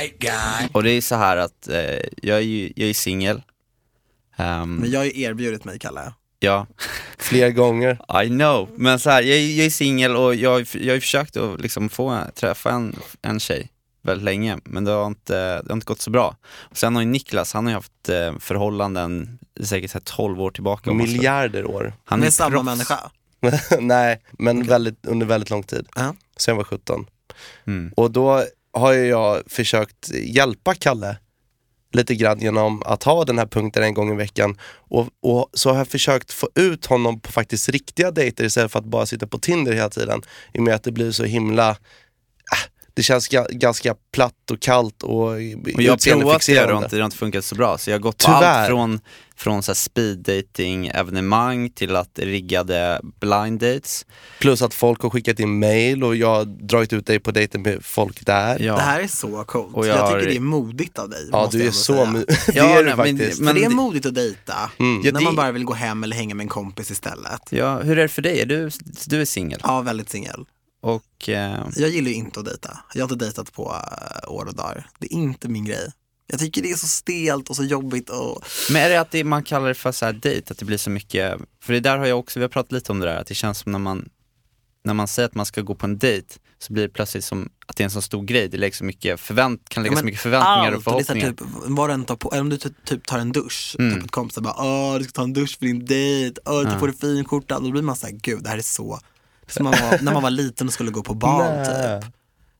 White 0.00 0.16
guy. 0.18 0.68
Och 0.72 0.82
det 0.82 0.90
är 0.90 1.00
så 1.00 1.14
här 1.14 1.36
att 1.36 1.68
eh, 1.68 1.80
jag 2.22 2.36
är 2.36 2.40
ju 2.40 2.72
jag 2.76 2.88
är 2.88 2.94
singel. 2.94 3.42
Ehm, 4.36 4.74
Men 4.76 4.90
jag 4.90 5.00
har 5.00 5.04
ju 5.04 5.20
erbjudit 5.22 5.64
mig 5.64 5.78
Kalle. 5.78 6.12
ja, 6.38 6.66
Fler 7.18 7.50
gånger. 7.50 8.22
I 8.24 8.28
know. 8.28 8.68
Men 8.76 8.98
så 8.98 9.10
här, 9.10 9.22
jag, 9.22 9.38
är- 9.38 9.56
jag 9.56 9.66
är 9.66 9.70
singel 9.70 10.16
och 10.16 10.34
jag, 10.34 10.50
har- 10.50 10.76
jag 10.76 10.86
har 10.90 10.94
ju 10.94 11.00
försökt 11.00 11.36
att 11.36 11.60
liksom 11.60 11.88
få 11.88 12.20
träffa 12.34 12.70
en, 12.70 12.96
en 13.22 13.40
tjej 13.40 13.68
väldigt 14.02 14.24
länge, 14.24 14.58
men 14.64 14.84
det 14.84 14.90
har, 14.90 15.06
inte, 15.06 15.62
det 15.62 15.68
har 15.68 15.72
inte 15.74 15.84
gått 15.86 16.00
så 16.00 16.10
bra. 16.10 16.36
Och 16.58 16.76
sen 16.76 16.94
har 16.94 17.02
ju 17.02 17.08
Niklas, 17.08 17.52
han 17.52 17.64
har 17.64 17.70
ju 17.70 17.74
haft 17.74 18.08
eh, 18.08 18.38
förhållanden 18.38 19.38
säkert 19.64 19.90
så 19.90 19.98
här 19.98 20.02
12 20.04 20.40
år 20.40 20.50
tillbaka. 20.50 20.90
om 20.90 20.98
man 20.98 21.06
ska- 21.06 21.12
Miljarder 21.16 21.64
år. 21.64 21.94
Han 22.04 22.18
Med 22.20 22.26
är 22.26 22.30
samma 22.30 22.50
proffs. 22.50 22.64
människa. 22.66 22.98
Nej, 23.80 24.22
men 24.32 24.62
väldigt, 24.62 25.06
under 25.06 25.26
väldigt 25.26 25.50
lång 25.50 25.62
tid. 25.62 25.86
Ja. 25.94 26.14
Sen 26.36 26.52
jag 26.52 26.56
var 26.56 26.64
17. 26.64 27.06
Mm. 27.66 27.92
Och 27.96 28.10
då 28.10 28.44
har 28.72 28.92
jag 28.92 29.42
försökt 29.46 30.10
hjälpa 30.10 30.74
Kalle 30.74 31.16
lite 31.92 32.14
grann 32.14 32.40
genom 32.40 32.82
att 32.82 33.02
ha 33.02 33.24
den 33.24 33.38
här 33.38 33.46
punkten 33.46 33.82
en 33.82 33.94
gång 33.94 34.12
i 34.12 34.16
veckan. 34.16 34.58
Och, 34.72 35.08
och 35.22 35.50
så 35.52 35.70
har 35.70 35.76
jag 35.76 35.88
försökt 35.88 36.32
få 36.32 36.48
ut 36.54 36.86
honom 36.86 37.20
på 37.20 37.32
faktiskt 37.32 37.68
riktiga 37.68 38.10
dejter 38.10 38.44
istället 38.44 38.72
för 38.72 38.78
att 38.78 38.84
bara 38.84 39.06
sitta 39.06 39.26
på 39.26 39.38
Tinder 39.38 39.72
hela 39.72 39.90
tiden. 39.90 40.22
I 40.52 40.58
och 40.58 40.62
med 40.62 40.74
att 40.74 40.82
det 40.82 40.92
blir 40.92 41.10
så 41.10 41.24
himla, 41.24 41.76
det 43.00 43.04
känns 43.04 43.28
ga, 43.28 43.46
ganska 43.50 43.94
platt 44.12 44.50
och 44.50 44.60
kallt 44.60 45.02
och 45.02 45.12
Och 45.12 45.40
jag 45.82 45.92
har 45.92 45.96
provat 46.20 46.46
det, 46.46 46.72
och 46.72 46.90
det 46.90 46.96
har 46.96 47.04
inte 47.04 47.16
funkat 47.16 47.44
så 47.44 47.54
bra. 47.54 47.78
Så 47.78 47.90
jag 47.90 47.94
har 47.94 48.00
gått 48.00 48.18
på 48.18 48.24
Tyvärr. 48.24 48.60
allt 48.60 48.68
från, 48.68 49.00
från 49.36 49.62
så 49.62 49.70
här 49.70 49.74
speed 49.74 50.18
dating 50.18 50.86
evenemang 50.86 51.70
till 51.70 51.96
att 51.96 52.18
riggade 52.18 53.00
blind 53.20 53.60
dates. 53.60 54.06
Plus 54.40 54.62
att 54.62 54.74
folk 54.74 55.00
har 55.02 55.10
skickat 55.10 55.40
in 55.40 55.58
mail 55.58 56.04
och 56.04 56.16
jag 56.16 56.34
har 56.34 56.44
dragit 56.44 56.92
ut 56.92 57.06
dig 57.06 57.20
på 57.20 57.30
dejter 57.30 57.58
med 57.58 57.84
folk 57.84 58.26
där. 58.26 58.58
Ja. 58.62 58.74
Det 58.76 58.80
här 58.82 59.00
är 59.00 59.06
så 59.06 59.44
coolt. 59.44 59.74
Och 59.74 59.86
jag, 59.86 59.96
jag 59.98 60.06
tycker 60.06 60.20
har- 60.20 60.26
det 60.26 60.36
är 60.36 60.40
modigt 60.40 60.98
av 60.98 61.08
dig. 61.10 61.28
Ja, 61.32 61.48
du 61.52 61.66
är 61.66 61.70
så 61.70 61.92
Det 62.14 62.26
Ja, 62.54 62.64
är 62.64 62.78
du 62.78 62.84
men- 62.84 62.96
faktiskt. 62.96 63.40
men- 63.40 63.54
För 63.54 63.60
det 63.60 63.66
är 63.66 63.70
modigt 63.70 64.06
att 64.06 64.14
dejta, 64.14 64.70
Mm. 64.78 65.00
Ja, 65.04 65.12
när 65.12 65.18
det- 65.20 65.24
man 65.24 65.36
bara 65.36 65.52
vill 65.52 65.64
gå 65.64 65.74
hem 65.74 66.04
eller 66.04 66.16
hänga 66.16 66.34
med 66.34 66.44
en 66.44 66.48
kompis 66.48 66.90
istället. 66.90 67.40
Ja, 67.50 67.78
hur 67.78 67.98
är 67.98 68.02
det 68.02 68.08
för 68.08 68.22
dig? 68.22 68.40
Är 68.40 68.46
du, 68.46 68.70
du 69.06 69.20
är 69.20 69.24
singel? 69.24 69.60
Ja, 69.64 69.80
väldigt 69.80 70.10
singel. 70.10 70.44
Och 70.80 71.28
eh, 71.28 71.66
Jag 71.76 71.90
gillar 71.90 72.08
ju 72.08 72.14
inte 72.14 72.40
att 72.40 72.46
dejta. 72.46 72.78
Jag 72.94 73.00
har 73.06 73.12
inte 73.12 73.24
dejtat 73.24 73.52
på 73.52 73.62
uh, 74.26 74.32
år 74.32 74.44
och 74.46 74.54
dagar. 74.54 74.86
Det 74.98 75.06
är 75.06 75.12
inte 75.16 75.48
min 75.48 75.64
grej. 75.64 75.92
Jag 76.26 76.40
tycker 76.40 76.62
det 76.62 76.70
är 76.70 76.76
så 76.76 76.88
stelt 76.88 77.50
och 77.50 77.56
så 77.56 77.64
jobbigt 77.64 78.10
och 78.10 78.44
Men 78.70 78.82
är 78.82 78.88
det 78.90 79.00
att 79.00 79.10
det, 79.10 79.24
man 79.24 79.42
kallar 79.42 79.68
det 79.68 79.74
för 79.74 79.92
så 79.92 80.04
här 80.04 80.12
dejt, 80.12 80.52
att 80.52 80.58
det 80.58 80.64
blir 80.64 80.76
så 80.78 80.90
mycket, 80.90 81.38
för 81.62 81.72
det 81.72 81.80
där 81.80 81.98
har 81.98 82.06
jag 82.06 82.18
också, 82.18 82.38
vi 82.38 82.44
har 82.44 82.48
pratat 82.48 82.72
lite 82.72 82.92
om 82.92 83.00
det 83.00 83.06
där, 83.06 83.16
att 83.16 83.26
det 83.26 83.34
känns 83.34 83.58
som 83.58 83.72
när 83.72 83.78
man, 83.78 84.08
när 84.84 84.94
man 84.94 85.08
säger 85.08 85.28
att 85.28 85.34
man 85.34 85.46
ska 85.46 85.62
gå 85.62 85.74
på 85.74 85.86
en 85.86 85.98
dejt, 85.98 86.34
så 86.58 86.72
blir 86.72 86.82
det 86.82 86.88
plötsligt 86.88 87.24
som 87.24 87.50
att 87.66 87.76
det 87.76 87.82
är 87.82 87.84
en 87.84 87.90
så 87.90 88.02
stor 88.02 88.22
grej, 88.22 88.48
det 88.48 88.56
läggs 88.56 88.78
så 88.78 88.84
mycket 88.84 89.20
förvänt, 89.20 89.68
kan 89.68 89.82
lägga 89.82 89.92
Ja, 89.94 89.98
så 89.98 90.04
mycket 90.04 90.20
förväntningar 90.20 90.72
allt. 90.72 90.86
Och 90.86 90.92
det 90.92 91.00
är 91.00 91.04
förhoppningar. 91.04 91.28
typ, 91.30 91.40
vad 91.66 91.98
du 92.00 92.04
tar 92.04 92.16
på, 92.16 92.30
eller 92.32 92.40
om 92.40 92.48
du 92.48 92.56
typ, 92.56 92.84
typ 92.84 93.06
tar 93.06 93.18
en 93.18 93.32
dusch, 93.32 93.76
Mm. 93.78 93.94
typ 93.94 94.04
ett 94.04 94.10
kompisar 94.10 94.42
bara 94.42 94.54
åh 94.58 94.98
du 94.98 95.04
ska 95.04 95.12
ta 95.12 95.22
en 95.22 95.32
dusch 95.32 95.58
för 95.58 95.66
din 95.66 95.84
dejt, 95.84 96.40
åh 96.44 96.72
du 96.72 96.78
får 96.78 96.88
en 96.88 96.94
fin 96.94 97.24
skjorta, 97.24 97.60
då 97.60 97.70
blir 97.70 97.82
man 97.82 97.96
såhär 97.96 98.12
gud 98.14 98.42
det 98.42 98.48
här 98.48 98.58
är 98.58 98.62
så, 98.62 99.00
som 99.50 99.64
man 99.64 99.72
var, 99.72 99.98
när 100.02 100.12
man 100.12 100.22
var 100.22 100.30
liten 100.30 100.66
och 100.66 100.72
skulle 100.72 100.90
gå 100.90 101.02
på 101.02 101.14
bal 101.14 101.44
Nej. 101.54 102.00
typ. 102.02 102.12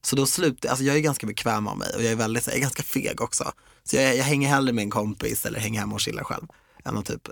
Så 0.02 0.16
då 0.16 0.26
slutade, 0.26 0.70
alltså 0.70 0.84
jag 0.84 0.96
är 0.96 1.00
ganska 1.00 1.26
bekväm 1.26 1.66
av 1.68 1.78
mig 1.78 1.88
och 1.96 2.02
jag 2.02 2.12
är 2.12 2.16
väldigt, 2.16 2.46
jag 2.46 2.56
är 2.56 2.60
ganska 2.60 2.82
feg 2.82 3.20
också. 3.20 3.52
Så 3.84 3.96
jag, 3.96 4.16
jag 4.16 4.24
hänger 4.24 4.48
hellre 4.48 4.72
med 4.72 4.82
en 4.82 4.90
kompis 4.90 5.46
eller 5.46 5.60
hänger 5.60 5.80
hemma 5.80 5.94
och 5.94 6.00
chillar 6.00 6.24
själv. 6.24 6.46
Än 6.84 6.98
att 6.98 7.06
typ, 7.06 7.28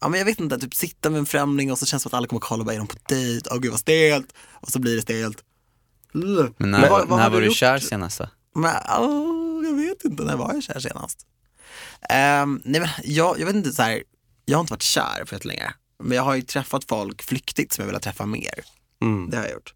ja 0.00 0.08
men 0.08 0.18
jag 0.18 0.24
vet 0.24 0.40
inte, 0.40 0.58
typ 0.58 0.74
sitta 0.74 1.10
med 1.10 1.18
en 1.18 1.26
främling 1.26 1.72
och 1.72 1.78
så 1.78 1.86
känns 1.86 2.02
det 2.02 2.10
som 2.10 2.16
att 2.16 2.18
alla 2.18 2.26
kommer 2.28 2.40
kolla 2.40 2.60
och 2.60 2.66
bara 2.66 2.74
är 2.74 2.78
de 2.78 2.86
på 2.86 2.96
dejt, 3.08 3.50
åh 3.52 3.58
gud 3.58 3.70
vad 3.70 3.80
stelt. 3.80 4.34
Och 4.52 4.68
så 4.68 4.78
blir 4.78 4.96
det 4.96 5.02
stelt. 5.02 5.44
Men 6.58 6.70
när, 6.70 6.90
vad- 6.90 7.08
vad 7.08 7.18
när 7.18 7.30
var 7.30 7.40
du 7.40 7.46
gjort? 7.46 7.56
kär 7.56 7.78
senast 7.78 8.18
då? 8.18 8.28
Men, 8.54 8.74
åh, 8.98 9.64
jag 9.64 9.74
vet 9.76 10.04
inte, 10.04 10.22
när 10.24 10.36
var 10.36 10.52
jag 10.54 10.62
kär 10.62 10.80
senast? 10.80 11.26
Ehm, 12.10 12.62
nej 12.64 12.80
men 12.80 12.90
jag, 13.04 13.40
jag 13.40 13.46
vet 13.46 13.54
inte 13.56 13.72
så 13.72 13.82
här, 13.82 14.02
jag 14.44 14.58
har 14.58 14.60
inte 14.60 14.72
varit 14.72 14.82
kär 14.82 15.24
för 15.26 15.40
länge. 15.46 15.74
Men 16.02 16.16
jag 16.16 16.22
har 16.22 16.34
ju 16.34 16.42
träffat 16.42 16.84
folk 16.84 17.22
flyktigt 17.22 17.72
som 17.72 17.84
jag 17.84 17.92
vill 17.92 18.00
träffa 18.00 18.26
mer. 18.26 18.64
Mm. 19.00 19.30
Det 19.30 19.36
har 19.36 19.44
jag 19.44 19.52
gjort. 19.52 19.74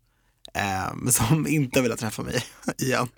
Ehm, 0.55 1.09
som 1.11 1.47
inte 1.47 1.83
vill 1.83 1.97
träffa 1.97 2.23
mig 2.23 2.45
igen. 2.79 3.09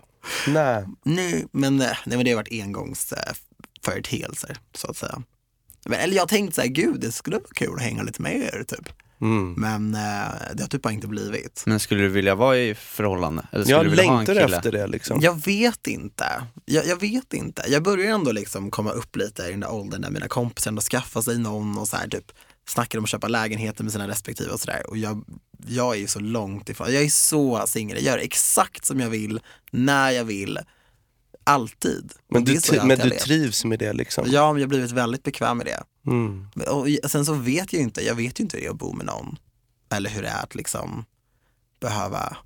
Nej. 0.46 0.84
Nej, 1.02 1.46
men, 1.52 1.80
eh, 1.80 1.86
nej, 2.06 2.16
men 2.16 2.24
det 2.24 2.30
har 2.30 2.36
varit 2.36 2.52
engångsföreteelser 2.62 4.56
så 4.74 4.90
att 4.90 4.96
säga. 4.96 5.22
Men, 5.84 5.98
eller 6.00 6.14
jag 6.14 6.22
har 6.22 6.26
tänkt 6.28 6.54
så 6.54 6.60
här, 6.60 6.68
gud 6.68 7.00
det 7.00 7.12
skulle 7.12 7.36
vara 7.36 7.46
kul 7.54 7.74
att 7.74 7.82
hänga 7.82 8.02
lite 8.02 8.22
med 8.22 8.36
er 8.36 8.64
typ. 8.68 8.88
Mm. 9.20 9.52
Men 9.52 9.94
eh, 9.94 10.30
det 10.54 10.62
har 10.62 10.68
typ 10.68 10.82
bara 10.82 10.92
inte 10.92 11.06
blivit. 11.06 11.62
Men 11.66 11.80
skulle 11.80 12.02
du 12.02 12.08
vilja 12.08 12.34
vara 12.34 12.58
i 12.58 12.74
förhållande? 12.74 13.46
Eller 13.52 13.64
skulle 13.64 13.76
Jag 13.76 13.86
du 13.86 13.90
vilja 13.90 14.04
ha 14.04 14.10
en 14.12 14.16
längtar 14.24 14.44
kille? 14.44 14.56
efter 14.56 14.72
det 14.72 14.86
liksom. 14.86 15.20
Jag 15.20 15.44
vet 15.44 15.86
inte. 15.86 16.42
Jag, 16.64 16.86
jag 16.86 17.00
vet 17.00 17.34
inte. 17.34 17.62
Jag 17.68 17.82
börjar 17.82 18.14
ändå 18.14 18.32
liksom 18.32 18.70
komma 18.70 18.90
upp 18.90 19.16
lite 19.16 19.42
i 19.42 19.50
den 19.50 19.60
där 19.60 19.72
åldern 19.72 20.00
där 20.02 20.10
mina 20.10 20.28
kompisar 20.28 20.70
ändå 20.70 20.82
skaffar 20.82 21.22
sig 21.22 21.38
någon 21.38 21.78
och 21.78 21.88
så 21.88 21.96
här 21.96 22.08
typ 22.08 22.32
snackar 22.68 22.98
om 22.98 23.04
att 23.04 23.10
köpa 23.10 23.28
lägenheter 23.28 23.84
med 23.84 23.92
sina 23.92 24.08
respektive 24.08 24.50
och 24.50 24.60
sådär. 24.60 24.90
Och 24.90 24.96
jag, 24.96 25.24
jag 25.66 25.94
är 25.94 25.98
ju 25.98 26.06
så 26.06 26.20
långt 26.20 26.68
ifrån. 26.68 26.92
Jag 26.92 27.02
är 27.02 27.08
så 27.08 27.66
singel. 27.66 27.96
Jag 27.96 28.04
gör 28.04 28.18
exakt 28.18 28.84
som 28.84 29.00
jag 29.00 29.10
vill, 29.10 29.40
när 29.70 30.10
jag 30.10 30.24
vill, 30.24 30.58
alltid. 31.44 32.12
Men 32.28 32.44
du, 32.44 32.54
jag 32.54 32.86
men 32.86 33.00
alltid 33.00 33.12
du 33.12 33.18
trivs 33.18 33.64
med 33.64 33.78
det 33.78 33.92
liksom? 33.92 34.24
Ja, 34.28 34.52
men 34.52 34.60
jag 34.62 34.66
har 34.66 34.70
blivit 34.70 34.90
väldigt 34.90 35.22
bekväm 35.22 35.58
med 35.58 35.66
det. 35.66 35.82
Mm. 36.06 36.48
Och 37.02 37.10
sen 37.10 37.26
så 37.26 37.34
vet 37.34 37.72
jag 37.72 37.80
ju 37.80 37.84
inte, 37.84 38.04
jag 38.04 38.14
vet 38.14 38.40
ju 38.40 38.42
inte 38.42 38.56
hur 38.56 38.62
det 38.62 38.68
är 38.68 38.70
att 38.70 38.78
bo 38.78 38.92
med 38.92 39.06
någon. 39.06 39.38
Eller 39.90 40.10
hur 40.10 40.22
det 40.22 40.28
är 40.28 40.42
att 40.42 40.54
liksom 40.54 41.04
behöva 41.80 42.36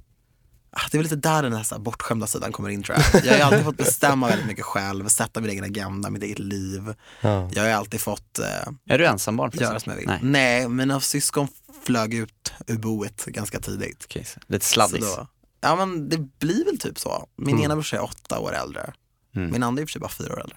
Det 0.72 0.94
är 0.96 0.98
väl 0.98 1.02
lite 1.02 1.16
där 1.16 1.42
den 1.42 1.52
här, 1.52 1.62
så 1.62 1.74
här 1.74 1.82
bortskämda 1.82 2.26
sidan 2.26 2.52
kommer 2.52 2.68
in 2.68 2.82
tror 2.82 2.98
jag. 2.98 3.24
Jag 3.24 3.30
har 3.32 3.36
ju 3.36 3.42
alltid 3.42 3.64
fått 3.64 3.76
bestämma 3.76 4.28
väldigt 4.28 4.46
mycket 4.46 4.64
själv, 4.64 5.08
sätta 5.08 5.40
min 5.40 5.50
egen 5.50 5.64
agenda, 5.64 6.10
mitt 6.10 6.22
eget 6.22 6.38
liv. 6.38 6.94
Ja. 7.20 7.50
Jag 7.52 7.62
har 7.62 7.68
ju 7.68 7.74
alltid 7.74 8.00
fått 8.00 8.38
eh, 8.38 8.46
Är 8.94 8.98
du 8.98 9.06
ensambarn? 9.06 9.50
göra 9.54 9.80
som 9.80 9.90
jag 9.92 9.98
vill. 9.98 10.06
Nej, 10.08 10.18
Nej, 10.22 10.68
mina 10.68 11.00
syskon 11.00 11.48
flög 11.84 12.14
ut 12.14 12.52
ur 12.66 12.78
boet 12.78 13.24
ganska 13.24 13.60
tidigt. 13.60 14.02
så 14.12 14.40
Lite 14.46 14.64
Så 14.66 14.72
sladdis. 14.72 15.00
då, 15.16 15.26
ja 15.60 15.76
men 15.76 16.08
det 16.08 16.18
blir 16.38 16.64
väl 16.64 16.78
typ 16.78 16.98
så. 16.98 17.26
Min 17.36 17.60
ena 17.60 17.74
brorsa 17.74 17.96
är 17.96 18.02
åtta 18.04 18.38
år 18.38 18.54
äldre. 18.54 18.92
Mm. 19.36 19.50
Min 19.50 19.62
andra 19.62 19.80
är 19.80 19.82
i 19.82 19.84
och 19.84 19.88
för 19.88 19.92
sig 19.92 20.00
bara 20.00 20.08
fyra 20.10 20.32
år 20.32 20.40
äldre. 20.40 20.56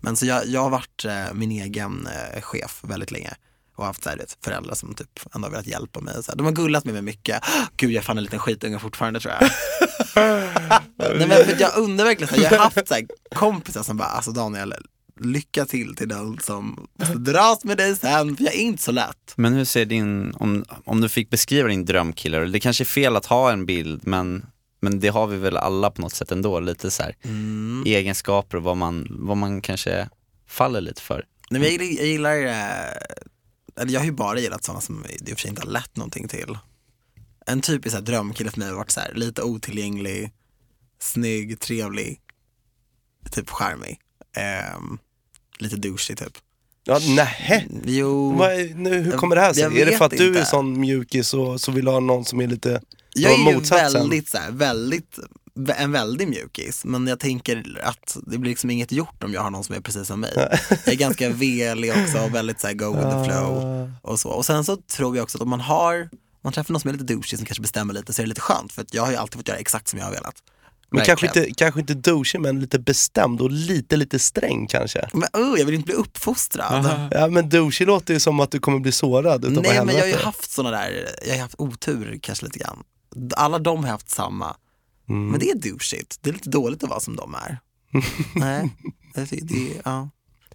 Men 0.00 0.16
så 0.16 0.26
jag, 0.26 0.46
jag 0.46 0.60
har 0.62 0.70
varit 0.70 1.04
eh, 1.04 1.34
min 1.34 1.50
egen 1.50 2.06
eh, 2.34 2.40
chef 2.42 2.80
väldigt 2.84 3.10
länge. 3.10 3.34
Och 3.76 3.84
haft 3.84 4.02
så 4.04 4.10
här, 4.10 4.16
vet, 4.16 4.38
föräldrar 4.44 4.74
som 4.74 4.94
typ 4.94 5.34
ändå 5.34 5.46
har 5.46 5.50
velat 5.50 5.66
hjälpa 5.66 6.00
mig. 6.00 6.14
Så 6.24 6.30
här. 6.32 6.36
De 6.36 6.44
har 6.46 6.52
gullat 6.52 6.84
med 6.84 6.94
mig 6.94 7.02
mycket. 7.02 7.42
Gud 7.76 7.90
jag 7.90 7.96
är 8.00 8.04
fan 8.04 8.18
en 8.18 8.24
liten 8.24 8.38
skitunge 8.38 8.78
fortfarande 8.78 9.20
tror 9.20 9.34
jag. 9.40 9.50
Nej, 10.96 11.26
men 11.28 11.30
för 11.44 11.56
jag 11.60 11.76
undrar 11.78 12.04
verkligen, 12.04 12.28
så 12.28 12.34
här, 12.36 12.42
jag 12.42 12.50
har 12.50 12.58
haft 12.58 12.88
så 12.88 12.94
här, 12.94 13.06
kompisar 13.34 13.82
som 13.82 13.96
bara, 13.96 14.08
alltså 14.08 14.30
Daniel, 14.32 14.74
lycka 15.20 15.64
till 15.64 15.96
till 15.96 16.08
den 16.08 16.38
som 16.40 16.86
måste 16.98 17.14
dras 17.14 17.64
med 17.64 17.76
dig 17.76 17.96
sen, 17.96 18.36
för 18.36 18.44
jag 18.44 18.54
är 18.54 18.58
inte 18.58 18.82
så 18.82 18.92
lätt. 18.92 19.32
Men 19.36 19.52
hur 19.54 19.64
ser 19.64 19.84
din, 19.84 20.34
om, 20.34 20.64
om 20.84 21.00
du 21.00 21.08
fick 21.08 21.30
beskriva 21.30 21.68
din 21.68 21.84
drömkille, 21.84 22.38
det 22.38 22.60
kanske 22.60 22.82
är 22.84 22.86
fel 22.86 23.16
att 23.16 23.26
ha 23.26 23.52
en 23.52 23.66
bild 23.66 24.00
men, 24.06 24.46
men 24.80 25.00
det 25.00 25.08
har 25.08 25.26
vi 25.26 25.36
väl 25.36 25.56
alla 25.56 25.90
på 25.90 26.00
något 26.02 26.14
sätt 26.14 26.32
ändå, 26.32 26.60
lite 26.60 26.90
så 26.90 27.02
här 27.02 27.16
Mm. 27.24 27.82
egenskaper 27.86 28.56
och 28.56 28.62
vad 28.62 28.76
man, 28.76 29.06
vad 29.10 29.36
man 29.36 29.60
kanske 29.60 30.08
faller 30.48 30.80
lite 30.80 31.02
för. 31.02 31.24
Nej, 31.50 31.60
men 31.60 31.62
jag, 31.62 31.82
gillar- 31.82 31.98
jag 32.02 32.06
gillar, 32.06 32.36
eh, 32.36 32.96
eller 33.80 33.92
jag 33.92 34.00
har 34.00 34.04
ju 34.04 34.12
bara 34.12 34.40
gillat 34.40 34.64
sådana 34.64 34.80
som 34.80 35.04
det 35.18 35.30
i 35.30 35.34
och 35.34 35.36
för 35.38 35.42
sig 35.42 35.48
inte 35.50 35.62
har 35.62 35.68
lett 35.70 35.96
någonting 35.96 36.28
till. 36.28 36.58
En 37.46 37.60
typisk 37.60 37.94
här, 37.94 38.02
drömkille 38.02 38.50
för 38.50 38.58
mig 38.58 38.68
har 38.68 38.76
varit 38.76 38.90
så 38.90 39.00
här, 39.00 39.14
lite 39.14 39.42
otillgänglig, 39.42 40.32
snygg, 41.00 41.60
trevlig, 41.60 42.20
typ 43.30 43.50
charmig. 43.50 43.98
Ehm, 44.36 44.98
lite 45.58 45.76
douchig 45.76 46.18
typ. 46.18 46.38
Ja, 46.84 46.98
nähä. 47.16 47.64
Jo, 47.84 48.42
är- 48.42 48.74
nu, 48.74 48.98
hur 49.00 49.12
kommer 49.12 49.36
det 49.36 49.42
här 49.42 49.52
sig? 49.52 49.62
Jag 49.62 49.78
Är 49.78 49.86
det 49.86 49.96
för 49.98 50.04
att 50.04 50.10
du 50.10 50.24
är 50.24 50.28
inte. 50.28 50.44
sån 50.44 50.80
mjukis 50.80 51.34
och 51.34 51.60
så 51.60 51.72
vill 51.72 51.84
du 51.84 51.90
ha 51.90 52.00
någon 52.00 52.24
som 52.24 52.40
är 52.40 52.46
lite 52.46 52.80
jag 53.14 53.30
var 53.30 53.36
är 53.36 53.38
ju 53.50 53.54
motsatsen? 53.54 53.92
väldigt, 54.00 54.28
så 54.28 54.38
här, 54.38 54.50
väldigt, 54.50 55.18
en 55.76 55.92
väldigt 55.92 56.28
mjukis. 56.28 56.84
Men 56.84 57.06
jag 57.06 57.20
tänker 57.20 57.80
att 57.82 58.16
det 58.26 58.38
blir 58.38 58.50
liksom 58.50 58.70
inget 58.70 58.92
gjort 58.92 59.24
om 59.24 59.32
jag 59.34 59.42
har 59.42 59.50
någon 59.50 59.64
som 59.64 59.74
är 59.74 59.80
precis 59.80 60.06
som 60.06 60.20
mig. 60.20 60.32
Jag 60.36 60.88
är 60.88 60.94
ganska 60.94 61.28
velig 61.30 61.90
också 61.90 62.18
och 62.18 62.34
väldigt 62.34 62.60
så 62.60 62.66
här, 62.66 62.74
go 62.74 62.90
with 62.96 63.10
the 63.10 63.24
flow. 63.24 63.90
och 64.02 64.20
så. 64.20 64.30
Och 64.30 64.46
sen 64.46 64.64
så 64.64 64.76
tror 64.76 65.16
jag 65.16 65.22
också 65.22 65.38
att 65.38 65.42
om 65.42 65.50
man 65.50 65.60
har, 65.60 66.08
man 66.42 66.52
träffar 66.52 66.72
någon 66.72 66.80
som 66.80 66.88
är 66.88 66.92
lite 66.92 67.14
douchig 67.14 67.38
som 67.38 67.46
kanske 67.46 67.62
bestämmer 67.62 67.94
lite 67.94 68.12
så 68.12 68.22
är 68.22 68.24
det 68.24 68.28
lite 68.28 68.40
skönt 68.40 68.72
för 68.72 68.82
att 68.82 68.94
jag 68.94 69.02
har 69.02 69.10
ju 69.10 69.16
alltid 69.16 69.36
fått 69.36 69.48
göra 69.48 69.58
exakt 69.58 69.88
som 69.88 69.98
jag 69.98 70.06
har 70.06 70.12
velat. 70.12 70.42
Men 70.92 71.04
kanske 71.04 71.26
inte, 71.26 71.50
kanske 71.56 71.80
inte 71.80 71.94
douchig 71.94 72.40
men 72.40 72.60
lite 72.60 72.78
bestämd 72.78 73.40
och 73.40 73.50
lite 73.50 73.96
lite 73.96 74.18
sträng 74.18 74.66
kanske. 74.66 75.08
Men 75.12 75.42
uh, 75.42 75.58
jag 75.58 75.66
vill 75.66 75.74
inte 75.74 75.86
bli 75.86 75.94
uppfostrad. 75.94 77.08
Ja 77.10 77.28
men 77.28 77.48
douchig 77.48 77.86
låter 77.86 78.14
ju 78.14 78.20
som 78.20 78.40
att 78.40 78.50
du 78.50 78.58
kommer 78.58 78.78
bli 78.78 78.92
sårad 78.92 79.44
utav 79.44 79.62
Nej 79.62 79.84
men 79.84 79.94
jag 79.94 80.02
har 80.02 80.08
ju 80.08 80.16
haft 80.16 80.50
såna 80.50 80.70
där, 80.70 81.08
jag 81.26 81.34
har 81.34 81.42
haft 81.42 81.54
otur 81.58 82.18
kanske 82.22 82.44
lite 82.44 82.58
grann. 82.58 82.82
Alla 83.36 83.58
de 83.58 83.84
har 83.84 83.90
haft 83.90 84.10
samma. 84.10 84.56
Mm. 85.12 85.28
Men 85.30 85.40
det 85.40 85.50
är 85.50 85.54
douchigt, 85.54 86.18
det 86.20 86.30
är 86.30 86.34
lite 86.34 86.50
dåligt 86.50 86.82
att 86.84 86.90
vara 86.90 87.00
som 87.00 87.16
de 87.16 87.34
är. 87.34 87.58
Nej, 88.34 88.68
det, 89.14 89.24
det, 89.42 89.72
ja. 89.84 90.08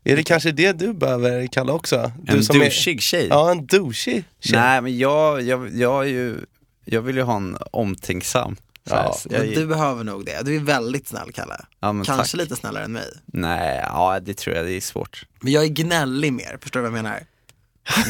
Är 0.03 0.15
det 0.15 0.23
kanske 0.23 0.51
det 0.51 0.71
du 0.71 0.93
behöver 0.93 1.47
kalla 1.47 1.73
också? 1.73 2.11
Du 2.21 2.33
En 2.37 2.43
som 2.43 2.55
är- 2.55 2.59
douchig 2.59 3.01
tjej? 3.01 3.27
Ja 3.29 3.51
en 3.51 3.65
douchig 3.67 4.23
tjej. 4.39 4.59
Nej 4.59 4.81
men 4.81 4.97
jag, 4.97 5.41
jag, 5.41 5.75
jag 5.75 6.03
är 6.03 6.09
ju, 6.09 6.37
jag 6.85 7.01
vill 7.01 7.15
ju 7.15 7.21
ha 7.21 7.35
en 7.35 7.57
omtänksam. 7.71 8.55
Ja, 8.89 9.17
jag, 9.29 9.39
Men 9.41 9.49
du 9.53 9.65
behöver 9.65 10.03
nog 10.03 10.25
det. 10.25 10.45
Du 10.45 10.55
är 10.55 10.59
väldigt 10.59 11.07
snäll 11.07 11.31
Kalle. 11.31 11.65
ja, 11.79 11.93
men 11.93 12.05
Kanske 12.05 12.37
tack. 12.37 12.43
lite 12.43 12.55
snällare 12.55 12.83
än 12.83 12.91
mig. 12.91 13.09
Nej, 13.25 13.79
ja 13.83 14.19
det 14.19 14.33
tror 14.37 14.55
jag, 14.55 14.65
det 14.65 14.71
är 14.73 14.81
svårt. 14.81 15.25
Men 15.41 15.51
jag 15.53 15.63
är 15.63 15.67
gnällig 15.67 16.33
mer, 16.33 16.57
förstår 16.61 16.79
du 16.79 16.89
vad 16.89 16.97
jag 16.97 17.03
menar? 17.03 17.19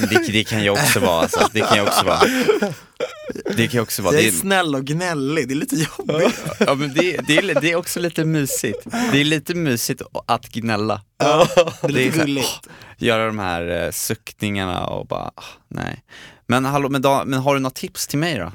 Det, 0.10 0.32
det 0.32 0.44
kan 0.44 0.64
jag 0.64 0.74
också 0.74 1.00
vara 1.00 1.22
alltså. 1.22 1.50
det 1.54 1.60
kan 1.62 1.78
jag 1.78 1.88
också 1.88 2.06
vara. 2.06 2.20
Det 3.56 3.68
kan 3.68 3.82
också 3.82 4.02
vara. 4.02 4.14
Jag 4.14 4.24
Det 4.24 4.28
är 4.28 4.32
snäll 4.32 4.76
och 4.76 4.86
gnällig, 4.86 5.48
det 5.48 5.54
är 5.54 5.56
lite 5.56 5.76
jobbigt. 5.76 6.44
Ja 6.60 6.76
men 6.76 6.94
det, 6.94 7.28
det, 7.28 7.38
är, 7.38 7.62
det 7.62 7.72
är 7.72 7.76
också 7.76 8.00
lite 8.00 8.26
mysigt. 8.26 8.80
Det 9.12 9.22
är 9.22 9.24
lite 9.24 9.56
mysigt 9.56 10.02
att 10.28 10.50
gnälla. 10.50 11.02
Ja, 11.18 11.48
det 11.56 11.88
är 11.88 11.90
är 11.90 11.92
lite 11.92 12.18
här, 12.18 12.26
gulligt. 12.26 12.68
Göra 12.98 13.26
de 13.28 13.40
här 13.40 13.86
eh, 13.86 13.92
suckningarna 13.92 14.86
och 14.86 15.08
bara, 15.08 15.32
ah, 15.36 15.44
nej. 15.68 16.04
Men 16.48 16.66
hallå, 16.66 16.90
men, 16.90 17.02
da, 17.02 17.24
men 17.26 17.40
har 17.40 17.54
du 17.54 17.60
några 17.60 17.74
tips 17.74 18.08
till 18.08 18.20
mig 18.20 18.38
då? 18.38 18.52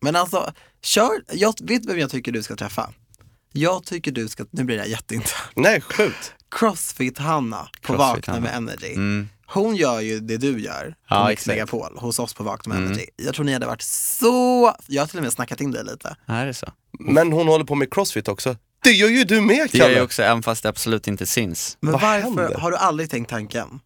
Men 0.00 0.16
alltså, 0.16 0.52
kör, 0.82 1.10
jag 1.32 1.54
vet 1.62 1.86
vem 1.86 1.98
jag 1.98 2.10
tycker 2.10 2.32
du 2.32 2.42
ska 2.42 2.56
träffa? 2.56 2.90
Jag 3.52 3.84
tycker 3.84 4.12
du 4.12 4.28
ska, 4.28 4.44
nu 4.50 4.64
blir 4.64 4.76
det 4.76 4.82
här 4.82 4.88
jätteinternt, 4.88 5.50
Nej 5.56 5.80
sjukt. 5.80 6.34
Crossfit-Hanna 6.50 7.68
på 7.82 7.86
Crossfit 7.86 7.98
Vakna 7.98 8.32
Hanna. 8.32 8.46
med 8.46 8.56
Energy. 8.56 8.92
Mm. 8.92 9.28
Hon 9.50 9.76
gör 9.76 10.00
ju 10.00 10.20
det 10.20 10.36
du 10.36 10.60
gör 10.60 10.84
på 10.90 10.94
Ja, 11.14 11.28
Mix. 11.28 11.46
Megapol 11.46 11.96
hos 11.96 12.18
oss 12.18 12.34
på 12.34 12.42
Vakna 12.44 12.74
med 12.74 12.86
Mm. 12.92 12.98
Jag 13.16 13.34
tror 13.34 13.44
ni 13.44 13.52
hade 13.52 13.66
varit 13.66 13.82
så, 13.82 14.74
jag 14.86 15.02
har 15.02 15.06
till 15.06 15.18
och 15.18 15.22
med 15.22 15.32
snackat 15.32 15.60
in 15.60 15.70
dig 15.70 15.84
lite. 15.84 16.16
Är 16.26 16.46
det 16.46 16.54
så? 16.54 16.66
Men 16.98 17.32
hon 17.32 17.46
håller 17.48 17.64
på 17.64 17.74
med 17.74 17.92
crossfit 17.94 18.28
också. 18.28 18.56
Det 18.84 18.90
gör 18.90 19.08
ju 19.08 19.24
du 19.24 19.40
med 19.40 19.68
Det 19.72 19.78
gör 19.78 19.84
Kalle. 19.84 19.94
jag 19.96 20.04
också, 20.04 20.22
även 20.22 20.42
fast 20.42 20.62
det 20.62 20.68
absolut 20.68 21.08
inte 21.08 21.26
syns. 21.26 21.76
Men 21.80 21.92
Vad 21.92 22.00
varför, 22.00 22.20
händer? 22.22 22.54
har 22.58 22.70
du 22.70 22.76
aldrig 22.76 23.10
tänkt 23.10 23.30
tanken? 23.30 23.80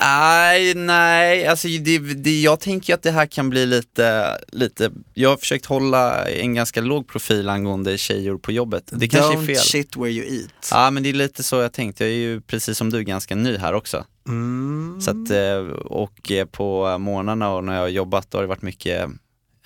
Nej, 0.00 0.74
nej, 0.74 1.46
alltså 1.46 1.68
det, 1.68 1.98
det, 1.98 2.40
jag 2.42 2.60
tänker 2.60 2.94
att 2.94 3.02
det 3.02 3.10
här 3.10 3.26
kan 3.26 3.50
bli 3.50 3.66
lite, 3.66 4.38
lite, 4.52 4.90
jag 5.14 5.28
har 5.30 5.36
försökt 5.36 5.66
hålla 5.66 6.28
en 6.28 6.54
ganska 6.54 6.80
låg 6.80 7.08
profil 7.08 7.48
angående 7.48 7.98
tjejor 7.98 8.38
på 8.38 8.52
jobbet. 8.52 8.84
Det 8.92 9.08
kanske 9.08 9.32
är 9.32 9.36
Don't 9.38 9.46
fel. 9.46 9.56
shit 9.56 9.96
where 9.96 10.10
you 10.10 10.38
eat. 10.40 10.68
Ja 10.70 10.90
men 10.90 11.02
det 11.02 11.08
är 11.08 11.12
lite 11.12 11.42
så 11.42 11.56
jag 11.56 11.72
tänkt, 11.72 12.00
jag 12.00 12.08
är 12.08 12.12
ju 12.12 12.40
precis 12.40 12.78
som 12.78 12.90
du 12.90 13.02
ganska 13.04 13.34
ny 13.34 13.56
här 13.56 13.72
också. 13.74 14.04
Mm. 14.28 15.00
Så 15.00 15.10
att, 15.10 15.30
eh, 15.30 15.56
och 15.84 16.30
eh, 16.30 16.46
på 16.46 16.98
morgnarna 16.98 17.50
och 17.52 17.64
när 17.64 17.74
jag 17.74 17.80
har 17.80 17.88
jobbat 17.88 18.30
då 18.30 18.38
har 18.38 18.42
det 18.42 18.48
varit 18.48 18.62
mycket 18.62 19.10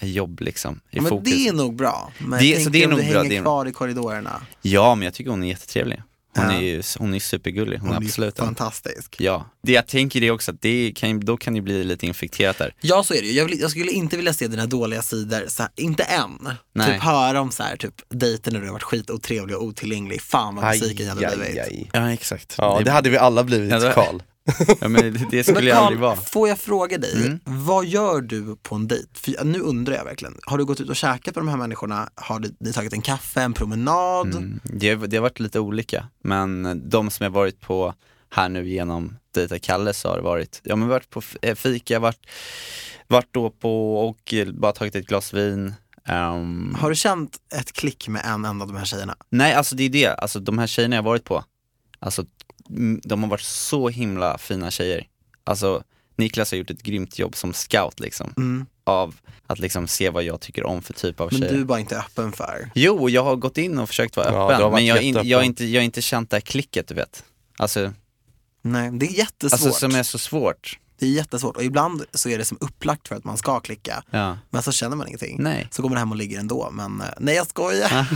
eh, 0.01 0.09
jobb 0.09 0.41
liksom 0.41 0.75
i 0.75 0.79
Ja, 0.97 1.03
men 1.03 1.11
fokus. 1.11 1.33
det 1.33 1.49
är 1.49 1.53
nog 1.53 1.77
bra. 1.77 2.13
Men 2.19 2.39
Det- 2.41 2.65
så 2.65 2.71
det 2.71 2.83
är 2.83 2.89
nog 2.89 2.99
du 2.99 3.03
bra, 3.11 3.13
hänger 3.19 3.31
det 3.31 3.37
är- 3.37 3.43
kvar 3.43 3.67
i 3.67 3.73
korridorerna. 3.73 4.41
Ja 4.63 4.95
men 4.95 5.05
jag 5.05 5.15
tycker 5.15 5.31
hon 5.31 5.43
är 5.45 5.49
jättetrevlig. 5.49 6.03
Hon 6.37 6.45
Ja. 6.47 6.53
är 6.53 6.61
ju 6.63 6.83
hon 6.99 7.15
är 7.15 7.19
supergullig, 7.21 7.79
hon, 7.79 7.89
Hon 7.89 8.03
är 8.03 8.07
absolut 8.07 8.39
är 8.39 8.43
fantastisk. 8.45 9.17
Ja, 9.21 9.47
det 9.63 9.73
jag 9.73 9.87
tänker 9.87 10.21
det 10.21 10.31
också 10.31 10.51
att 10.53 10.61
det 10.63 10.93
kan, 10.97 11.11
ju- 11.11 11.19
då 11.19 11.37
kan 11.37 11.55
det 11.55 11.61
bli 11.61 11.85
lite 11.85 12.07
infekterat 12.07 12.59
där. 12.59 12.75
Ja 12.81 13.03
så 13.03 13.15
är 13.15 13.21
det 13.23 13.27
ju. 13.27 13.33
jag, 13.33 13.45
vill, 13.45 13.61
jag 13.61 13.71
skulle 13.71 13.91
inte 13.93 14.17
vilja 14.17 14.33
se 14.33 14.47
dina 14.49 14.67
dåliga 14.67 15.03
sidor, 15.03 15.45
så 15.49 15.63
här, 15.63 15.73
inte 15.77 16.03
än. 16.03 16.49
Nej. 16.75 16.93
Typ 16.93 17.03
höra 17.03 17.41
om 17.41 17.51
så 17.51 17.63
här, 17.63 17.77
typ 17.77 17.95
dejter 18.09 18.53
när 18.53 18.61
du 18.61 18.67
har 18.67 18.73
varit 18.73 18.83
skitotrevlig 18.83 19.57
och 19.57 19.63
otillgänglig. 19.63 20.21
Fan 20.23 20.55
vad 20.57 20.65
besviken 20.65 21.07
jag 21.07 21.15
hade 21.15 21.37
blivit. 21.37 21.89
Ja 21.93 22.13
exakt. 22.13 22.55
Ja 22.59 22.81
det 22.85 22.91
hade 22.91 23.11
vi 23.11 23.17
alla 23.19 23.45
blivit 23.45 23.71
Ja, 23.71 23.79
det- 23.79 23.93
Karl. 23.93 24.21
ja, 24.81 24.89
men 24.89 25.03
det, 25.03 25.27
det 25.31 25.45
skulle 25.45 25.59
Men 25.61 25.69
jag 25.69 25.77
aldrig 25.79 26.01
vara. 26.01 26.17
får 26.17 26.49
jag 26.49 26.59
fråga 26.59 26.99
dig, 26.99 27.27
Mm. 27.27 27.39
vad 27.45 27.87
gör 27.87 28.21
du 28.21 28.57
på 28.63 28.75
en 28.75 28.89
dejt? 28.89 29.09
För 29.15 29.45
nu 29.45 29.61
undrar 29.61 29.95
jag 29.95 30.05
verkligen, 30.05 30.35
har 30.47 30.59
du 30.59 30.65
gått 30.65 30.81
ut 30.81 30.89
och 30.89 30.97
käkat 30.97 31.35
med 31.35 31.45
de 31.45 31.49
här 31.49 31.57
människorna? 31.57 32.09
Har 32.15 32.41
du, 32.41 32.55
ni 32.61 32.73
tagit 32.73 32.93
en 32.93 33.03
kaffe, 33.03 33.41
en 33.43 33.53
promenad? 33.55 34.27
Mm. 34.35 34.61
Det, 34.65 34.95
det 34.95 35.17
har 35.17 35.23
varit 35.23 35.41
lite 35.41 35.61
olika, 35.61 36.07
men 36.25 36.83
de 36.91 37.11
som 37.11 37.25
jag 37.25 37.31
varit 37.31 37.61
på 37.61 37.95
här 38.31 38.49
nu 38.49 38.69
genom 38.69 39.17
Dejta 39.35 39.59
Kalle 39.59 39.95
så 39.95 40.09
har 40.09 40.17
det 40.17 40.23
varit, 40.23 40.61
ja 40.65 40.77
men 40.77 40.89
varit 40.89 41.11
på 41.11 41.23
eh, 41.43 41.55
fika, 41.55 41.99
varit, 41.99 42.27
varit 43.07 43.29
då 43.31 43.51
på 43.51 43.97
och 44.09 44.35
bara 44.55 44.73
tagit 44.73 44.95
ett 44.97 45.07
glas 45.07 45.33
vin. 45.35 45.75
Ehm, 46.07 46.77
Har 46.81 46.91
du 46.91 46.97
känt 46.97 47.37
ett 47.61 47.73
klick 47.73 48.09
med 48.09 48.23
en 48.25 48.45
enda 48.45 48.65
av 48.65 48.69
de 48.73 48.77
här 48.77 48.85
tjejerna? 48.85 49.17
Nej 49.31 49.53
alltså 49.55 49.77
det 49.77 49.83
är 49.85 49.89
det, 49.89 50.07
alltså 50.07 50.41
de 50.41 50.59
här 50.59 50.67
tjejerna 50.67 50.97
jag 50.97 51.03
varit 51.03 51.25
på, 51.25 51.45
alltså 51.99 52.25
de 53.03 53.23
har 53.23 53.31
varit 53.31 53.41
så 53.41 53.89
himla 53.89 54.39
fina 54.39 54.71
tjejer. 54.71 55.07
Alltså 55.45 55.83
Niklas 56.17 56.51
har 56.51 56.59
gjort 56.59 56.71
ett 56.71 56.83
grymt 56.83 57.19
jobb 57.19 57.37
som 57.37 57.53
scout 57.53 58.01
liksom, 58.01 58.35
Mm. 58.37 58.67
av 58.85 59.15
att 59.47 59.59
liksom 59.59 59.89
se 59.89 60.11
vad 60.11 60.23
jag 60.23 60.41
tycker 60.41 60.65
om 60.67 60.83
för 60.83 60.93
typ 60.95 61.21
av 61.21 61.29
Men 61.33 61.41
tjejer. 61.41 61.55
du 61.55 61.61
är 61.61 61.65
bara 61.65 61.81
inte 61.81 61.99
öppen 61.99 62.33
för? 62.33 62.71
Jo, 62.75 63.09
jag 63.11 63.25
har 63.25 63.37
gått 63.37 63.59
in 63.59 63.79
och 63.79 63.89
försökt 63.89 64.17
vara 64.17 64.33
Ja, 64.33 64.53
öppen, 64.53 64.73
men 64.73 64.87
jag 64.87 64.95
har, 64.95 65.03
in, 65.03 65.17
jag, 65.29 65.39
har 65.39 65.45
inte, 65.45 65.65
jag 65.65 65.81
har 65.81 65.85
inte 65.85 66.03
känt 66.03 66.31
det 66.31 66.37
här 66.37 66.41
klicket 66.41 66.89
du 66.89 66.95
vet. 66.95 67.25
Alltså, 67.57 67.93
Nej, 68.63 68.91
det 68.93 69.07
är 69.07 69.13
jättesvårt. 69.19 69.53
alltså 69.67 69.81
som 69.81 69.95
är 69.95 70.03
så 70.03 70.19
svårt. 70.19 70.79
Det 70.99 71.07
är 71.07 71.11
jättesvårt 71.11 71.57
och 71.57 71.65
ibland 71.65 72.05
så 72.15 72.29
är 72.29 72.39
det 72.39 72.45
som 72.45 72.59
upplagt 72.61 73.09
för 73.09 73.15
att 73.17 73.25
man 73.25 73.37
ska 73.37 73.61
klicka. 73.61 74.03
Ja. 74.11 74.39
Men 74.51 74.63
så 74.63 74.73
känner 74.73 74.97
man 74.97 75.07
ingenting. 75.07 75.37
Nej. 75.41 75.69
Så 75.71 75.83
går 75.83 75.89
man 75.89 75.99
hem 75.99 76.11
och 76.11 76.17
ligger 76.17 76.39
ändå. 76.39 76.71
Men 76.73 77.01
eh, 77.01 77.07
nej 77.19 77.35
jag 77.35 77.47
skojar. 77.47 77.91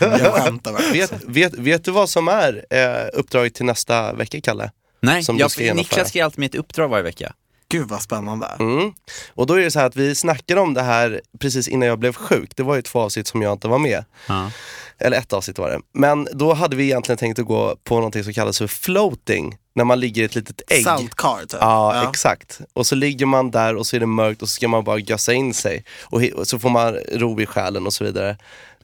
jag 0.00 0.34
skämtar 0.34 0.72
bara. 0.72 0.92
Vet, 0.92 1.24
vet, 1.26 1.54
vet 1.54 1.84
du 1.84 1.90
vad 1.90 2.10
som 2.10 2.28
är 2.28 2.64
eh, 2.70 3.08
uppdraget 3.12 3.54
till 3.54 3.64
nästa 3.64 4.12
vecka 4.12 4.40
Kalle? 4.40 4.70
Nej, 5.00 5.22
Som 5.22 5.36
du 5.36 5.64
jag. 5.64 5.76
Niklas 5.76 6.14
ger 6.14 6.24
alltid 6.24 6.38
mig 6.38 6.46
ett 6.46 6.54
uppdrag 6.54 6.88
varje 6.88 7.02
vecka. 7.02 7.32
Gud 7.70 7.88
vad 7.88 8.02
spännande. 8.02 8.46
Mm. 8.60 8.92
Och 9.34 9.46
då 9.46 9.54
är 9.54 9.58
det 9.60 9.70
så 9.70 9.78
här 9.78 9.86
att 9.86 9.96
vi 9.96 10.14
snackade 10.14 10.60
om 10.60 10.74
det 10.74 10.82
här 10.82 11.20
precis 11.38 11.68
innan 11.68 11.88
jag 11.88 11.98
blev 11.98 12.12
sjuk. 12.12 12.56
Det 12.56 12.62
var 12.62 12.76
ju 12.76 12.82
två 12.82 13.00
avsnitt 13.00 13.26
som 13.26 13.42
jag 13.42 13.52
inte 13.52 13.68
var 13.68 13.78
med. 13.78 14.04
Ja. 14.26 14.50
Eller 14.98 15.16
ett 15.16 15.32
avsnitt 15.32 15.58
var 15.58 15.70
det. 15.70 15.80
Men 15.94 16.28
då 16.32 16.52
hade 16.52 16.76
vi 16.76 16.84
egentligen 16.84 17.18
tänkt 17.18 17.38
att 17.38 17.46
gå 17.46 17.76
på 17.84 17.94
någonting 17.94 18.24
som 18.24 18.32
kallas 18.32 18.58
för 18.58 18.66
floating. 18.66 19.56
När 19.74 19.84
man 19.84 20.00
ligger 20.00 20.22
i 20.22 20.24
ett 20.24 20.34
litet 20.34 20.62
ägg. 20.68 20.84
Saltkar 20.84 21.40
typ. 21.40 21.58
Ja, 21.60 22.08
exakt. 22.08 22.60
Och 22.72 22.86
så 22.86 22.94
ligger 22.94 23.26
man 23.26 23.50
där 23.50 23.76
och 23.76 23.86
så 23.86 23.96
är 23.96 24.00
det 24.00 24.06
mörkt 24.06 24.42
och 24.42 24.48
så 24.48 24.54
ska 24.54 24.68
man 24.68 24.84
bara 24.84 24.98
gössa 24.98 25.32
in 25.32 25.54
sig. 25.54 25.84
Och, 26.02 26.22
så 26.44 26.58
får 26.58 26.70
man 26.70 26.94
ro 26.94 27.40
i 27.40 27.46
själen 27.46 27.86
och 27.86 27.92
så 27.92 28.04
vidare. 28.04 28.36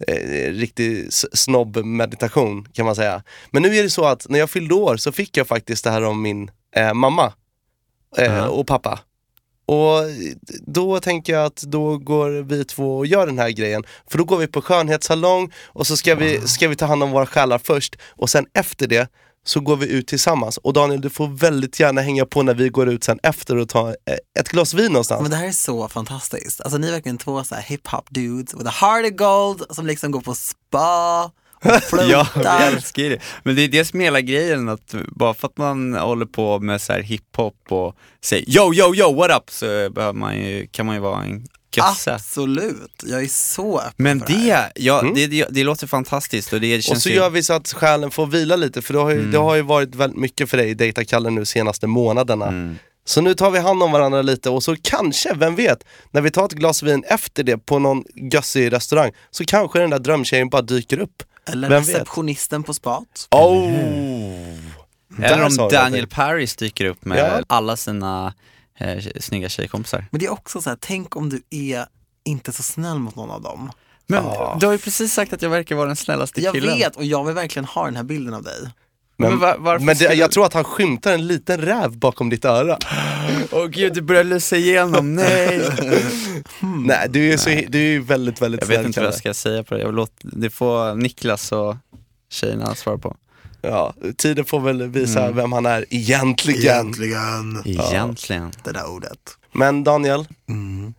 Eh, 0.08 0.50
riktig 0.50 1.12
snobb-meditation 1.12 2.68
kan 2.72 2.86
man 2.86 2.96
säga. 2.96 3.22
Men 3.50 3.62
nu 3.62 3.76
är 3.76 3.82
det 3.82 3.90
så 3.90 4.04
att 4.04 4.26
när 4.28 4.38
jag 4.38 4.50
fyllde 4.50 4.74
år 4.74 4.96
så 4.96 5.12
fick 5.12 5.36
jag 5.36 5.48
faktiskt 5.48 5.84
det 5.84 5.90
här 5.90 6.02
av 6.02 6.16
min 6.16 6.50
eh, 6.76 6.94
mamma 6.94 7.32
eh, 8.18 8.46
och 8.46 8.66
pappa. 8.66 9.00
Och 9.66 10.00
då 10.66 11.00
tänker 11.00 11.32
jag 11.32 11.44
att 11.44 11.56
då 11.56 11.98
går 11.98 12.30
vi 12.30 12.64
två 12.64 12.98
och 12.98 13.06
gör 13.06 13.26
den 13.26 13.38
här 13.38 13.50
grejen. 13.50 13.84
För 14.10 14.18
då 14.18 14.24
går 14.24 14.36
vi 14.36 14.46
på 14.46 14.62
skönhetssalong 14.62 15.52
och 15.64 15.86
så 15.86 15.96
ska 15.96 16.14
vi, 16.14 16.40
ska 16.40 16.68
vi 16.68 16.76
ta 16.76 16.86
hand 16.86 17.02
om 17.02 17.10
våra 17.10 17.26
själar 17.26 17.58
först 17.58 17.96
och 18.10 18.30
sen 18.30 18.46
efter 18.54 18.86
det 18.86 19.08
så 19.46 19.60
går 19.60 19.76
vi 19.76 19.88
ut 19.88 20.06
tillsammans. 20.06 20.58
Och 20.58 20.72
Daniel, 20.72 21.00
du 21.00 21.10
får 21.10 21.28
väldigt 21.28 21.80
gärna 21.80 22.00
hänga 22.00 22.26
på 22.26 22.42
när 22.42 22.54
vi 22.54 22.68
går 22.68 22.88
ut 22.88 23.04
sen 23.04 23.18
efter 23.22 23.56
och 23.56 23.68
ta 23.68 23.88
eh, 23.88 23.94
ett 24.40 24.48
glas 24.48 24.74
vin 24.74 24.92
någonstans. 24.92 25.22
Men 25.22 25.30
det 25.30 25.36
här 25.36 25.46
är 25.46 25.52
så 25.52 25.88
fantastiskt. 25.88 26.60
Alltså 26.60 26.78
ni 26.78 26.88
är 26.88 26.92
verkligen 26.92 27.18
två 27.18 27.44
så 27.44 27.54
här 27.54 27.62
hip-hop 27.62 28.06
dudes 28.10 28.54
with 28.54 28.66
a 28.66 28.72
heart 28.86 29.12
of 29.12 29.16
gold 29.16 29.62
som 29.70 29.86
liksom 29.86 30.10
går 30.10 30.20
på 30.20 30.34
spa 30.34 31.30
Ja, 32.10 32.26
jag 32.34 32.66
älskar 32.66 33.02
det. 33.02 33.18
Men 33.42 33.56
det 33.56 33.62
är 33.62 33.68
det 33.68 33.84
som 33.84 34.00
är 34.00 34.04
hela 34.04 34.20
grejen, 34.20 34.68
att 34.68 34.94
bara 35.08 35.34
för 35.34 35.48
att 35.48 35.56
man 35.58 35.94
håller 35.94 36.26
på 36.26 36.60
med 36.60 36.80
så 36.80 36.92
här 36.92 37.00
hiphop 37.00 37.56
och 37.68 37.96
säger 38.24 38.50
yo, 38.56 38.74
yo, 38.74 38.94
yo, 38.94 39.14
what 39.14 39.30
up, 39.36 39.50
så 39.50 39.66
behöver 39.90 40.12
man 40.18 40.36
ju, 40.38 40.66
kan 40.66 40.86
man 40.86 40.94
ju 40.94 41.00
vara 41.00 41.22
en 41.22 41.46
gösse. 41.76 42.14
Absolut, 42.14 43.02
jag 43.06 43.22
är 43.22 43.26
så 43.28 43.78
öppen 43.78 43.92
Men 43.96 44.20
för 44.20 44.26
det 44.26 44.34
det, 44.34 44.72
ja, 44.74 45.04
det, 45.14 45.26
det, 45.26 45.46
det 45.50 45.64
låter 45.64 45.86
fantastiskt 45.86 46.52
och 46.52 46.60
det 46.60 46.76
Och 46.76 46.82
känns 46.82 47.02
så 47.02 47.08
ju... 47.08 47.14
gör 47.14 47.30
vi 47.30 47.42
så 47.42 47.52
att 47.52 47.72
själen 47.72 48.10
får 48.10 48.26
vila 48.26 48.56
lite, 48.56 48.82
för 48.82 48.94
det 48.94 49.00
har 49.00 49.10
ju, 49.10 49.18
Mm. 49.18 49.30
det 49.30 49.38
har 49.38 49.54
ju 49.54 49.62
varit 49.62 49.94
väldigt 49.94 50.20
mycket 50.20 50.50
för 50.50 50.56
dig 50.56 50.70
i 50.70 50.74
Dejta-Kalle 50.74 51.30
nu 51.30 51.44
senaste 51.44 51.86
månaderna. 51.86 52.46
Mm. 52.46 52.78
Så 53.06 53.20
nu 53.20 53.34
tar 53.34 53.50
vi 53.50 53.58
hand 53.58 53.82
om 53.82 53.92
varandra 53.92 54.22
lite 54.22 54.50
och 54.50 54.62
så 54.62 54.76
kanske, 54.82 55.34
vem 55.34 55.54
vet, 55.56 55.84
när 56.10 56.20
vi 56.20 56.30
tar 56.30 56.44
ett 56.44 56.52
glas 56.52 56.82
vin 56.82 57.04
efter 57.08 57.42
det 57.42 57.58
på 57.58 57.78
någon 57.78 58.04
gössig 58.32 58.72
restaurang 58.72 59.12
så 59.30 59.44
kanske 59.44 59.78
den 59.78 59.90
där 59.90 59.98
drömtjejen 59.98 60.48
bara 60.48 60.62
dyker 60.62 60.98
upp. 60.98 61.22
Eller 61.46 61.68
vem 61.68 61.82
vet? 61.82 61.88
receptionisten 61.94 62.62
på 62.62 62.74
spat. 62.74 63.28
Oh! 63.30 64.58
Eller 65.18 65.36
Där 65.36 65.44
om 65.62 65.68
Daniel. 65.68 66.06
Paris 66.06 66.56
dyker 66.56 66.84
upp 66.84 67.04
med 67.04 67.18
Ja. 67.18 67.42
alla 67.46 67.76
sina 67.76 68.34
eh, 68.78 69.04
snygga 69.20 69.48
tjejkompisar. 69.48 70.04
Men 70.10 70.18
det 70.18 70.26
är 70.26 70.32
också 70.32 70.62
så 70.62 70.70
här, 70.70 70.78
tänk 70.80 71.16
om 71.16 71.30
du 71.30 71.42
är 71.50 71.86
inte 72.24 72.52
så 72.52 72.62
snäll 72.62 72.98
mot 72.98 73.16
någon 73.16 73.30
av 73.30 73.42
dem. 73.42 73.70
Men 74.06 74.24
du 74.60 74.66
har 74.66 74.72
ju 74.72 74.78
precis 74.78 75.14
sagt 75.14 75.32
att 75.32 75.42
jag 75.42 75.50
verkar 75.50 75.74
vara 75.76 75.86
den 75.86 75.96
snällaste 75.96 76.40
Jag 76.40 76.54
killen. 76.54 76.78
vet 76.78 76.96
och 76.96 77.04
jag 77.04 77.24
vill 77.24 77.34
verkligen 77.34 77.64
ha 77.64 77.84
den 77.84 77.96
här 77.96 78.02
bilden 78.02 78.34
av 78.34 78.42
dig. 78.42 78.68
Men, 79.16 79.30
Men 79.38 79.62
var- 79.62 79.78
men 79.78 79.96
det, 79.96 80.14
jag 80.14 80.30
tror 80.30 80.46
att 80.46 80.54
han 80.54 80.64
skymtar 80.64 81.12
en 81.14 81.26
liten 81.26 81.60
räv 81.60 81.96
bakom 81.98 82.30
ditt 82.30 82.44
öra. 82.44 82.78
Åh 83.52 83.66
gud, 83.66 83.94
du 83.94 84.00
börjar 84.02 84.24
lysa 84.24 84.56
igenom, 84.56 85.14
nej! 85.14 85.60
Nej, 86.86 87.06
du 87.10 87.32
är, 87.32 87.36
så, 87.36 87.48
du 87.68 87.78
är 87.78 87.90
ju 87.90 88.00
väldigt, 88.00 88.42
väldigt 88.42 88.60
Jag 88.60 88.68
vet 88.68 88.86
inte 88.86 89.00
vad 89.00 89.06
jag 89.06 89.14
ska 89.14 89.34
säga 89.34 89.62
på 89.64 89.74
det, 89.74 89.80
jag 89.80 89.94
låta, 89.94 90.12
det 90.22 90.50
får 90.50 90.94
Niklas 90.94 91.52
och 91.52 91.76
tjejerna 92.30 92.74
svara 92.74 92.98
på. 92.98 93.16
Ja, 93.62 93.94
tiden 94.16 94.44
får 94.44 94.60
väl 94.60 94.82
visa 94.88 95.22
Mm. 95.24 95.36
vem 95.36 95.52
han 95.52 95.66
är 95.66 95.84
egentligen. 95.90 96.60
Egentligen. 96.60 97.62
Egentligen. 97.64 98.52
Det 98.64 98.72
där 98.72 98.90
ordet. 98.90 99.18
Men 99.52 99.84
Daniel, 99.84 100.26
Mm. 100.48 100.94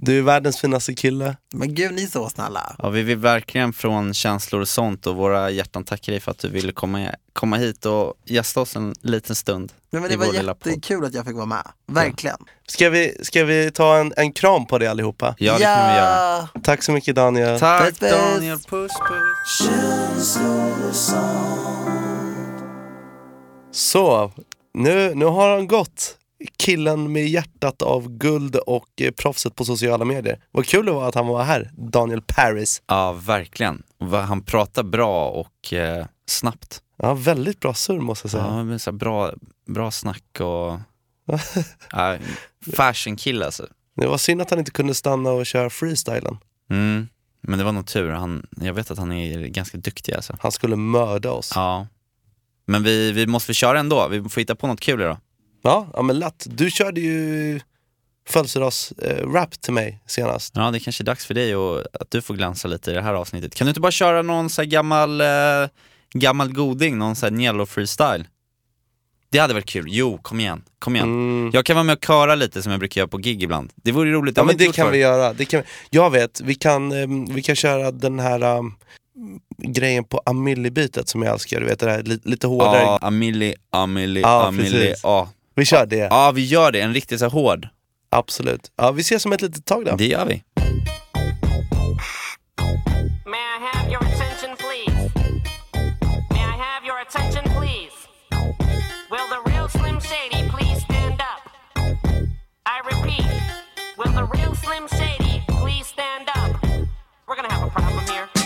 Du 0.00 0.18
är 0.18 0.22
världens 0.22 0.60
finaste 0.60 0.94
kille. 0.94 1.36
Men 1.52 1.74
gud, 1.74 1.94
ni 1.94 2.02
är 2.02 2.06
så 2.06 2.28
snälla. 2.28 2.76
Ja, 2.78 2.88
vi 2.88 3.02
vill 3.02 3.18
verkligen 3.18 3.72
från 3.72 4.14
känslor 4.14 4.60
och 4.60 4.68
sånt 4.68 5.06
och 5.06 5.16
våra 5.16 5.50
hjärtan 5.50 5.84
tacka 5.84 6.12
dig 6.12 6.20
för 6.20 6.30
att 6.30 6.38
du 6.38 6.48
ville 6.48 6.72
komma, 6.72 7.08
komma 7.32 7.56
hit 7.56 7.86
och 7.86 8.14
gästa 8.24 8.60
oss 8.60 8.76
en 8.76 8.94
liten 9.02 9.36
stund 9.36 9.72
Men, 9.90 10.00
men 10.00 10.10
det 10.10 10.16
var 10.16 10.26
jättekul 10.34 11.04
att 11.04 11.14
jag 11.14 11.26
fick 11.26 11.34
vara 11.34 11.46
med. 11.46 11.68
Verkligen. 11.86 12.36
Ska 12.66 12.90
vi, 12.90 13.16
ska 13.22 13.44
vi 13.44 13.70
ta 13.70 13.96
en, 13.96 14.12
en 14.16 14.32
kram 14.32 14.66
på 14.66 14.78
det 14.78 14.86
allihopa? 14.86 15.34
Ja, 15.38 15.58
det 15.58 15.64
kan 15.64 15.92
vi 15.92 15.96
göra. 15.96 16.48
Tack 16.62 16.82
så 16.82 16.92
mycket 16.92 17.16
Daniel. 17.16 17.60
Tack 17.60 17.88
Puss, 17.88 17.98
puss. 17.98 18.10
Daniel, 18.10 18.58
puss 18.58 18.92
puss. 19.08 19.68
Så, 23.72 24.32
nu, 24.74 25.14
nu 25.14 25.24
har 25.24 25.50
han 25.50 25.66
gått. 25.66 26.14
Killen 26.56 27.12
med 27.12 27.28
hjärtat 27.28 27.82
av 27.82 28.08
guld 28.08 28.56
och 28.56 28.88
eh, 29.00 29.10
proffset 29.10 29.54
på 29.54 29.64
sociala 29.64 30.04
medier. 30.04 30.40
Vad 30.50 30.66
kul 30.66 30.86
det 30.86 30.92
var 30.92 31.08
att 31.08 31.14
han 31.14 31.26
var 31.26 31.44
här, 31.44 31.70
Daniel 31.76 32.22
Paris. 32.22 32.82
Ja, 32.86 33.12
verkligen. 33.12 33.82
Han 34.26 34.42
pratar 34.42 34.82
bra 34.82 35.30
och 35.30 35.72
eh, 35.72 36.06
snabbt. 36.26 36.82
Ja, 36.96 37.14
väldigt 37.14 37.60
bra 37.60 37.74
surr 37.74 38.00
måste 38.00 38.26
jag 38.26 38.30
säga. 38.30 38.44
Ja, 38.44 38.64
men 38.64 38.78
så 38.78 38.92
bra, 38.92 39.32
bra 39.66 39.90
snack 39.90 40.40
och... 40.40 40.80
ja, 41.92 42.16
fashion 42.76 43.16
kille 43.16 43.44
alltså. 43.44 43.66
Det 43.96 44.06
var 44.06 44.18
synd 44.18 44.42
att 44.42 44.50
han 44.50 44.58
inte 44.58 44.70
kunde 44.70 44.94
stanna 44.94 45.30
och 45.30 45.46
köra 45.46 45.70
freestylen. 45.70 46.38
Mm. 46.70 47.08
Men 47.40 47.58
det 47.58 47.64
var 47.64 47.72
nog 47.72 47.86
tur, 47.86 48.10
han, 48.10 48.46
jag 48.60 48.74
vet 48.74 48.90
att 48.90 48.98
han 48.98 49.12
är 49.12 49.46
ganska 49.46 49.78
duktig 49.78 50.14
alltså. 50.14 50.36
Han 50.40 50.52
skulle 50.52 50.76
mörda 50.76 51.30
oss. 51.30 51.52
Ja. 51.54 51.86
Men 52.66 52.82
vi, 52.82 53.12
vi 53.12 53.26
måste 53.26 53.54
köra 53.54 53.78
ändå, 53.78 54.08
vi 54.08 54.28
får 54.28 54.40
hitta 54.40 54.54
på 54.54 54.66
något 54.66 54.80
kul 54.80 55.00
idag. 55.00 55.16
Ja, 55.68 55.86
ja 55.94 56.02
men 56.02 56.18
lätt. 56.18 56.46
Du 56.50 56.70
körde 56.70 57.00
ju 57.00 57.60
födelsedags-rap 58.28 59.60
till 59.60 59.72
mig 59.72 60.00
senast. 60.06 60.52
Ja, 60.56 60.70
det 60.70 60.78
är 60.78 60.80
kanske 60.80 61.02
är 61.02 61.04
dags 61.04 61.26
för 61.26 61.34
dig 61.34 61.56
och 61.56 61.78
att 61.92 62.10
du 62.10 62.22
får 62.22 62.34
glänsa 62.34 62.68
lite 62.68 62.90
i 62.90 62.94
det 62.94 63.02
här 63.02 63.14
avsnittet. 63.14 63.54
Kan 63.54 63.64
du 63.66 63.68
inte 63.68 63.80
bara 63.80 63.92
köra 63.92 64.22
någon 64.22 64.50
så 64.50 64.64
gammal, 64.64 65.20
eh, 65.20 65.26
gammal 66.12 66.52
goding, 66.52 66.98
någon 66.98 67.16
så 67.16 67.26
här 67.26 67.30
Niello 67.30 67.66
freestyle? 67.66 68.24
Det 69.30 69.38
hade 69.38 69.54
varit 69.54 69.66
kul. 69.66 69.84
Jo, 69.88 70.18
kom 70.22 70.40
igen. 70.40 70.62
Kom 70.78 70.96
igen. 70.96 71.08
Mm. 71.08 71.50
Jag 71.54 71.64
kan 71.64 71.76
vara 71.76 71.84
med 71.84 71.96
och 71.96 72.04
köra 72.04 72.34
lite 72.34 72.62
som 72.62 72.72
jag 72.72 72.78
brukar 72.78 73.00
göra 73.00 73.08
på 73.08 73.18
gig 73.18 73.42
ibland. 73.42 73.72
Det 73.76 73.92
vore 73.92 74.12
roligt. 74.12 74.36
Ja 74.36 74.44
men 74.44 74.56
det 74.56 74.74
kan 74.74 74.86
förr. 74.86 74.92
vi 74.92 74.98
göra. 74.98 75.32
Det 75.32 75.44
kan 75.44 75.60
vi. 75.60 75.66
Jag 75.90 76.10
vet, 76.10 76.40
vi 76.40 76.54
kan, 76.54 76.92
ehm, 76.92 77.34
vi 77.34 77.42
kan 77.42 77.56
köra 77.56 77.90
den 77.90 78.20
här 78.20 78.58
um, 78.58 78.74
grejen 79.58 80.04
på 80.04 80.22
Amelie-bitet 80.26 81.08
som 81.08 81.22
jag 81.22 81.32
älskar. 81.32 81.60
Du 81.60 81.66
vet 81.66 81.78
det 81.78 81.90
här 81.90 82.02
li, 82.02 82.20
lite 82.24 82.46
hårdare. 82.46 82.80
Ja, 82.80 82.98
Amelie, 83.02 83.54
Amelie, 83.70 84.22
Ja, 84.22 84.52
precis. 84.56 85.00
Ja. 85.02 85.28
Vi 85.58 85.64
kör 85.64 85.86
det. 85.86 85.96
ja, 85.96 86.32
vi 86.34 86.44
gör 86.44 86.72
det. 86.72 86.80
En 86.80 86.94
riktigt 86.94 87.18
så 87.18 87.24
här 87.24 87.30
hård. 87.32 87.68
Absolut. 88.10 88.72
Ja, 88.76 88.92
vi 88.92 89.00
ses 89.00 89.26
om 89.26 89.32
ett 89.32 89.42
litet 89.42 89.64
tag 89.64 89.84
då. 89.84 89.96
Det 89.96 90.06
gör 90.06 90.26
vi. 90.26 90.44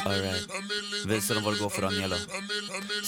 Alright. 0.04 0.48
Visa 1.04 1.34
dem 1.34 1.42
vad 1.60 1.72
för 1.72 1.82
Daniela. 1.82 2.16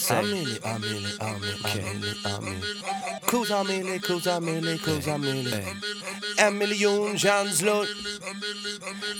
Amelie, 0.09 0.59
Amelie, 0.63 1.13
Amelie, 1.19 1.57
Amelie, 1.63 2.15
Amelie. 2.23 2.61
Kus 3.27 3.51
Amelie, 3.51 3.99
kus 3.99 4.27
Amelie, 4.27 4.77
kus 4.77 5.07
Amelie. 5.07 5.65
En 6.37 6.57
miljon 6.57 7.17
känslor. 7.17 7.87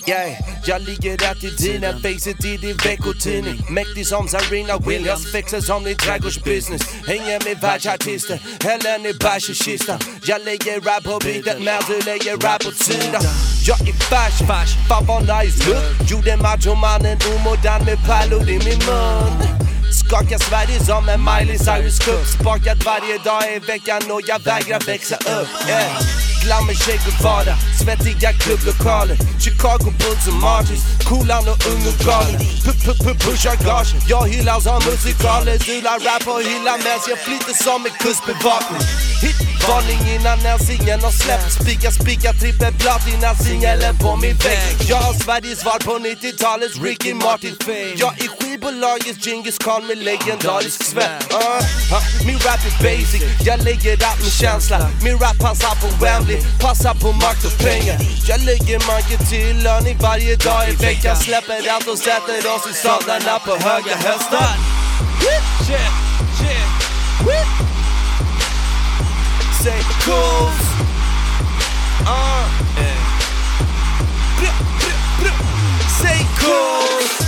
Yeah, 0.07 0.31
jag 0.65 0.81
ligger 0.81 1.17
rätt 1.17 1.43
i 1.43 1.49
dina 1.49 1.93
facet 1.93 2.45
i 2.45 2.57
din 2.57 2.77
veckotidning. 2.77 3.65
Mäktig 3.69 4.07
som 4.07 4.27
Serena 4.27 4.77
Williams, 4.77 5.31
fixar 5.31 5.61
som 5.61 5.83
din 5.83 5.97
trädgårdsbusiness. 5.97 6.81
Hänger 7.07 7.43
med 7.43 7.61
världsartister, 7.61 8.41
häller 8.63 8.99
ner 8.99 9.13
bärs 9.19 9.49
i 9.49 9.55
kistan. 9.55 9.99
Jag 10.25 10.45
lägger 10.45 10.81
rap 10.81 11.03
på 11.03 11.19
beatet 11.23 11.63
men 11.63 11.81
du 11.87 12.01
lägger 12.01 12.37
rap 12.37 12.65
åt 12.67 12.77
sidan. 12.77 13.54
Jag 13.67 13.89
är 13.89 13.93
färsk, 13.93 14.87
fan 14.87 15.05
vad 15.05 15.21
nice 15.21 15.69
look. 15.69 16.09
Gjorde 16.09 16.37
machomannen 16.37 17.17
omodern 17.35 17.85
med 17.85 17.97
pärlor 18.07 18.49
i 18.49 18.59
min 18.65 18.79
mun. 18.87 19.33
Skakar 19.93 20.37
Sverige 20.37 20.79
som 20.79 21.09
en 21.09 21.19
Miley 21.19 21.57
Cyrus-kupp 21.57 22.25
Sparkad 22.27 22.83
varje 22.83 23.17
dag 23.17 23.43
i 23.55 23.59
veckan 23.59 24.11
och 24.11 24.21
jag 24.25 24.39
vägrar 24.39 24.79
växa 24.79 25.15
upp 25.15 25.69
yeah 25.69 26.34
med 26.45 26.77
Che 26.77 26.97
Guevara, 27.05 27.55
svettiga 27.79 28.33
klubblokaler. 28.33 29.17
Chicago 29.39 29.91
Bulls 29.99 30.27
och 30.27 30.33
Martins, 30.33 30.83
Coolan 31.07 31.47
och 31.47 31.67
ung 31.67 31.87
och 31.87 32.05
galen 32.05 32.41
Pushar 33.25 33.55
gage, 33.65 33.95
jag 34.09 34.27
hyllar 34.27 34.59
som 34.59 34.81
musikaler. 34.91 35.57
Du 35.65 35.81
la 35.81 35.95
rap 36.05 36.27
och 36.27 36.41
hyllar 36.41 36.77
mäss, 36.77 37.03
jag 37.09 37.19
flyter 37.19 37.63
som 37.63 37.85
en 37.85 37.91
kustbevakning. 38.03 38.81
Hitvarning 39.21 40.01
innan 40.15 40.39
ens 40.39 40.69
ingen 40.69 40.99
har 41.07 41.11
släppt. 41.11 41.51
Spika, 41.61 41.91
spika, 41.91 42.33
trippelblad 42.33 43.01
innan 43.13 43.35
singeln 43.35 43.97
på 44.03 44.15
min 44.15 44.37
vägg. 44.45 44.75
Jag 44.89 44.97
har 44.97 45.13
Sveriges 45.13 45.59
svar 45.59 45.79
på 45.87 45.93
90-talets 46.07 46.75
Ricky 46.83 47.13
Martin 47.13 47.55
Jag 47.97 48.13
är 48.23 48.29
skivbolagets 48.35 49.27
Djingis 49.27 49.57
Khan 49.57 49.87
med 49.87 49.97
legendarisk 49.97 50.83
svett. 50.83 51.33
Uh, 51.33 51.37
uh, 51.95 52.25
Min 52.27 52.39
rap 52.45 52.61
är 52.69 52.75
basic, 52.83 53.23
jag 53.47 53.63
lägger 53.63 53.93
allt 54.09 54.21
med 54.23 54.33
känsla. 54.41 54.77
Min 55.03 55.17
rap 55.23 55.37
passar 55.39 55.75
på 55.81 55.87
Wembley, 56.03 56.34
passar 56.61 56.93
på 56.93 57.11
makt 57.11 57.45
och 57.45 57.57
pengar. 57.57 57.97
Jag 58.27 58.39
lägger 58.39 58.87
manken 58.87 59.27
till 59.29 59.63
löning 59.63 59.97
varje 60.01 60.35
dag 60.35 60.69
i 60.69 60.75
veckan. 60.75 61.15
Släpper 61.15 61.69
allt 61.73 61.87
och 61.87 61.97
sätter 61.97 62.55
oss 62.55 62.67
i 62.71 62.73
sadlarna 62.73 63.39
på 63.39 63.51
höga 63.67 63.95
hästar 63.95 64.55
Say 69.63 69.81
cools 70.05 70.61
uh. 72.01 72.55
Cools. 76.39 77.25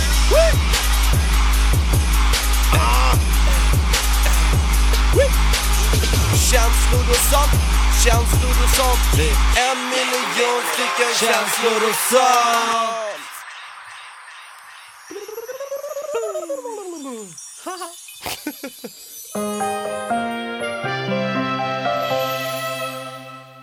Känslor 6.50 7.10
och 7.10 7.16
sånt, 7.16 7.77
känslor 8.08 8.50
och 8.64 8.70
sånt 8.70 9.28
En 9.58 9.78
miljon 9.90 10.62
stycken 10.72 11.14
känslor 11.20 11.88
och 11.88 11.94
sånt 11.94 13.18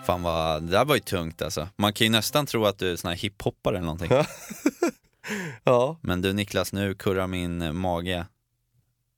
Fan 0.06 0.22
vad, 0.22 0.62
det 0.62 0.72
där 0.72 0.84
var 0.84 0.94
ju 0.94 1.00
tungt 1.00 1.42
alltså. 1.42 1.68
Man 1.76 1.92
kan 1.92 2.04
ju 2.06 2.10
nästan 2.10 2.46
tro 2.46 2.66
att 2.66 2.78
du 2.78 2.92
är 2.92 2.96
sån 2.96 3.08
här 3.08 3.16
hiphoppare 3.16 3.76
eller 3.76 3.86
någonting. 3.86 4.10
Ja, 5.64 5.98
Men 6.00 6.22
du 6.22 6.32
Niklas, 6.32 6.72
nu 6.72 6.94
kurrar 6.94 7.26
min 7.26 7.76
mage. 7.76 8.26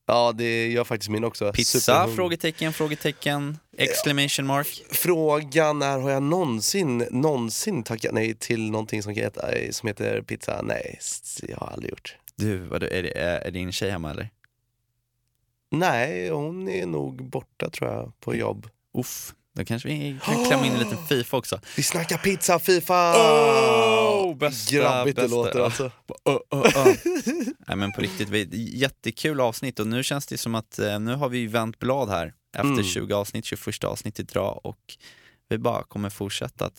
Ja 0.09 0.31
det 0.31 0.67
gör 0.67 0.83
faktiskt 0.83 1.09
min 1.09 1.23
också. 1.23 1.51
Pizza? 1.53 1.79
Superhungrig. 1.79 2.15
Frågetecken, 2.15 2.73
frågetecken, 2.73 3.57
exclamation 3.77 4.45
mark. 4.45 4.83
Frågan 4.91 5.81
är, 5.81 5.99
har 5.99 6.11
jag 6.11 6.23
någonsin, 6.23 6.97
någonsin 7.11 7.83
tackat 7.83 8.13
nej 8.13 8.35
till 8.35 8.71
någonting 8.71 9.03
som 9.03 9.13
heter, 9.13 9.69
som 9.71 9.87
heter 9.87 10.21
pizza? 10.21 10.61
Nej, 10.63 10.99
jag 11.47 11.57
har 11.57 11.67
aldrig 11.67 11.89
gjort. 11.89 12.15
Du, 12.35 12.57
vad, 12.57 12.83
är, 12.83 13.03
det, 13.03 13.17
är, 13.17 13.39
är 13.39 13.51
din 13.51 13.71
tjej 13.71 13.91
hemma 13.91 14.11
eller? 14.11 14.29
Nej, 15.71 16.29
hon 16.29 16.69
är 16.69 16.85
nog 16.85 17.23
borta 17.23 17.69
tror 17.69 17.91
jag 17.91 18.19
på 18.19 18.35
jobb. 18.35 18.67
Uff, 18.97 19.33
då 19.55 19.65
kanske 19.65 19.89
vi 19.89 20.19
kan 20.23 20.45
klämma 20.45 20.65
in 20.65 20.73
en 20.73 20.79
liten 20.79 20.97
Fifa 21.09 21.37
också. 21.37 21.59
Vi 21.77 21.83
snackar 21.83 22.17
pizza, 22.17 22.59
Fifa! 22.59 23.13
Oh, 23.13 24.08
bästa, 24.33 24.75
Grabbigt 24.75 25.15
det 25.15 25.21
bästa. 25.21 25.35
låter 25.37 25.59
Ja. 25.59 25.65
alltså. 25.65 25.91
Nej 27.67 27.77
men 27.77 27.91
på 27.91 28.01
riktigt, 28.01 28.53
jättekul 28.53 29.41
avsnitt 29.41 29.79
och 29.79 29.87
nu 29.87 30.03
känns 30.03 30.27
det 30.27 30.37
som 30.37 30.55
att 30.55 30.79
eh, 30.79 30.99
nu 30.99 31.15
har 31.15 31.29
vi 31.29 31.47
vänt 31.47 31.79
blad 31.79 32.09
här 32.09 32.33
efter 32.57 32.69
Mm. 32.71 32.83
20 32.83 33.13
avsnitt, 33.13 33.45
21 33.45 33.83
avsnittet 33.83 34.31
idag 34.31 34.59
och 34.63 34.97
vi 35.49 35.57
bara 35.57 35.83
kommer 35.83 36.09
fortsätta 36.09 36.65
att 36.65 36.73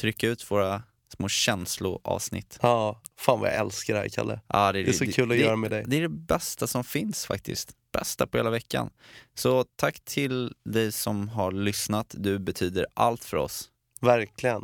trycka 0.00 0.28
ut 0.28 0.50
våra 0.50 0.82
små 1.16 1.28
känsloavsnitt. 1.28 2.58
Ja, 2.62 3.00
fan 3.20 3.40
vad 3.40 3.48
jag 3.50 3.56
älskar 3.56 3.94
det 3.94 4.00
här 4.00 4.08
Kalle. 4.08 4.40
Ja, 4.46 4.72
Det 4.72 4.80
är 4.88 4.92
så 4.92 5.06
kul 5.06 5.22
att 5.24 5.28
det, 5.28 5.36
göra 5.36 5.56
med 5.56 5.70
dig. 5.70 5.84
Det 5.86 5.96
är 5.96 6.00
det 6.00 6.08
bästa 6.08 6.66
som 6.66 6.84
finns 6.84 7.26
faktiskt. 7.26 7.72
Bästa 7.92 8.26
på 8.26 8.36
hela 8.36 8.50
veckan. 8.50 8.90
Så 9.34 9.64
tack 9.76 10.00
till 10.04 10.54
dig 10.64 10.92
som 10.92 11.28
har 11.28 11.52
lyssnat. 11.52 12.14
Du 12.18 12.38
betyder 12.38 12.86
allt 12.94 13.24
för 13.24 13.36
oss. 13.36 13.68
Verkligen. 14.00 14.62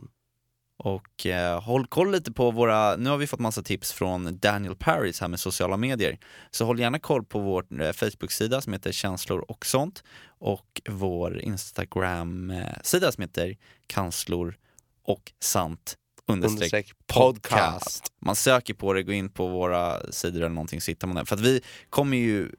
Och 0.77 1.27
eh, 1.27 1.63
håll 1.63 1.87
koll 1.87 2.11
lite 2.13 2.33
på 2.33 2.51
våra, 2.51 2.97
nu 2.97 3.11
har 3.11 3.17
vi 3.17 3.27
fått 3.27 3.41
massa 3.41 3.63
tips 3.63 3.93
från 3.93 4.39
Daniel 4.39 4.77
Paris 4.77 5.21
här 5.21 5.29
med 5.29 5.41
sociala 5.41 5.77
medier. 5.77 6.19
Så 6.51 6.65
håll 6.65 6.81
gärna 6.81 6.99
koll 6.99 7.25
på 7.25 7.39
vår 7.39 7.83
eh, 7.83 7.93
Facebook-sida 7.93 8.61
som 8.61 8.73
heter 8.73 8.93
känslor 8.93 9.45
och 9.49 9.67
sånt 9.67 10.05
och 10.27 10.81
vår 10.91 11.41
Instagram-sida 11.41 13.13
som 13.13 13.23
heter 13.23 13.57
kanslor 13.87 14.57
och 15.03 15.33
sant 15.41 15.97
understreck 16.27 16.93
podcast. 17.07 18.13
Man 18.21 18.37
söker 18.37 18.75
på 18.75 18.93
det, 18.93 19.03
går 19.03 19.15
in 19.15 19.29
på 19.29 19.47
våra 19.47 20.13
sidor 20.13 20.41
eller 20.41 20.49
någonting 20.49 20.81
så 20.81 20.91
hittar 20.91 21.07
man 21.09 21.17
det. 21.17 21.27
För 21.27 21.37
att 21.37 21.43
vi 21.43 21.61
kommer 21.91 22.17
ju 22.17 22.51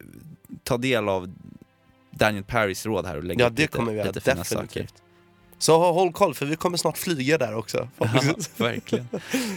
ta 0.63 0.78
del 0.78 1.09
av 1.09 1.34
Daniel 2.11 2.43
Paris 2.43 2.86
råd 2.86 3.05
här 3.05 3.18
och 3.18 3.24
lägga 3.24 3.43
Ja, 3.45 3.49
det 3.49 3.61
lite, 3.61 3.78
kommer 3.78 3.93
vi 3.93 4.03
lite 4.03 4.22
fina 4.22 4.36
definitivt. 4.36 4.89
saker. 4.89 5.05
Så 5.66 5.78
hå- 5.78 5.93
håll 5.93 6.11
koll 6.11 6.34
för 6.34 6.45
vi 6.45 6.55
kommer 6.55 6.78
snart 6.78 6.97
flyga 6.97 7.38
där 7.38 7.55
också. 7.55 7.88
Ja, 7.97 8.07
verkligen. 8.57 9.07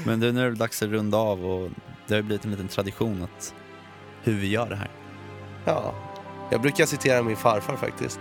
Men 0.07 0.21
du, 0.21 0.33
nu 0.33 0.47
är 0.47 0.51
det 0.51 0.57
dags 0.57 0.83
att 0.83 0.89
runda 0.89 1.19
av 1.19 1.47
och 1.47 1.71
det 2.07 2.15
har 2.15 2.23
blivit 2.23 2.45
en 2.45 2.51
liten 2.51 2.69
tradition 2.69 3.23
att 3.23 3.55
hur 4.23 4.33
vi 4.35 4.49
gör 4.49 4.69
det 4.69 4.77
här. 4.77 4.91
Ja, 5.65 5.95
jag 6.51 6.61
brukar 6.61 6.87
citera 6.87 7.23
min 7.23 7.37
farfar 7.37 7.77
faktiskt. 7.77 8.19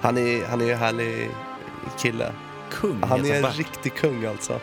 Han 0.00 0.18
är, 0.18 0.46
han 0.46 0.60
är 0.60 0.64
ju 0.64 0.72
en 0.72 0.78
härlig 0.78 1.30
kille. 1.98 2.32
Kung 2.70 3.02
Han 3.02 3.20
är 3.20 3.24
heter 3.24 3.48
en 3.48 3.54
riktig 3.54 3.94
kung 3.94 4.24
alltså. 4.24 4.60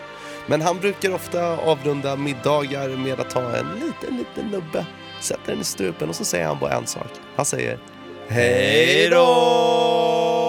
Men 0.48 0.62
han 0.62 0.80
brukar 0.80 1.14
ofta 1.14 1.58
avrunda 1.58 2.16
middagar 2.16 2.90
med 2.90 3.20
att 3.20 3.30
ta 3.30 3.42
en 3.42 3.68
liten, 3.74 4.18
liten 4.18 4.52
nubbe, 4.52 4.86
sätta 5.22 5.52
den 5.52 5.62
i 5.62 5.64
strupen 5.64 6.10
och 6.10 6.16
så 6.16 6.26
säger 6.26 6.48
han 6.48 6.60
bara 6.60 6.74
en 6.74 6.88
sak. 6.88 7.12
Han 7.36 7.46
säger 7.46 7.80
Hej 8.28 9.10
då! 9.10 10.49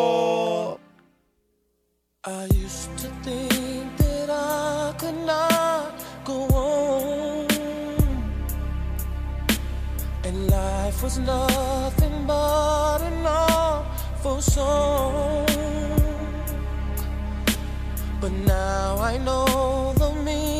I 2.22 2.44
used 2.52 2.98
to 2.98 3.08
think 3.24 3.96
that 3.96 4.28
I 4.28 4.94
could 4.98 5.16
not 5.24 5.94
go 6.22 6.42
on. 6.48 7.48
And 10.24 10.50
life 10.50 11.02
was 11.02 11.16
nothing 11.16 12.26
but 12.26 13.00
an 13.00 13.24
awful 13.24 14.42
song. 14.42 15.46
But 18.20 18.32
now 18.32 18.98
I 18.98 19.16
know 19.16 19.94
the 19.96 20.12
meaning 20.22 20.59